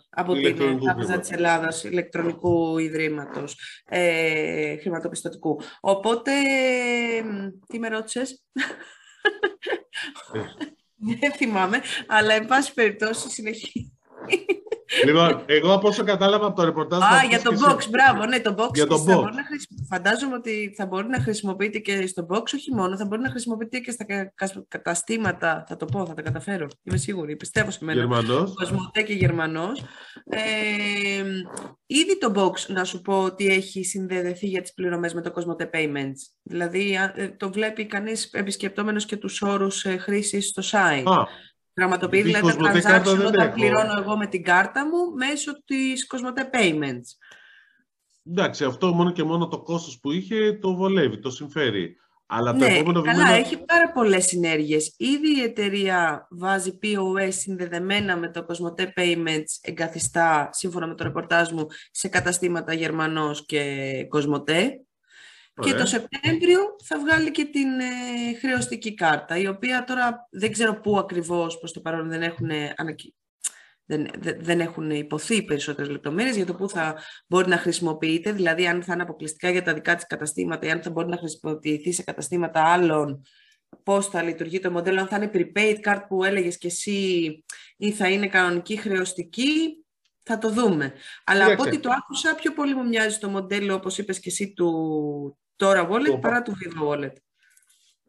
από 0.09 0.33
την 0.33 0.79
Τράπεζα 0.79 1.19
της 1.19 1.31
Ελλάδας, 1.31 1.83
ηλεκτρονικού 1.83 2.77
ιδρύματος, 2.77 3.57
ε, 3.85 4.77
χρηματοπιστωτικού. 4.77 5.61
Οπότε, 5.79 6.31
τι 7.67 7.79
με 7.79 7.87
ρώτησες; 7.87 8.43
Ε. 10.33 10.39
Δεν 11.19 11.31
θυμάμαι, 11.31 11.81
αλλά 12.07 12.33
εν 12.33 12.45
πάση 12.45 12.73
περιπτώσει 12.73 13.29
συνεχίζει. 13.29 13.93
Λοιπόν, 15.05 15.43
εγώ 15.45 15.73
από 15.73 15.87
όσο 15.87 16.03
κατάλαβα 16.03 16.45
από 16.45 16.55
το 16.55 16.63
ρεπορτάζ... 16.63 17.01
Α, 17.01 17.23
για 17.29 17.41
το 17.41 17.51
box, 17.51 17.77
μπράβο, 17.89 18.25
ναι, 18.25 18.39
το 18.39 18.55
box. 18.57 18.73
Για 18.73 18.87
το 18.87 19.05
box. 19.07 19.21
Να 19.21 19.43
Φαντάζομαι 19.89 20.35
ότι 20.35 20.73
θα 20.77 20.85
μπορεί 20.85 21.07
να 21.07 21.19
χρησιμοποιείται 21.19 21.79
και 21.79 22.07
στο 22.07 22.27
box, 22.29 22.43
όχι 22.55 22.73
μόνο, 22.73 22.97
θα 22.97 23.05
μπορεί 23.05 23.21
να 23.21 23.29
χρησιμοποιείται 23.29 23.79
και 23.79 23.91
στα 23.91 24.05
καταστήματα, 24.67 25.65
θα 25.67 25.75
το 25.75 25.85
πω, 25.85 26.05
θα 26.05 26.13
τα 26.13 26.21
καταφέρω, 26.21 26.67
είμαι 26.83 26.97
σίγουρη, 26.97 27.35
πιστεύω 27.35 27.71
σε 27.71 27.83
μένα. 27.83 27.99
Γερμανός. 27.99 28.53
Κοσμοτέ 28.53 29.01
και 29.01 29.13
Γερμανός. 29.13 29.83
Ε, 30.25 31.23
ήδη 31.85 32.17
το 32.17 32.31
box, 32.35 32.73
να 32.73 32.83
σου 32.83 33.01
πω 33.01 33.23
ότι 33.23 33.47
έχει 33.47 33.83
συνδεδεθεί 33.83 34.47
για 34.47 34.61
τις 34.61 34.73
πληρωμές 34.73 35.13
με 35.13 35.21
το 35.21 35.31
Cosmote 35.35 35.69
Payments. 35.75 36.19
Δηλαδή, 36.41 36.97
ε, 37.15 37.27
το 37.27 37.51
βλέπει 37.51 37.85
κανείς 37.85 38.25
επισκεπτόμενος 38.25 39.05
και 39.05 39.15
τους 39.15 39.41
όρους 39.41 39.85
ε, 39.85 39.97
χρήσης 39.97 40.47
στο 40.47 40.61
site. 40.71 41.03
Α. 41.05 41.49
Πραγματοποιείς 41.73 42.23
δηλαδή 42.23 42.81
τα 42.81 43.01
transaction 43.01 43.25
όταν 43.25 43.53
πληρώνω 43.53 43.93
εγώ 43.97 44.17
με 44.17 44.27
την 44.27 44.43
κάρτα 44.43 44.85
μου 44.85 45.15
μέσω 45.15 45.63
της 45.63 46.07
Cosmote 46.13 46.55
Payments. 46.55 47.31
Εντάξει, 48.29 48.63
αυτό 48.63 48.93
μόνο 48.93 49.11
και 49.11 49.23
μόνο 49.23 49.47
το 49.47 49.61
κόστος 49.61 49.99
που 49.99 50.11
είχε 50.11 50.53
το 50.53 50.75
βολεύει, 50.75 51.19
το 51.19 51.29
συμφέρει. 51.29 51.95
Αλλά 52.25 52.53
ναι, 52.53 52.59
το 52.59 52.65
επόμενο 52.65 53.01
καλά, 53.01 53.31
έχει 53.31 53.57
πάρα 53.57 53.91
πολλές 53.91 54.25
συνέργειες. 54.25 54.93
Ήδη 54.97 55.37
η 55.37 55.41
εταιρεία 55.41 56.27
βάζει 56.29 56.79
POS 56.83 57.29
συνδεδεμένα 57.29 58.17
με 58.17 58.31
το 58.31 58.45
Cosmote 58.49 58.85
Payments 58.95 59.59
εγκαθιστά, 59.61 60.49
σύμφωνα 60.51 60.87
με 60.87 60.95
το 60.95 61.03
ρεπορτάζ 61.03 61.51
μου, 61.51 61.67
σε 61.91 62.07
καταστήματα 62.07 62.73
Γερμανός 62.73 63.45
και 63.45 63.91
Cosmote. 64.13 64.69
Και 65.59 65.73
το 65.73 65.85
Σεπτέμβριο 65.85 66.59
θα 66.83 66.99
βγάλει 66.99 67.31
και 67.31 67.45
την 67.45 67.79
ε, 67.79 68.33
χρεωστική 68.39 68.93
κάρτα, 68.93 69.37
η 69.37 69.47
οποία 69.47 69.83
τώρα 69.83 70.27
δεν 70.31 70.51
ξέρω 70.51 70.79
πού 70.79 70.97
ακριβώς 70.97 71.59
προς 71.59 71.71
το 71.73 71.81
παρόν 71.81 72.09
δεν 72.09 72.21
έχουν, 72.21 72.49
ανακοι... 72.75 73.15
δεν, 73.85 74.07
δεν 74.39 74.59
έχουν 74.59 74.89
υποθεί 74.89 75.43
περισσότερες 75.43 75.91
λεπτομέρειες 75.91 76.35
για 76.35 76.45
το 76.45 76.53
πού 76.53 76.69
θα 76.69 76.97
μπορεί 77.27 77.47
να 77.47 77.57
χρησιμοποιείται, 77.57 78.31
δηλαδή 78.31 78.67
αν 78.67 78.83
θα 78.83 78.93
είναι 78.93 79.03
αποκλειστικά 79.03 79.49
για 79.49 79.63
τα 79.63 79.73
δικά 79.73 79.95
της 79.95 80.07
καταστήματα 80.07 80.67
ή 80.67 80.71
αν 80.71 80.81
θα 80.81 80.89
μπορεί 80.89 81.07
να 81.07 81.17
χρησιμοποιηθεί 81.17 81.91
σε 81.91 82.03
καταστήματα 82.03 82.63
άλλων, 82.63 83.21
πώς 83.83 84.07
θα 84.07 84.21
λειτουργεί 84.21 84.59
το 84.59 84.71
μοντέλο, 84.71 84.99
αν 84.99 85.07
θα 85.07 85.15
είναι 85.15 85.31
prepaid 85.33 85.75
card 85.83 86.01
που 86.07 86.23
έλεγες 86.23 86.57
και 86.57 86.67
εσύ 86.67 87.43
ή 87.77 87.91
θα 87.91 88.09
είναι 88.09 88.27
κανονική 88.27 88.75
χρεωστική, 88.77 89.85
θα 90.23 90.37
το 90.37 90.49
δούμε. 90.49 90.93
Αλλά 91.23 91.45
από 91.45 91.63
ό,τι 91.63 91.79
το 91.79 91.89
άκουσα, 91.97 92.35
πιο 92.35 92.53
πολύ 92.53 92.75
μου 92.75 92.87
μοιάζει 92.87 93.17
το 93.17 93.29
μοντέλο, 93.29 93.73
όπως 93.73 93.97
είπες 93.97 94.19
και 94.19 94.29
εσύ, 94.29 94.53
του, 94.53 95.37
τώρα 95.55 95.89
wallet 95.91 96.21
παρά 96.21 96.41
του 96.41 96.53
Vivo 96.53 96.87
wallet. 96.87 97.13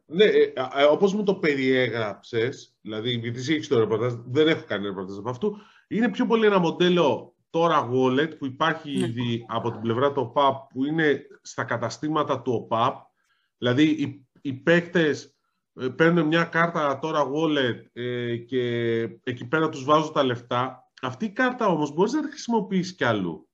Ναι, 0.05 0.23
ε, 0.23 0.53
ε, 0.75 0.83
όπως 0.83 1.13
μου 1.13 1.23
το 1.23 1.35
περιέγραψες, 1.35 2.75
δηλαδή 2.81 3.09
γιατί 3.09 3.39
εσύ 3.39 3.53
έχεις 3.53 3.67
το 3.67 3.79
ρεπορτάζ, 3.79 4.13
δεν 4.25 4.47
έχω 4.47 4.63
κάνει 4.67 4.85
ρεπορτάζ 4.85 5.17
από 5.17 5.29
αυτού, 5.29 5.57
είναι 5.87 6.09
πιο 6.09 6.25
πολύ 6.25 6.45
ένα 6.45 6.59
μοντέλο 6.59 7.35
τώρα 7.49 7.89
wallet 7.93 8.37
που 8.37 8.45
υπάρχει 8.45 8.97
ναι. 8.97 9.05
ήδη 9.05 9.45
από 9.47 9.71
την 9.71 9.81
πλευρά 9.81 10.11
του 10.11 10.33
OPAP 10.35 10.53
που 10.69 10.85
είναι 10.85 11.25
στα 11.41 11.63
καταστήματα 11.63 12.41
του 12.41 12.67
OPAP. 12.69 12.93
Δηλαδή 13.57 13.83
οι, 13.83 14.27
οι 14.41 14.53
παίκτες 14.53 15.35
ε, 15.79 15.87
παίρνουν 15.87 16.27
μια 16.27 16.43
κάρτα 16.43 16.99
τώρα 16.99 17.27
wallet 17.31 17.85
ε, 17.93 18.35
και 18.35 18.61
εκεί 19.23 19.47
πέρα 19.47 19.69
τους 19.69 19.83
βάζουν 19.83 20.13
τα 20.13 20.23
λεφτά. 20.23 20.82
Αυτή 21.03 21.25
η 21.25 21.29
κάρτα 21.29 21.67
όμως 21.67 21.93
μπορείς 21.93 22.13
να 22.13 22.21
τη 22.21 22.27
χρησιμοποιήσεις 22.27 22.95
κι 22.95 23.03
αλλού. 23.03 23.49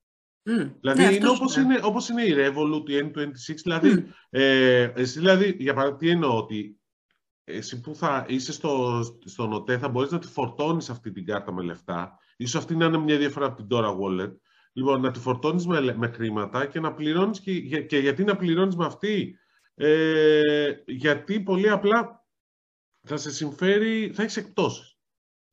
Mm. 0.50 0.72
Δηλαδή 0.80 1.02
ναι, 1.04 1.14
είναι 1.14 1.30
όπως, 1.30 1.56
είναι 1.56 1.80
όπως 1.84 2.10
είναι 2.10 2.24
η 2.24 2.34
Revolut, 2.38 2.90
η 2.90 2.94
N26, 3.04 3.56
δηλαδή, 3.64 4.06
mm. 4.08 4.12
ε, 4.30 4.92
εσύ 4.96 5.20
δηλαδή, 5.20 5.56
για 5.60 5.74
παράδειγμα, 5.74 6.00
τι 6.00 6.10
εννοώ, 6.10 6.38
ότι 6.38 6.80
εσύ 7.44 7.82
που 7.82 7.96
θα 7.96 8.26
είσαι 8.28 8.52
στο, 8.52 9.02
στο 9.26 9.48
ΝΟΤΕ 9.48 9.78
θα 9.78 9.90
μπορείς 9.90 10.12
να 10.12 10.20
τη 10.20 10.28
φορτώνεις 10.28 10.90
αυτή 10.90 11.12
την 11.12 11.26
κάρτα 11.26 11.54
με 11.54 11.64
λεφτά, 11.64 12.20
ίσως 12.38 12.62
αυτή 12.62 12.76
να 12.76 12.86
είναι 12.86 12.98
μια 12.98 13.18
διαφορά 13.18 13.46
από 13.46 13.56
την 13.56 13.68
Dora 13.72 13.98
Wallet, 14.00 14.32
λοιπόν, 14.74 15.02
να 15.02 15.12
τη 15.12 15.20
φορτώνεις 15.20 15.68
με, 15.68 15.96
με 15.98 16.08
χρήματα 16.08 16.66
και 16.66 16.80
να 16.80 16.94
πληρώνεις, 16.94 17.40
και, 17.40 17.82
και 17.82 17.98
γιατί 17.98 18.24
να 18.24 18.36
πληρώνεις 18.36 18.76
με 18.76 18.86
αυτή, 18.86 19.40
ε, 19.76 20.72
γιατί 20.86 21.40
πολύ 21.40 21.70
απλά 21.70 22.26
θα 23.08 23.18
σε 23.18 23.32
συμφέρει, 23.32 24.12
θα 24.14 24.22
έχεις 24.22 24.38
εκπτώσεις. 24.38 24.99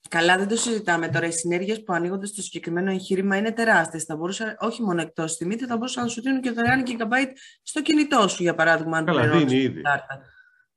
Καλά, 0.09 0.39
δεν 0.39 0.49
το 0.49 0.57
συζητάμε 0.57 1.09
τώρα. 1.09 1.27
Οι 1.27 1.31
συνέργειες 1.31 1.83
που 1.83 1.93
ανοίγονται 1.93 2.27
στο 2.27 2.43
συγκεκριμένο 2.43 2.91
εγχείρημα 2.91 3.37
είναι 3.37 3.53
τεράστιες. 3.53 4.05
Θα 4.05 4.17
μπορούσα, 4.17 4.57
όχι 4.61 4.83
μόνο 4.83 5.01
εκτός 5.01 5.37
τιμή, 5.37 5.57
θα 5.57 5.77
μπορούσαν 5.77 6.05
να 6.05 6.09
σου 6.09 6.23
δίνουν 6.23 6.41
και 6.41 6.51
δωρεάν 6.51 6.85
gigabyte 6.87 7.33
στο 7.63 7.83
κινητό 7.83 8.29
σου, 8.29 8.43
για 8.43 8.55
παράδειγμα. 8.55 8.99
Αν 8.99 9.05
Καλά, 9.05 9.29
δίνει 9.29 9.57
ήδη. 9.57 9.83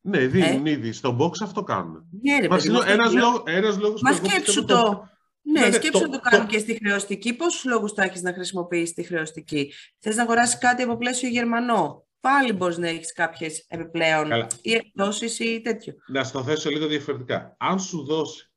Ναι, 0.02 0.20
δίνουν 0.26 0.66
ε; 0.66 0.70
ήδη. 0.70 0.92
Στο 0.92 1.18
box 1.20 1.32
αυτό 1.42 1.64
κάνουν. 1.64 2.04
Ναι, 2.22 2.40
ρε, 2.40 2.48
παιδί, 2.48 2.68
ένας, 2.88 3.14
λόγο, 3.14 3.44
ένας 3.46 3.78
λόγος 3.78 4.02
Μα 4.02 4.14
σκέψου 4.14 4.66
το. 4.66 5.10
Ναι, 5.42 5.60
ναι, 5.60 5.72
σκέψου 5.72 6.02
το, 6.02 6.10
το 6.10 6.20
κάνουν 6.20 6.48
και 6.48 6.60
στη 6.60 6.74
χρεωστική. 6.74 7.34
Πόσους 7.34 7.66
λόγους 7.66 7.92
θα 7.92 8.04
έχεις 8.04 8.22
να 8.22 8.34
χρησιμοποιήσεις 8.34 8.94
τη 8.94 9.04
χρεωστική; 9.04 9.74
Θες 10.00 10.16
να 10.16 10.24
αγοράσεις 10.24 10.58
κάτι 10.58 10.84
από 10.84 10.98
πλαίσιο 10.98 11.30
Γερμανό; 11.30 12.08
Πάλι 12.20 12.54
μπορείς 12.54 12.78
να 12.78 12.88
έχεις 12.88 13.14
κάποιες 13.14 13.66
επιπλέον 13.68 14.30
Καλά. 14.30 14.48
ή 14.62 14.74
εκτόσει 14.74 15.44
ή 15.44 15.62
τέτοιο. 15.62 15.94
Να 16.08 16.24
στο 16.24 16.44
θέσω 16.44 16.70
λίγο 16.70 16.88
διαφορετικά. 16.88 17.56
Αν 17.60 17.80
σου 17.80 18.06
δώσει 18.06 18.49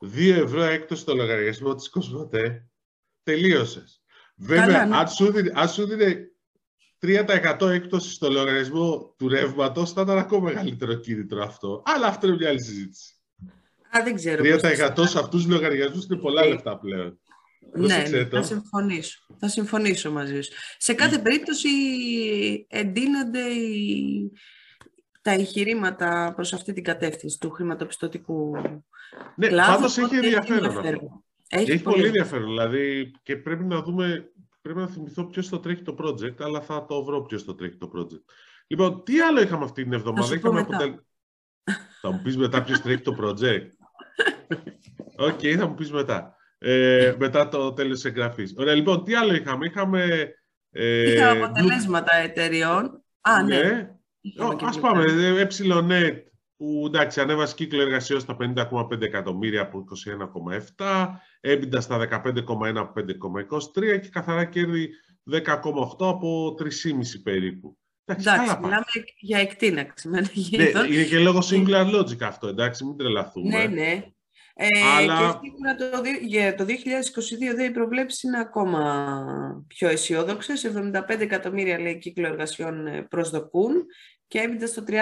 2 0.00 0.34
ευρώ 0.36 0.62
έκπτωση 0.62 1.00
στο 1.00 1.14
λογαριασμό 1.14 1.74
της 1.74 1.88
Κοσμοτέ, 1.88 2.68
τελείωσες. 3.22 4.02
Βέβαια, 4.36 4.86
ναι. 4.86 4.96
αν, 4.96 5.08
σου 5.08 5.32
δίνει, 5.32 5.50
αν 5.54 5.68
σου 5.68 5.86
δίνει 5.86 6.16
3% 7.00 7.68
έκπτωση 7.70 8.10
στο 8.10 8.30
λογαριασμό 8.30 9.14
του 9.18 9.28
ρεύματος, 9.28 9.92
θα 9.92 10.00
ήταν 10.00 10.18
ακόμα 10.18 10.42
μεγαλύτερο 10.42 10.94
κίνητρο 10.94 11.42
αυτό. 11.42 11.82
Αλλά 11.84 12.06
αυτό 12.06 12.26
είναι 12.26 12.36
μια 12.36 12.48
άλλη 12.48 12.62
συζήτηση. 12.62 13.14
Α, 13.96 14.02
δεν 14.04 14.14
ξέρω 14.14 14.42
3% 14.44 15.06
σε 15.06 15.18
αυτούς 15.18 15.42
τους 15.42 15.46
λογαριασμούς 15.46 16.04
είναι 16.04 16.18
πολλά 16.18 16.42
ε, 16.42 16.48
λεφτά 16.48 16.78
πλέον. 16.78 17.18
Ναι, 17.74 18.26
θα 18.30 18.42
συμφωνήσω. 18.42 19.18
Θα 19.38 19.48
συμφωνήσω 19.48 20.10
μαζί 20.10 20.40
σου. 20.40 20.52
Σε 20.78 20.94
κάθε 20.94 21.18
περίπτωση 21.18 21.68
εντείνονται 22.68 23.40
οι, 23.40 24.30
τα 25.26 25.32
εγχειρήματα 25.32 26.32
προς 26.36 26.52
αυτή 26.52 26.72
την 26.72 26.84
κατεύθυνση 26.84 27.38
του 27.38 27.50
χρηματοπιστωτικού 27.50 28.56
ναι, 29.36 29.46
κλάδου. 29.48 29.72
Πάντως 29.74 29.98
έχει 29.98 30.14
ενδιαφέρον. 30.14 31.24
Έχει, 31.48 31.70
έχει 31.70 31.82
πολύ 31.82 32.06
ενδιαφέρον. 32.06 32.46
Δηλαδή, 32.46 33.10
και 33.22 33.36
πρέπει 33.36 33.64
να 33.64 33.82
δούμε, 33.82 34.30
πρέπει 34.62 34.78
να 34.78 34.86
θυμηθώ 34.86 35.24
ποιος 35.24 35.48
το 35.48 35.58
τρέχει 35.58 35.82
το 35.82 35.96
project, 35.98 36.40
αλλά 36.40 36.60
θα 36.60 36.84
το 36.84 37.04
βρω 37.04 37.22
ποιος 37.22 37.44
το 37.44 37.54
τρέχει 37.54 37.76
το 37.76 37.90
project. 37.96 38.22
Λοιπόν, 38.66 39.04
τι 39.04 39.20
άλλο 39.20 39.40
είχαμε 39.40 39.64
αυτή 39.64 39.82
την 39.82 39.92
εβδομάδα; 39.92 40.34
Είχαμε 40.34 40.60
αποτελ... 40.60 40.94
θα 42.00 42.10
μου 42.10 42.20
πεις 42.22 42.36
μετά 42.36 42.62
ποιος 42.62 42.80
τρέχει 42.80 43.02
το 43.02 43.16
project; 43.20 43.68
Ok, 45.28 45.38
okay, 45.40 45.54
θα 45.56 45.66
μου 45.66 45.74
πεις 45.74 45.92
μετά. 45.92 46.36
Ε, 46.58 47.14
μετά 47.18 47.48
το 47.48 47.72
τέλος 47.72 47.94
της 47.94 48.04
εγγραφής. 48.04 48.54
Ωραία, 48.56 48.74
λοιπόν, 48.74 49.04
τι 49.04 49.14
άλλο 49.14 49.34
είχαμε; 49.34 49.66
Είχαμε... 49.66 50.32
Ε, 50.70 51.12
είχαμε 51.12 51.44
αποτελέσματα 51.44 52.16
εταιριών. 52.16 53.04
Α, 53.20 53.42
ναι. 53.42 53.62
ναι. 53.62 53.95
Α 54.60 54.78
πάμε, 54.80 55.04
ε, 55.96 56.12
που 56.56 56.82
εντάξει, 56.86 57.20
ανέβασε 57.20 57.54
κύκλο 57.54 57.80
εργασιών 57.80 58.20
στα 58.20 58.36
50,5 58.40 59.00
εκατομμύρια 59.00 59.60
από 59.60 59.84
21,7, 60.76 61.20
έμπιντα 61.40 61.80
στα 61.80 61.98
15,1 61.98 62.76
από 62.76 62.92
5,23 62.92 63.98
και 64.00 64.08
καθαρά 64.08 64.44
κέρδη 64.44 64.90
10,8 65.30 65.40
από 65.98 66.54
3,5 66.58 67.22
περίπου. 67.22 67.78
Εντάξει, 68.04 68.28
εντάξει 68.28 68.58
μιλάμε 68.62 68.84
για 69.18 69.38
εκτείναξη. 69.38 70.08
Ναι, 70.08 70.20
είναι 70.90 71.04
και 71.04 71.18
λόγω 71.18 71.38
singular 71.50 71.94
logic 71.94 72.22
αυτό, 72.22 72.48
εντάξει, 72.48 72.84
μην 72.84 72.96
τρελαθούμε. 72.96 73.48
Ναι, 73.48 73.64
ναι. 73.66 74.04
Ε, 74.58 74.68
Αλλά... 74.96 75.40
Και 75.42 75.84
το, 75.90 76.02
για 76.26 76.54
το 76.54 76.64
2022 76.64 77.68
οι 77.68 77.70
προβλέψεις 77.70 78.22
είναι 78.22 78.38
ακόμα 78.38 79.64
πιο 79.66 79.88
αισιόδοξες. 79.88 80.72
75 80.76 81.20
εκατομμύρια 81.20 81.80
λέει 81.80 81.98
κύκλο 81.98 82.26
εργασιών 82.26 82.86
ε, 82.86 83.02
προσδοκούν 83.02 83.86
και 84.28 84.38
έπειτα 84.38 84.66
στο 84.66 84.84
30%. 84.86 84.96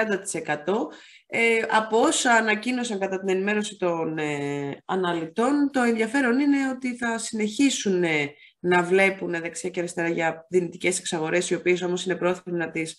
Ε, 1.27 1.61
από 1.71 2.01
όσα 2.01 2.33
ανακοίνωσαν 2.33 2.99
κατά 2.99 3.19
την 3.19 3.29
ενημέρωση 3.29 3.77
των 3.77 4.19
ε, 4.19 4.83
αναλυτών, 4.85 5.71
το 5.73 5.81
ενδιαφέρον 5.83 6.39
είναι 6.39 6.69
ότι 6.69 6.97
θα 6.97 7.19
συνεχίσουν 7.19 8.03
ε, 8.03 8.33
να 8.59 8.83
βλέπουν 8.83 9.31
δεξιά 9.31 9.71
και 9.71 9.81
αριστερά 9.81 10.09
για 10.09 10.47
δυνητικές 10.49 10.99
εξαγορές, 10.99 11.51
οι 11.51 11.55
οποίες 11.55 11.83
όμως 11.83 12.05
είναι 12.05 12.17
πρόθυμοι 12.17 12.59
να 12.59 12.71
τις, 12.71 12.97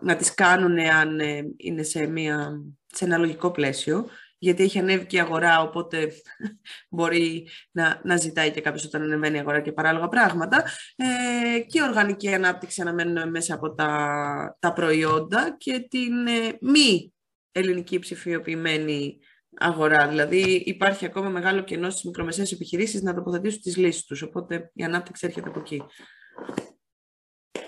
να 0.00 0.16
τις 0.16 0.34
κάνουν 0.34 0.78
αν 0.78 1.20
είναι 1.56 1.82
σε, 1.82 2.06
μια, 2.06 2.62
σε 2.86 3.04
ένα 3.04 3.16
λογικό 3.16 3.50
πλαίσιο 3.50 4.08
γιατί 4.38 4.62
έχει 4.62 4.78
ανέβει 4.78 5.06
και 5.06 5.16
η 5.16 5.20
αγορά, 5.20 5.60
οπότε 5.60 6.12
μπορεί 6.90 7.48
να, 7.70 8.00
να 8.04 8.16
ζητάει 8.16 8.50
και 8.50 8.60
κάποιος 8.60 8.84
όταν 8.84 9.02
ανεβαίνει 9.02 9.36
η 9.36 9.40
αγορά 9.40 9.60
και 9.60 9.72
παράλογα 9.72 10.08
πράγματα. 10.08 10.64
Ε, 10.96 11.60
και 11.60 11.82
οργανική 11.82 12.34
ανάπτυξη 12.34 12.80
αναμένουμε 12.80 13.26
μέσα 13.26 13.54
από 13.54 13.74
τα, 13.74 14.56
τα 14.58 14.72
προϊόντα 14.72 15.56
και 15.58 15.86
την 15.90 16.26
ε, 16.26 16.58
μη 16.60 17.12
ελληνική 17.52 17.98
ψηφιοποιημένη 17.98 19.18
αγορά. 19.58 20.08
Δηλαδή 20.08 20.62
υπάρχει 20.64 21.04
ακόμα 21.04 21.28
μεγάλο 21.28 21.60
κενό 21.62 21.90
στις 21.90 22.04
μικρομεσαίες 22.04 22.52
επιχειρήσεις 22.52 23.02
να 23.02 23.14
τοποθετήσουν 23.14 23.60
τις 23.60 23.76
λύσεις 23.76 24.04
τους, 24.04 24.22
οπότε 24.22 24.70
η 24.74 24.84
ανάπτυξη 24.84 25.26
έρχεται 25.26 25.48
από 25.48 25.60
εκεί. 25.60 25.82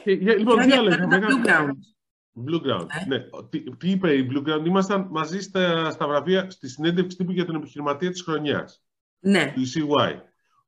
λοιπόν, 0.04 0.58
Blue 2.46 2.60
Ground. 2.60 2.86
Ε; 2.88 3.06
Ναι. 3.06 3.18
Τι, 3.50 3.76
τι, 3.76 3.90
είπε 3.90 4.12
η 4.12 4.28
Blue 4.30 4.48
Ground, 4.48 4.66
ήμασταν 4.66 5.06
μαζί 5.10 5.40
στα, 5.40 5.90
στα 5.90 6.06
βραβεία 6.06 6.50
στη 6.50 6.68
συνέντευξη 6.68 7.16
τύπου 7.16 7.32
για 7.32 7.44
τον 7.44 7.54
επιχειρηματία 7.54 8.10
της 8.10 8.22
χρονιάς. 8.22 8.82
ναι. 9.20 9.52
του 9.54 9.60
ECY, 9.60 10.20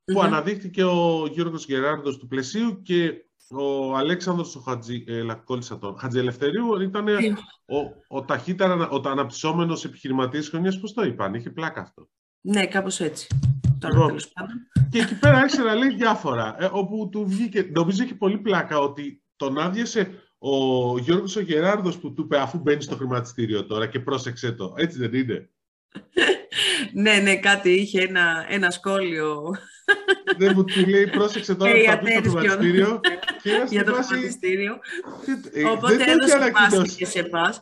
που 0.03 0.21
αναδείχθηκε 0.21 0.83
ο 0.83 1.27
Γιώργος 1.31 1.65
Γεράρντος 1.65 2.17
του 2.17 2.27
Πλαισίου 2.27 2.81
και 2.81 3.23
ο 3.51 3.95
Αλέξανδρος 3.95 4.55
ο 4.55 4.59
Χατζη, 4.59 5.03
ε, 5.07 5.23
τον, 5.79 5.97
Χατζιελευθερίου 5.97 6.81
ήταν 6.81 7.03
ναι. 7.03 7.11
ο, 7.65 7.77
ο 8.17 8.25
ταχύτερα 8.25 8.89
ο 8.89 9.01
αναπτυσσόμενος 9.09 9.85
επιχειρηματής 9.85 10.49
χρονιάς, 10.49 10.79
πώς 10.79 10.93
το 10.93 11.03
είπαν, 11.03 11.33
είχε 11.33 11.49
πλάκα 11.49 11.81
αυτό. 11.81 12.09
Ναι, 12.41 12.67
κάπως 12.67 12.99
έτσι. 12.99 13.27
Τώρα, 13.79 13.93
λοιπόν, 13.93 14.17
και 14.89 14.99
εκεί 14.99 15.19
πέρα 15.19 15.37
άρχισε 15.37 15.61
να 15.61 15.73
λέει 15.75 15.95
διάφορα, 15.95 16.55
ε, 16.59 16.69
όπου 16.71 17.09
του 17.11 17.25
βγήκε, 17.27 17.69
νομίζω 17.73 18.03
έχει 18.03 18.15
πολύ 18.15 18.37
πλάκα 18.37 18.79
ότι 18.79 19.23
τον 19.35 19.57
άδειασε 19.57 20.28
ο 20.39 20.97
Γιώργος 20.97 21.35
ο 21.35 21.41
Γεράρδος 21.41 21.97
που 21.97 22.13
του 22.13 22.21
είπε 22.21 22.39
αφού 22.39 22.57
μπαίνεις 22.57 22.85
στο 22.85 22.95
χρηματιστήριο 22.95 23.65
τώρα 23.65 23.87
και 23.87 23.99
πρόσεξε 23.99 24.51
το. 24.51 24.73
Έτσι 24.77 24.97
δεν 24.97 25.13
είναι. 25.13 25.49
ναι, 26.93 27.17
ναι, 27.17 27.37
κάτι 27.37 27.69
είχε 27.69 28.01
ένα, 28.01 28.45
ένα 28.49 28.69
σχόλιο. 28.69 29.55
Δεν 30.37 30.53
μου 30.55 30.63
του 30.63 30.89
λέει 30.89 31.07
πρόσεξε 31.07 31.55
τώρα 31.55 31.71
που 31.79 31.85
θα 31.85 31.99
πει 31.99 32.11
στο 32.11 32.29
χρηματιστήριο. 32.29 32.99
Για 33.69 33.83
το 33.83 33.93
χρηματιστήριο. 33.93 34.79
Ε, 35.53 35.63
Οπότε 35.63 36.03
έδωσε 36.03 36.51
πάση 36.51 36.95
και 36.95 37.05
σε 37.05 37.19
εμάς 37.19 37.61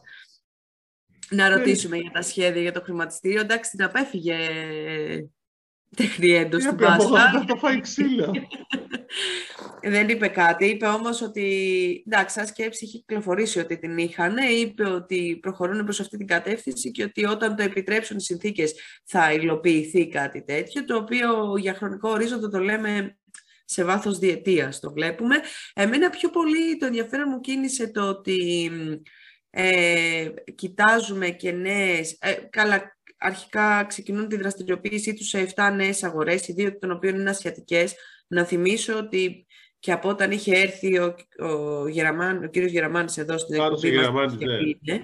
να 1.29 1.49
ναι. 1.49 1.55
ρωτήσουμε 1.55 1.97
για 1.97 2.11
τα 2.11 2.21
σχέδια 2.21 2.61
για 2.61 2.71
το 2.71 2.81
χρηματιστήριο. 2.81 3.41
Εντάξει, 3.41 3.71
την 3.71 3.83
απέφυγε 3.83 4.37
τεχνιέντος 5.95 6.63
στην 6.63 6.75
Πάσχα. 6.75 7.31
Θα 7.31 7.45
το 7.47 7.55
φάει 7.55 7.81
ξύλο. 7.81 8.31
Δεν 9.81 10.09
είπε 10.09 10.27
κάτι. 10.27 10.65
Είπε 10.65 10.87
όμως 10.87 11.21
ότι, 11.21 12.03
εντάξει, 12.07 12.35
σαν 12.35 12.47
σκέψη 12.47 12.85
είχε 12.85 12.97
κυκλοφορήσει 12.97 13.59
ότι 13.59 13.77
την 13.77 13.97
είχαν. 13.97 14.35
Είπε 14.61 14.89
ότι 14.89 15.37
προχωρούν 15.41 15.83
προς 15.83 15.99
αυτή 15.99 16.17
την 16.17 16.27
κατεύθυνση 16.27 16.91
και 16.91 17.03
ότι 17.03 17.25
όταν 17.25 17.55
το 17.55 17.63
επιτρέψουν 17.63 18.17
οι 18.17 18.21
συνθήκες 18.21 18.73
θα 19.03 19.33
υλοποιηθεί 19.33 20.07
κάτι 20.07 20.43
τέτοιο, 20.43 20.85
το 20.85 20.95
οποίο 20.95 21.57
για 21.57 21.73
χρονικό 21.73 22.09
ορίζοντα 22.09 22.49
το 22.49 22.59
λέμε 22.59 23.17
σε 23.65 23.83
βάθος 23.83 24.19
διετίας 24.19 24.79
το 24.79 24.91
βλέπουμε. 24.91 25.35
Εμένα 25.73 26.09
πιο 26.09 26.29
πολύ 26.29 26.77
το 26.77 26.85
ενδιαφέρον 26.85 27.27
μου 27.29 27.39
κίνησε 27.39 27.87
το 27.87 28.01
ότι 28.01 28.71
ε, 29.49 30.27
κοιτάζουμε 30.55 31.29
και 31.29 31.51
νέες... 31.51 32.17
Ε, 32.21 32.33
καλά, 32.33 32.96
αρχικά 33.17 33.83
ξεκινούν 33.83 34.27
τη 34.27 34.37
δραστηριοποίησή 34.37 35.13
τους 35.13 35.27
σε 35.27 35.53
7 35.55 35.71
νέες 35.75 36.03
αγορές, 36.03 36.47
οι 36.47 36.53
δύο 36.53 36.77
των 36.79 36.91
οποίων 36.91 37.19
είναι 37.19 37.29
ασιατικές. 37.29 37.95
Να 38.27 38.43
θυμίσω 38.43 38.97
ότι 38.97 39.45
και 39.79 39.91
από 39.91 40.09
όταν 40.09 40.31
είχε 40.31 40.59
έρθει 40.59 40.97
ο, 40.97 41.15
ο, 41.39 41.87
Γεραμάν, 41.87 42.43
ο 42.43 42.47
κύριος 42.47 42.71
Γεραμάνης 42.71 43.17
εδώ 43.17 43.37
στην 43.37 43.55
εκπομπή 43.55 43.97
μας, 43.97 44.35
ναι. 44.81 44.99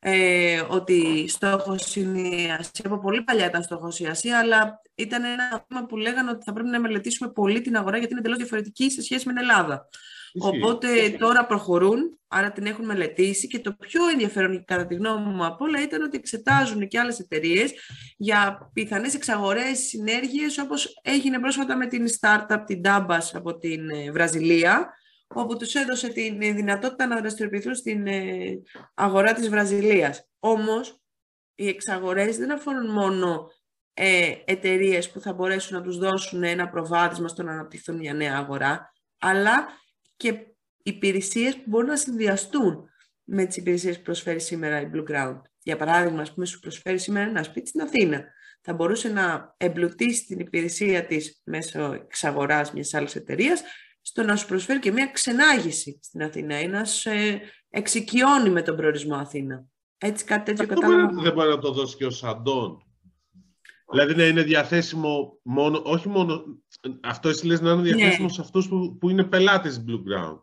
ε, 0.00 0.62
ότι 0.68 1.28
στόχος 1.28 1.96
είναι 1.96 2.20
η 2.20 2.50
Ασία. 2.50 2.84
Από 2.84 2.98
πολύ 2.98 3.22
παλιά 3.22 3.46
ήταν 3.46 3.62
στόχος 3.62 4.00
η 4.00 4.06
Ασία, 4.06 4.38
αλλά 4.38 4.80
ήταν 4.94 5.24
ένα 5.24 5.64
θέμα 5.68 5.86
που 5.86 5.96
λέγανε 5.96 6.30
ότι 6.30 6.44
θα 6.44 6.52
πρέπει 6.52 6.68
να 6.68 6.80
μελετήσουμε 6.80 7.30
πολύ 7.30 7.60
την 7.60 7.76
αγορά 7.76 7.96
γιατί 7.96 8.10
είναι 8.10 8.20
εντελώς 8.20 8.38
διαφορετική 8.38 8.90
σε 8.90 9.02
σχέση 9.02 9.26
με 9.26 9.32
την 9.32 9.42
Ελλάδα. 9.42 9.88
Οπότε 10.34 11.10
τώρα 11.18 11.46
προχωρούν, 11.46 12.18
άρα 12.28 12.52
την 12.52 12.66
έχουν 12.66 12.84
μελετήσει 12.84 13.46
και 13.46 13.58
το 13.58 13.72
πιο 13.72 14.08
ενδιαφέρον 14.08 14.64
κατά 14.64 14.86
τη 14.86 14.94
γνώμη 14.94 15.32
μου 15.32 15.44
από 15.44 15.64
όλα 15.64 15.82
ήταν 15.82 16.02
ότι 16.02 16.16
εξετάζουν 16.16 16.88
και 16.88 16.98
άλλες 16.98 17.18
εταιρείες 17.18 17.72
για 18.16 18.70
πιθανές 18.72 19.14
εξαγορές, 19.14 19.78
συνέργειες 19.78 20.58
όπως 20.58 21.00
έγινε 21.02 21.38
πρόσφατα 21.38 21.76
με 21.76 21.86
την 21.86 22.06
startup, 22.20 22.62
την 22.66 22.80
Dabas 22.84 23.30
από 23.32 23.58
την 23.58 23.88
ε, 23.90 24.10
Βραζιλία 24.10 24.92
όπου 25.34 25.56
τους 25.56 25.74
έδωσε 25.74 26.08
τη 26.08 26.52
δυνατότητα 26.52 27.06
να 27.06 27.16
δραστηριοποιηθούν 27.20 27.74
στην 27.74 28.06
ε, 28.06 28.62
αγορά 28.94 29.32
της 29.32 29.48
Βραζιλίας. 29.48 30.28
Όμως, 30.38 31.00
οι 31.54 31.68
εξαγορές 31.68 32.36
δεν 32.36 32.52
αφορούν 32.52 32.90
μόνο 32.90 33.50
ε, 33.94 34.32
εταιρείες 34.44 35.10
που 35.10 35.20
θα 35.20 35.32
μπορέσουν 35.32 35.76
να 35.76 35.82
τους 35.82 35.98
δώσουν 35.98 36.42
ένα 36.42 36.68
προβάδισμα 36.68 37.28
στο 37.28 37.42
να 37.42 37.52
αναπτυχθούν 37.52 37.96
μια 37.96 38.14
νέα 38.14 38.36
αγορά, 38.36 38.92
αλλά 39.18 39.66
και 40.18 40.46
υπηρεσίες 40.82 41.56
που 41.56 41.62
μπορούν 41.66 41.88
να 41.88 41.96
συνδυαστούν 41.96 42.88
με 43.24 43.44
τις 43.44 43.56
υπηρεσίες 43.56 43.96
που 43.96 44.02
προσφέρει 44.02 44.40
σήμερα 44.40 44.80
η 44.80 44.90
Blue 44.94 45.10
Ground. 45.10 45.40
Για 45.62 45.76
παράδειγμα, 45.76 46.20
ας 46.20 46.34
πούμε, 46.34 46.46
σου 46.46 46.60
προσφέρει 46.60 46.98
σήμερα 46.98 47.28
ένα 47.28 47.42
σπίτι 47.42 47.68
στην 47.68 47.80
Αθήνα. 47.80 48.24
Θα 48.60 48.74
μπορούσε 48.74 49.08
να 49.08 49.54
εμπλουτίσει 49.56 50.26
την 50.26 50.38
υπηρεσία 50.38 51.06
της 51.06 51.40
μέσω 51.44 51.92
εξαγοράς 51.92 52.72
μιας 52.72 52.94
άλλης 52.94 53.16
εταιρείας, 53.16 53.62
στο 54.00 54.22
να 54.22 54.36
σου 54.36 54.46
προσφέρει 54.46 54.78
και 54.78 54.92
μια 54.92 55.06
ξενάγηση 55.06 55.98
στην 56.02 56.22
Αθήνα 56.22 56.60
ή 56.60 56.68
να 56.68 56.84
σε 56.84 57.40
εξοικειώνει 57.68 58.50
με 58.50 58.62
τον 58.62 58.76
προορισμό 58.76 59.14
Αθήνα. 59.14 59.64
Έτσι 59.98 60.24
κάτι 60.24 60.44
τέτοιο 60.44 60.66
κατάλαβα. 60.74 61.22
Δεν 61.22 61.32
μπορεί 61.32 61.48
να 61.48 61.58
το 61.58 61.72
δώσει 61.72 61.96
και 61.96 62.06
ως 62.06 62.10
standalone. 62.10 62.87
Δηλαδή 63.90 64.14
να 64.14 64.26
είναι 64.26 64.42
διαθέσιμο 64.42 65.38
μόνο, 65.42 65.82
όχι 65.84 66.08
μόνο, 66.08 66.44
αυτό 67.02 67.28
εσύ 67.28 67.46
λες 67.46 67.60
να 67.60 67.72
είναι 67.72 67.82
διαθέσιμο 67.82 68.26
ναι. 68.26 68.32
σε 68.32 68.40
αυτούς 68.40 68.68
που, 68.68 68.96
που 68.98 69.10
είναι 69.10 69.24
πελάτες 69.24 69.84
Blueground. 69.88 70.40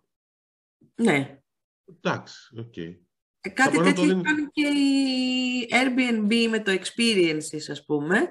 Ναι. 0.96 1.39
Εντάξει, 1.86 2.56
ok. 2.57 2.74
Okay. 2.76 2.96
Ε, 3.41 3.50
κάτι 3.50 3.78
τέτοιο 3.78 4.04
έχει 4.04 4.22
κάνει 4.22 4.48
και 4.52 4.68
η 4.68 5.68
Airbnb 5.72 6.48
με 6.50 6.60
το 6.60 6.72
Experiences, 6.72 7.72
ας 7.72 7.86
πούμε, 7.86 8.30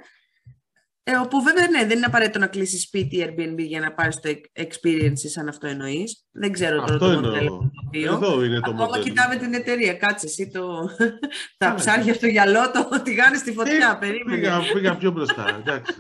ε, 1.07 1.17
όπου 1.17 1.43
βέβαια 1.43 1.69
ναι, 1.69 1.87
δεν 1.87 1.97
είναι 1.97 2.07
απαραίτητο 2.07 2.39
να 2.39 2.47
κλείσει 2.47 2.79
σπίτι 2.79 3.27
Airbnb 3.27 3.59
για 3.59 3.81
να 3.81 3.93
πάρεις 3.93 4.21
το 4.21 4.31
experience 4.57 5.19
σαν 5.31 5.49
αυτό 5.49 5.67
εννοείς. 5.67 6.25
Δεν 6.33 6.53
ξέρω 6.53 6.85
τώρα 6.85 6.99
το 6.99 7.09
μοντέλο. 7.09 7.73
Εδώ 7.91 8.45
είναι 8.45 8.61
το 8.61 8.71
Ακόμα 8.71 8.85
μοντέλο. 8.85 9.05
κοιτάμε 9.05 9.37
την 9.37 9.55
εταιρεία. 9.55 9.95
Κάτσε 9.95 10.27
εσύ 10.27 10.51
το... 10.51 10.91
τα 11.59 11.75
ψάρια 11.75 12.15
στο 12.15 12.27
γυαλό 12.27 12.71
το 12.71 13.03
τηγάνι 13.03 13.37
στη 13.37 13.53
φωτιά. 13.53 13.99
Ε, 14.03 14.07
περίμενε. 14.07 14.41
Πήγα, 14.41 14.61
πήγα 14.73 14.97
πιο 14.97 15.11
μπροστά. 15.11 15.57
Εντάξει. 15.61 15.93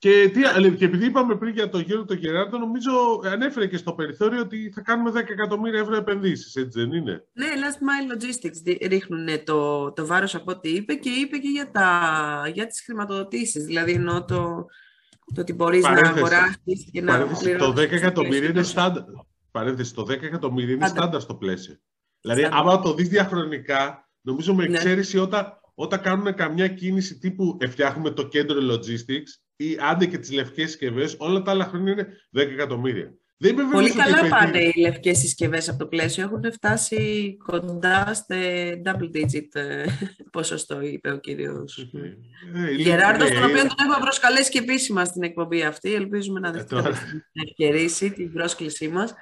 Και, 0.00 0.30
τι, 0.32 0.40
και 0.76 0.84
επειδή 0.84 1.06
είπαμε 1.06 1.36
πριν 1.36 1.54
για 1.54 1.68
τον 1.68 1.80
Γιώργο 1.80 2.04
τον 2.04 2.16
Γεράρντο, 2.16 2.58
νομίζω 2.58 2.90
ανέφερε 3.24 3.66
και 3.66 3.76
στο 3.76 3.92
περιθώριο 3.92 4.40
ότι 4.40 4.72
θα 4.74 4.80
κάνουμε 4.80 5.10
10 5.10 5.14
εκατομμύρια 5.14 5.80
ευρώ 5.80 5.96
επενδύσεις, 5.96 6.54
έτσι 6.54 6.80
δεν 6.80 6.92
είναι; 6.92 7.24
Ναι, 7.32 7.46
Last 7.46 7.82
Mile 7.82 8.14
Logistics 8.14 8.78
ρίχνουν 8.88 9.28
το, 9.44 9.92
το 9.92 10.06
βάρος 10.06 10.34
από 10.34 10.50
ό,τι 10.50 10.68
είπε 10.68 10.94
και 10.94 11.10
είπε 11.10 11.38
και 11.38 11.48
για, 11.48 11.70
τα, 11.70 12.50
για 12.54 12.66
τις 12.66 12.82
χρηματοδοτήσεις. 12.84 13.64
Δηλαδή, 13.64 13.92
ενώ 13.92 14.24
το, 14.24 14.66
το 15.34 15.40
ότι 15.40 15.52
μπορείς 15.52 15.82
να 15.82 15.90
αγοράσεις 15.90 16.90
και 16.92 17.02
να 17.02 17.26
Το 17.58 17.70
10 17.70 17.78
εκατομμύρια 17.78 18.48
είναι 18.48 18.62
στάνταρ. 18.62 19.02
Παρένθεση, 19.50 19.94
το 19.94 20.02
10 20.02 20.08
εκατομμύρια 20.22 20.74
είναι 20.74 20.88
στάνταρ 20.88 21.20
στο 21.20 21.34
πλαίσιο. 21.34 21.76
Δηλαδή, 22.20 22.48
άμα 22.50 22.80
το 22.80 22.94
δεις 22.94 23.08
διαχρονικά, 23.08 24.08
νομίζω 24.20 24.54
με 24.54 24.66
ναι. 24.66 24.76
εξαίρεση 24.76 25.16
ναι. 25.16 25.22
όταν, 25.22 25.60
όταν 25.74 26.00
κάνουν 26.00 26.34
καμιά 26.34 26.68
κίνηση 26.68 27.18
τύπου 27.18 27.56
φτιάχνουμε 27.68 28.10
το 28.10 28.28
κέντρο 28.28 28.58
logistics, 28.60 29.47
ή 29.60 29.78
άντε 29.80 30.06
και 30.06 30.18
τις 30.18 30.32
λευκές 30.32 30.68
συσκευές, 30.68 31.14
όλα 31.18 31.42
τα 31.42 31.50
άλλα 31.50 31.64
χρόνια 31.64 31.92
είναι 31.92 32.08
10 32.36 32.52
εκατομμύρια. 32.52 33.14
Δεν 33.40 33.58
είμαι 33.58 33.72
Πολύ 33.72 33.92
καλά 33.92 34.28
πάνε 34.28 34.58
οι 34.58 34.80
λευκές 34.80 35.18
συσκευές 35.18 35.68
από 35.68 35.78
το 35.78 35.86
πλαίσιο. 35.86 36.24
Έχουν 36.24 36.52
φτάσει 36.52 37.36
κοντά 37.44 38.14
στο 38.14 38.36
double 38.84 39.16
digit 39.16 39.48
ε, 39.52 39.84
ποσοστό, 40.36 40.80
είπε 40.80 41.10
ο 41.10 41.18
κύριος 41.18 41.90
okay. 41.92 42.16
Γεράρδο, 42.76 43.24
τον 43.28 43.44
οποίο 43.44 43.60
τον 43.60 43.76
έχουμε 43.78 43.96
προσκαλέσει 44.00 44.50
και 44.50 44.58
επίσημα 44.58 45.04
στην 45.04 45.22
εκπομπή 45.22 45.62
αυτή. 45.62 45.94
Ελπίζουμε 45.94 46.40
να 46.40 46.48
ε, 46.48 46.52
δεχτεί 46.52 46.76
ευκαιρίσει 47.32 48.10
την 48.10 48.32
πρόσκλησή 48.32 48.88
μας. 48.88 49.14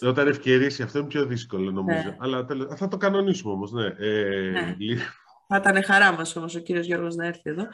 Όταν 0.00 0.28
ευκαιρίσει, 0.28 0.82
αυτό 0.82 0.98
είναι 0.98 1.08
πιο 1.08 1.26
δύσκολο 1.26 1.70
νομίζω. 1.70 2.08
Ναι. 2.08 2.16
Αλλά 2.18 2.46
θα 2.76 2.88
το 2.88 2.96
κανονίσουμε 2.96 3.52
όμως. 3.52 3.72
Ναι. 3.72 3.86
Ε, 3.86 4.50
ναι. 4.50 4.96
Θα 5.48 5.56
ήταν 5.56 5.84
χαρά 5.84 6.12
μας 6.12 6.36
όμως 6.36 6.54
ο 6.54 6.58
κύριος 6.58 6.86
Γιώργος 6.86 7.14
να 7.14 7.26
έρθει 7.26 7.50
εδώ. 7.50 7.66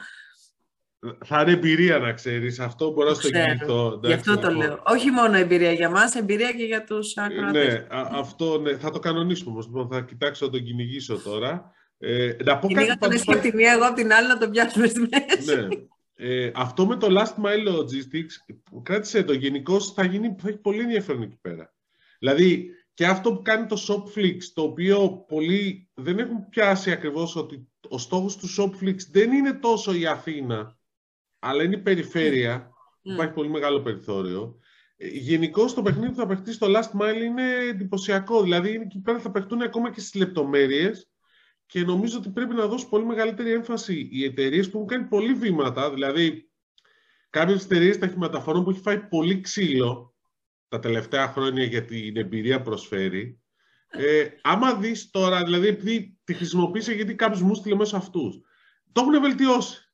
Θα 1.24 1.40
είναι 1.40 1.52
εμπειρία 1.52 1.98
να 1.98 2.12
ξέρεις, 2.12 2.60
αυτό 2.60 2.90
μπορώ 2.90 3.08
να 3.08 3.14
στο 3.14 3.28
εγγυηθώ. 3.32 4.00
Γι' 4.04 4.12
αυτό 4.12 4.38
το 4.38 4.50
λέω. 4.50 4.82
Όχι 4.86 5.10
μόνο 5.10 5.36
εμπειρία 5.36 5.72
για 5.72 5.90
μας, 5.90 6.14
εμπειρία 6.14 6.52
και 6.52 6.64
για 6.64 6.84
τους 6.84 7.16
ακροατές. 7.16 7.74
Ναι, 7.74 7.86
αυτό 7.90 8.58
ναι, 8.58 8.76
θα 8.76 8.90
το 8.90 8.98
κανονίσουμε 8.98 9.50
όμως. 9.50 9.66
Λοιπόν, 9.66 9.88
θα 9.88 10.00
κοιτάξω 10.00 10.46
να 10.46 10.52
τον 10.52 10.62
κυνηγήσω 10.62 11.18
τώρα. 11.18 11.72
Ε, 11.98 12.36
να 12.44 12.58
πω 12.58 12.68
κάτι 12.68 12.98
τον 12.98 13.12
εσύ 13.12 13.24
από 13.26 13.40
τη 13.40 13.54
μία, 13.54 13.72
εγώ 13.72 13.84
από 13.84 13.94
την 13.94 14.12
άλλη 14.12 14.28
να 14.28 14.38
τον 14.38 14.50
πιάσουμε 14.50 14.86
στη 14.86 15.00
μέση. 15.00 15.56
Ναι. 15.56 15.68
Ε, 16.20 16.50
αυτό 16.54 16.86
με 16.86 16.96
το 16.96 17.06
Last 17.10 17.44
Mile 17.44 17.68
Logistics, 17.68 18.54
κράτησε 18.82 19.22
το 19.22 19.32
γενικώ 19.32 19.80
θα, 19.80 20.04
γίνει, 20.04 20.36
θα 20.38 20.48
έχει 20.48 20.58
πολύ 20.58 20.80
ενδιαφέρον 20.80 21.22
εκεί 21.22 21.38
πέρα. 21.40 21.74
Δηλαδή, 22.18 22.70
και 22.94 23.06
αυτό 23.06 23.32
που 23.32 23.42
κάνει 23.42 23.66
το 23.66 23.76
Shopflix, 23.88 24.36
το 24.54 24.62
οποίο 24.62 25.24
πολλοί 25.28 25.88
δεν 25.94 26.18
έχουν 26.18 26.48
πιάσει 26.48 26.90
ακριβώς 26.90 27.36
ότι 27.36 27.68
ο 27.88 27.98
στόχος 27.98 28.36
του 28.36 28.48
Shopflix 28.58 28.96
δεν 29.10 29.32
είναι 29.32 29.52
τόσο 29.52 29.94
η 29.94 30.06
Αθήνα, 30.06 30.77
αλλά 31.38 31.62
είναι 31.62 31.74
η 31.74 31.82
περιφέρεια, 31.82 32.68
mm. 32.68 33.12
υπάρχει 33.12 33.32
πολύ 33.32 33.48
μεγάλο 33.48 33.80
περιθώριο. 33.80 34.58
Ε, 34.96 35.06
Γενικώ 35.06 35.72
το 35.72 35.82
παιχνίδι 35.82 36.08
που 36.08 36.18
θα 36.18 36.26
παιχτεί 36.26 36.52
στο 36.52 36.66
Last 36.70 37.00
Mile 37.00 37.22
είναι 37.24 37.52
εντυπωσιακό. 37.68 38.42
Δηλαδή 38.42 38.70
εκεί 38.70 39.00
πέρα 39.00 39.18
θα 39.18 39.30
παιχτούν 39.30 39.62
ακόμα 39.62 39.92
και 39.92 40.00
στις 40.00 40.14
λεπτομέρειες 40.14 41.10
και 41.66 41.80
νομίζω 41.80 42.18
ότι 42.18 42.30
πρέπει 42.30 42.54
να 42.54 42.66
δώσει 42.66 42.88
πολύ 42.88 43.04
μεγαλύτερη 43.04 43.52
έμφαση 43.52 44.08
οι 44.12 44.24
εταιρείες 44.24 44.70
που 44.70 44.76
έχουν 44.76 44.88
κάνει 44.88 45.04
πολύ 45.04 45.34
βήματα. 45.34 45.90
Δηλαδή, 45.92 46.50
κάποιες 47.30 47.64
εταιρείες 47.64 47.98
ταχυματαφορών 47.98 48.64
που 48.64 48.70
έχει 48.70 48.80
φάει 48.80 48.98
πολύ 48.98 49.40
ξύλο 49.40 50.14
τα 50.68 50.78
τελευταία 50.78 51.28
χρόνια 51.28 51.64
για 51.64 51.84
την 51.84 52.16
εμπειρία 52.16 52.62
προσφέρει. 52.62 53.40
Ε, 53.90 54.28
άμα 54.42 54.74
δεις 54.74 55.10
τώρα, 55.10 55.44
δηλαδή 55.44 55.66
επειδή 55.66 56.18
τη 56.24 56.34
χρησιμοποίησε 56.34 56.92
γιατί 56.92 57.14
κάποιος 57.14 57.42
μου 57.42 57.54
στείλε 57.54 57.74
μέσα 57.74 57.96
αυτούς, 57.96 58.40
το 58.92 59.00
έχουν 59.00 59.20
βελτιώσει. 59.20 59.87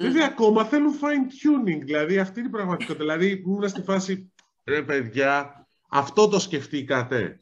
Βέβαια, 0.00 0.26
ακόμα 0.26 0.64
θέλουν 0.64 0.98
fine 1.00 1.26
tuning. 1.68 1.80
Δηλαδή, 1.84 2.18
αυτή 2.18 2.38
είναι 2.38 2.48
η 2.48 2.52
πραγματικότητα. 2.52 2.98
δηλαδή, 2.98 3.42
ήμουν 3.46 3.68
στη 3.68 3.82
φάση, 3.82 4.32
ρε 4.64 4.82
παιδιά, 4.82 5.66
αυτό 5.90 6.28
το 6.28 6.38
σκεφτήκατε. 6.38 7.38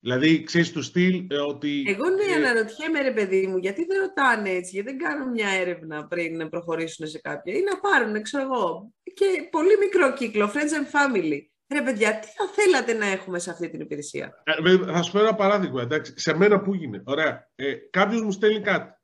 Δηλαδή, 0.00 0.42
ξέρεις 0.42 0.72
του 0.72 0.82
στυλ 0.82 1.26
ε, 1.30 1.36
ότι. 1.36 1.84
Εγώ 1.86 2.08
ναι, 2.08 2.22
ε... 2.22 2.34
αναρωτιέμαι, 2.34 3.00
ρε 3.00 3.12
παιδί 3.12 3.46
μου, 3.46 3.56
γιατί 3.56 3.84
δεν 3.84 4.00
ρωτάνε 4.00 4.50
έτσι, 4.50 4.70
γιατί 4.74 4.88
δεν 4.90 4.98
κάνουν 4.98 5.30
μια 5.30 5.48
έρευνα 5.48 6.06
πριν 6.06 6.48
προχωρήσουν 6.48 7.06
σε 7.06 7.18
κάποια 7.18 7.54
ή 7.54 7.62
να 7.62 7.78
πάρουν, 7.78 8.22
ξέρω 8.22 8.44
εγώ. 8.44 8.92
Και 9.02 9.48
πολύ 9.50 9.76
μικρό 9.80 10.12
κύκλο, 10.12 10.50
friends 10.54 10.56
and 10.56 11.16
family. 11.16 11.40
Ρε 11.72 11.82
παιδιά, 11.82 12.18
τι 12.18 12.26
θα 12.26 12.48
θέλατε 12.54 12.92
να 12.92 13.06
έχουμε 13.06 13.38
σε 13.38 13.50
αυτή 13.50 13.70
την 13.70 13.80
υπηρεσία; 13.80 14.42
Ε, 14.44 14.92
θα 14.92 15.02
σου 15.02 15.12
πω 15.12 15.18
ένα 15.18 15.34
παράδειγμα, 15.34 15.82
εντάξει. 15.82 16.12
Σε 16.16 16.34
μένα 16.34 16.60
που 16.60 16.74
είναι. 16.74 17.02
Ωραία. 17.04 17.48
Ε, 17.54 17.74
Κάποιος 17.90 18.22
μου 18.22 18.30
στέλνει 18.30 18.60
κάτι. 18.60 18.99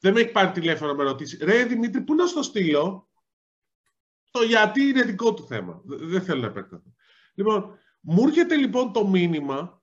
Δεν 0.00 0.12
με 0.12 0.20
έχει 0.20 0.30
πάρει 0.30 0.50
τηλέφωνο 0.50 0.92
να 0.92 0.96
με 0.96 1.04
ρωτήσει. 1.04 1.38
Ρε 1.44 1.64
Δημήτρη, 1.64 2.00
πού 2.00 2.14
να 2.14 2.26
στο 2.26 2.42
στείλω. 2.42 3.08
Το 4.30 4.42
γιατί 4.42 4.80
είναι 4.82 5.02
δικό 5.02 5.34
του 5.34 5.46
θέμα. 5.46 5.82
Δεν 5.84 6.22
θέλω 6.22 6.40
να 6.40 6.46
επεκταθώ. 6.46 6.94
Λοιπόν, 7.34 7.78
μου 8.00 8.26
έρχεται 8.26 8.56
λοιπόν 8.56 8.92
το 8.92 9.06
μήνυμα, 9.06 9.82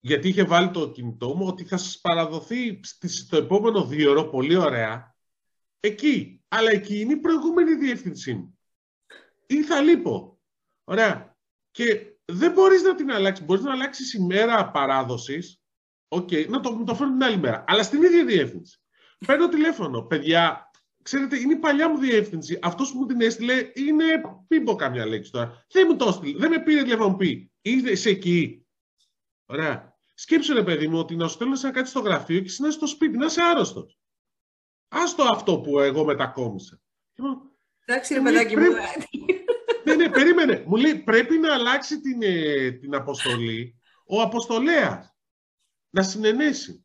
γιατί 0.00 0.28
είχε 0.28 0.44
βάλει 0.44 0.70
το 0.70 0.90
κινητό 0.90 1.34
μου, 1.34 1.46
ότι 1.46 1.64
θα 1.64 1.76
σας 1.76 2.00
παραδοθεί 2.00 2.80
στο 3.04 3.36
επόμενο 3.36 3.84
δύο 3.84 4.10
ώρο, 4.10 4.24
πολύ 4.24 4.56
ωραία, 4.56 5.16
εκεί. 5.80 6.42
Αλλά 6.48 6.70
εκεί 6.70 7.00
είναι 7.00 7.12
η 7.12 7.16
προηγούμενη 7.16 7.74
διεύθυνσή 7.74 8.34
μου. 8.34 8.58
Ή 9.46 9.62
θα 9.62 9.80
λείπω. 9.80 10.40
Ωραία. 10.84 11.36
Και 11.70 12.16
δεν 12.24 12.52
μπορείς 12.52 12.82
να 12.82 12.94
την 12.94 13.12
αλλάξεις. 13.12 13.44
Μπορείς 13.44 13.62
να 13.62 13.72
αλλάξεις 13.72 14.12
ημέρα 14.12 14.70
παράδοσης, 14.70 15.62
okay, 16.08 16.48
να 16.48 16.60
το, 16.60 16.82
το 16.86 16.94
φέρω 16.94 17.10
την 17.10 17.22
άλλη 17.22 17.36
μέρα. 17.36 17.64
Αλλά 17.66 17.82
στην 17.82 18.02
ίδια 18.02 18.24
διεύθυνση. 18.24 18.78
Παίρνω 19.26 19.48
τηλέφωνο. 19.48 20.02
Παιδιά, 20.02 20.70
ξέρετε, 21.02 21.38
είναι 21.38 21.52
η 21.52 21.56
παλιά 21.56 21.88
μου 21.88 21.98
διεύθυνση. 21.98 22.58
Αυτός 22.62 22.92
που 22.92 22.98
μου 22.98 23.06
την 23.06 23.20
έστειλε 23.20 23.70
είναι. 23.74 24.04
Μην 24.48 24.64
πω 24.64 24.74
καμιά 24.74 25.06
λέξη 25.06 25.30
τώρα. 25.30 25.64
Δεν 25.72 25.86
μου 25.90 25.96
το 25.96 26.08
έστειλε. 26.08 26.38
Δεν 26.38 26.50
με 26.50 26.62
πήρε 26.62 26.82
τηλέφωνο 26.82 27.16
πει. 27.16 27.52
Είσαι 27.62 28.08
εκεί. 28.08 28.66
Ωραία. 29.46 29.92
Σκέψου 30.14 30.54
ρε 30.54 30.62
παιδί 30.62 30.88
μου 30.88 30.98
ότι 30.98 31.16
να 31.16 31.28
σου 31.28 31.34
στέλνω 31.34 31.58
να 31.62 31.70
κάτσει 31.70 31.90
στο 31.90 32.00
γραφείο 32.00 32.40
και 32.40 32.52
να 32.58 32.66
είσαι 32.66 32.76
στο 32.76 32.86
σπίτι, 32.86 33.16
να 33.16 33.26
είσαι 33.26 33.42
άρρωστος. 33.42 33.98
Άστο 34.88 35.22
αυτό 35.22 35.60
που 35.60 35.80
εγώ 35.80 36.04
μετακόμισα. 36.04 36.80
Εντάξει, 37.84 38.14
ρε 38.14 38.20
παιδάκι 38.20 38.56
μου. 38.56 38.62
ναι, 39.84 39.94
ναι, 39.94 40.08
περίμενε. 40.08 40.64
Μου 40.66 40.76
λέει 40.76 40.94
πρέπει 40.94 41.38
να 41.38 41.54
αλλάξει 41.54 42.00
την, 42.00 42.22
ε, 42.22 42.70
την 42.70 42.94
αποστολή 42.94 43.78
ο 44.06 44.20
αποστολέας. 44.20 45.14
Να 45.90 46.02
συνενέσει. 46.02 46.83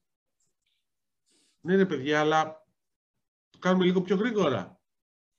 Ναι, 1.70 1.76
ναι, 1.76 1.86
παιδιά, 1.86 2.20
αλλά 2.20 2.68
το 3.50 3.58
κάνουμε 3.60 3.86
λίγο 3.86 4.02
πιο 4.02 4.16
γρήγορα. 4.16 4.82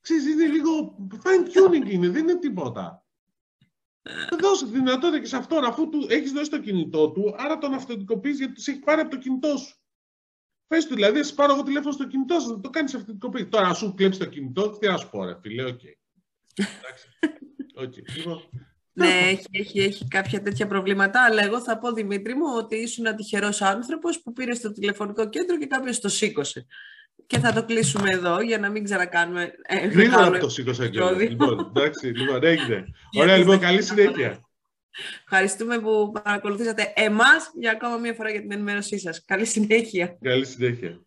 Ξέρεις, 0.01 0.27
είναι 0.27 0.47
λίγο 0.47 0.97
fine 1.11 1.47
tuning 1.47 1.91
είναι, 1.91 2.09
δεν 2.09 2.29
είναι 2.29 2.39
τίποτα. 2.39 3.07
Θα 4.03 4.37
δώσει 4.41 4.65
τη 4.65 4.71
δυνατότητα 4.71 5.21
και 5.21 5.27
σε 5.27 5.37
αυτόν, 5.37 5.65
αφού 5.65 5.89
του 5.89 6.07
έχεις 6.09 6.33
δώσει 6.33 6.51
το 6.51 6.61
κινητό 6.61 7.11
του, 7.11 7.35
άρα 7.37 7.59
τον 7.59 7.75
αυθεντικοποιείς 7.75 8.39
γιατί 8.39 8.53
τους 8.53 8.67
έχει 8.67 8.79
πάρει 8.79 9.01
από 9.01 9.11
το 9.11 9.17
κινητό 9.17 9.57
σου. 9.57 9.77
Πες 10.67 10.87
του, 10.87 10.95
δηλαδή, 10.95 11.23
σε 11.23 11.35
πάρω 11.35 11.53
εγώ 11.53 11.63
τηλέφωνο 11.63 11.93
στο 11.93 12.07
κινητό 12.07 12.41
σου, 12.41 12.61
το 12.61 12.71
κάνεις 12.71 12.95
αυθεντικοποίηση. 12.95 13.47
Τώρα, 13.47 13.67
αν 13.67 13.75
σου 13.75 13.95
κλέψει 13.95 14.19
το 14.19 14.27
κινητό, 14.27 14.71
τι 14.71 14.87
να 14.87 14.97
σου 14.97 15.11
πω, 15.11 15.25
ρε 15.25 15.39
φίλε, 15.41 15.65
οκ. 15.65 15.81
Εντάξει. 16.55 17.09
Okay. 17.81 18.17
Λοιπόν, 18.17 18.49
ναι, 18.93 19.07
έχει, 19.07 19.47
έχει, 19.51 19.81
έχει 19.81 20.09
κάποια 20.09 20.43
τέτοια 20.43 20.67
προβλήματα, 20.67 21.25
αλλά 21.25 21.43
εγώ 21.43 21.61
θα 21.61 21.79
πω, 21.79 21.93
Δημήτρη 21.93 22.35
μου, 22.35 22.45
ότι 22.57 22.77
ήσουν 22.77 23.07
ένα 23.07 23.15
τυχερό 23.15 23.49
άνθρωπος 23.61 24.21
που 24.23 24.33
πήρες 24.33 24.57
στο 24.57 24.73
τηλεφωνικό 24.73 25.29
κέντρο 25.29 25.59
και 25.59 25.67
κάποιος 25.67 26.01
το 26.01 26.09
σήκωσε. 26.09 26.67
Και 27.27 27.39
θα 27.39 27.53
το 27.53 27.65
κλείσουμε 27.65 28.11
εδώ 28.11 28.41
για 28.41 28.59
να 28.59 28.71
μην 28.71 28.85
ξανακάνουμε. 28.85 29.53
Ε, 29.63 29.87
Γρήγορα 29.87 30.39
το 30.39 30.49
σήκωσα 30.49 30.89
και 30.89 31.01
Λοιπόν, 31.19 31.73
εντάξει, 31.77 32.07
λοιπόν, 32.07 32.45
έγινε. 32.45 32.85
Ωραία, 33.21 33.37
λοιπόν, 33.37 33.59
καλή 33.59 33.83
συνέχεια. 33.83 34.41
Ευχαριστούμε 35.25 35.79
που 35.79 36.13
παρακολουθήσατε 36.23 36.93
εμάς 36.97 37.51
για 37.55 37.71
ακόμα 37.71 37.97
μία 37.97 38.15
φορά 38.15 38.31
για 38.31 38.41
την 38.41 38.53
ενημέρωσή 38.53 38.99
σας. 38.99 39.25
Καλή 39.25 39.45
συνέχεια. 39.45 40.19
Καλή 40.21 40.47
συνέχεια. 40.47 41.01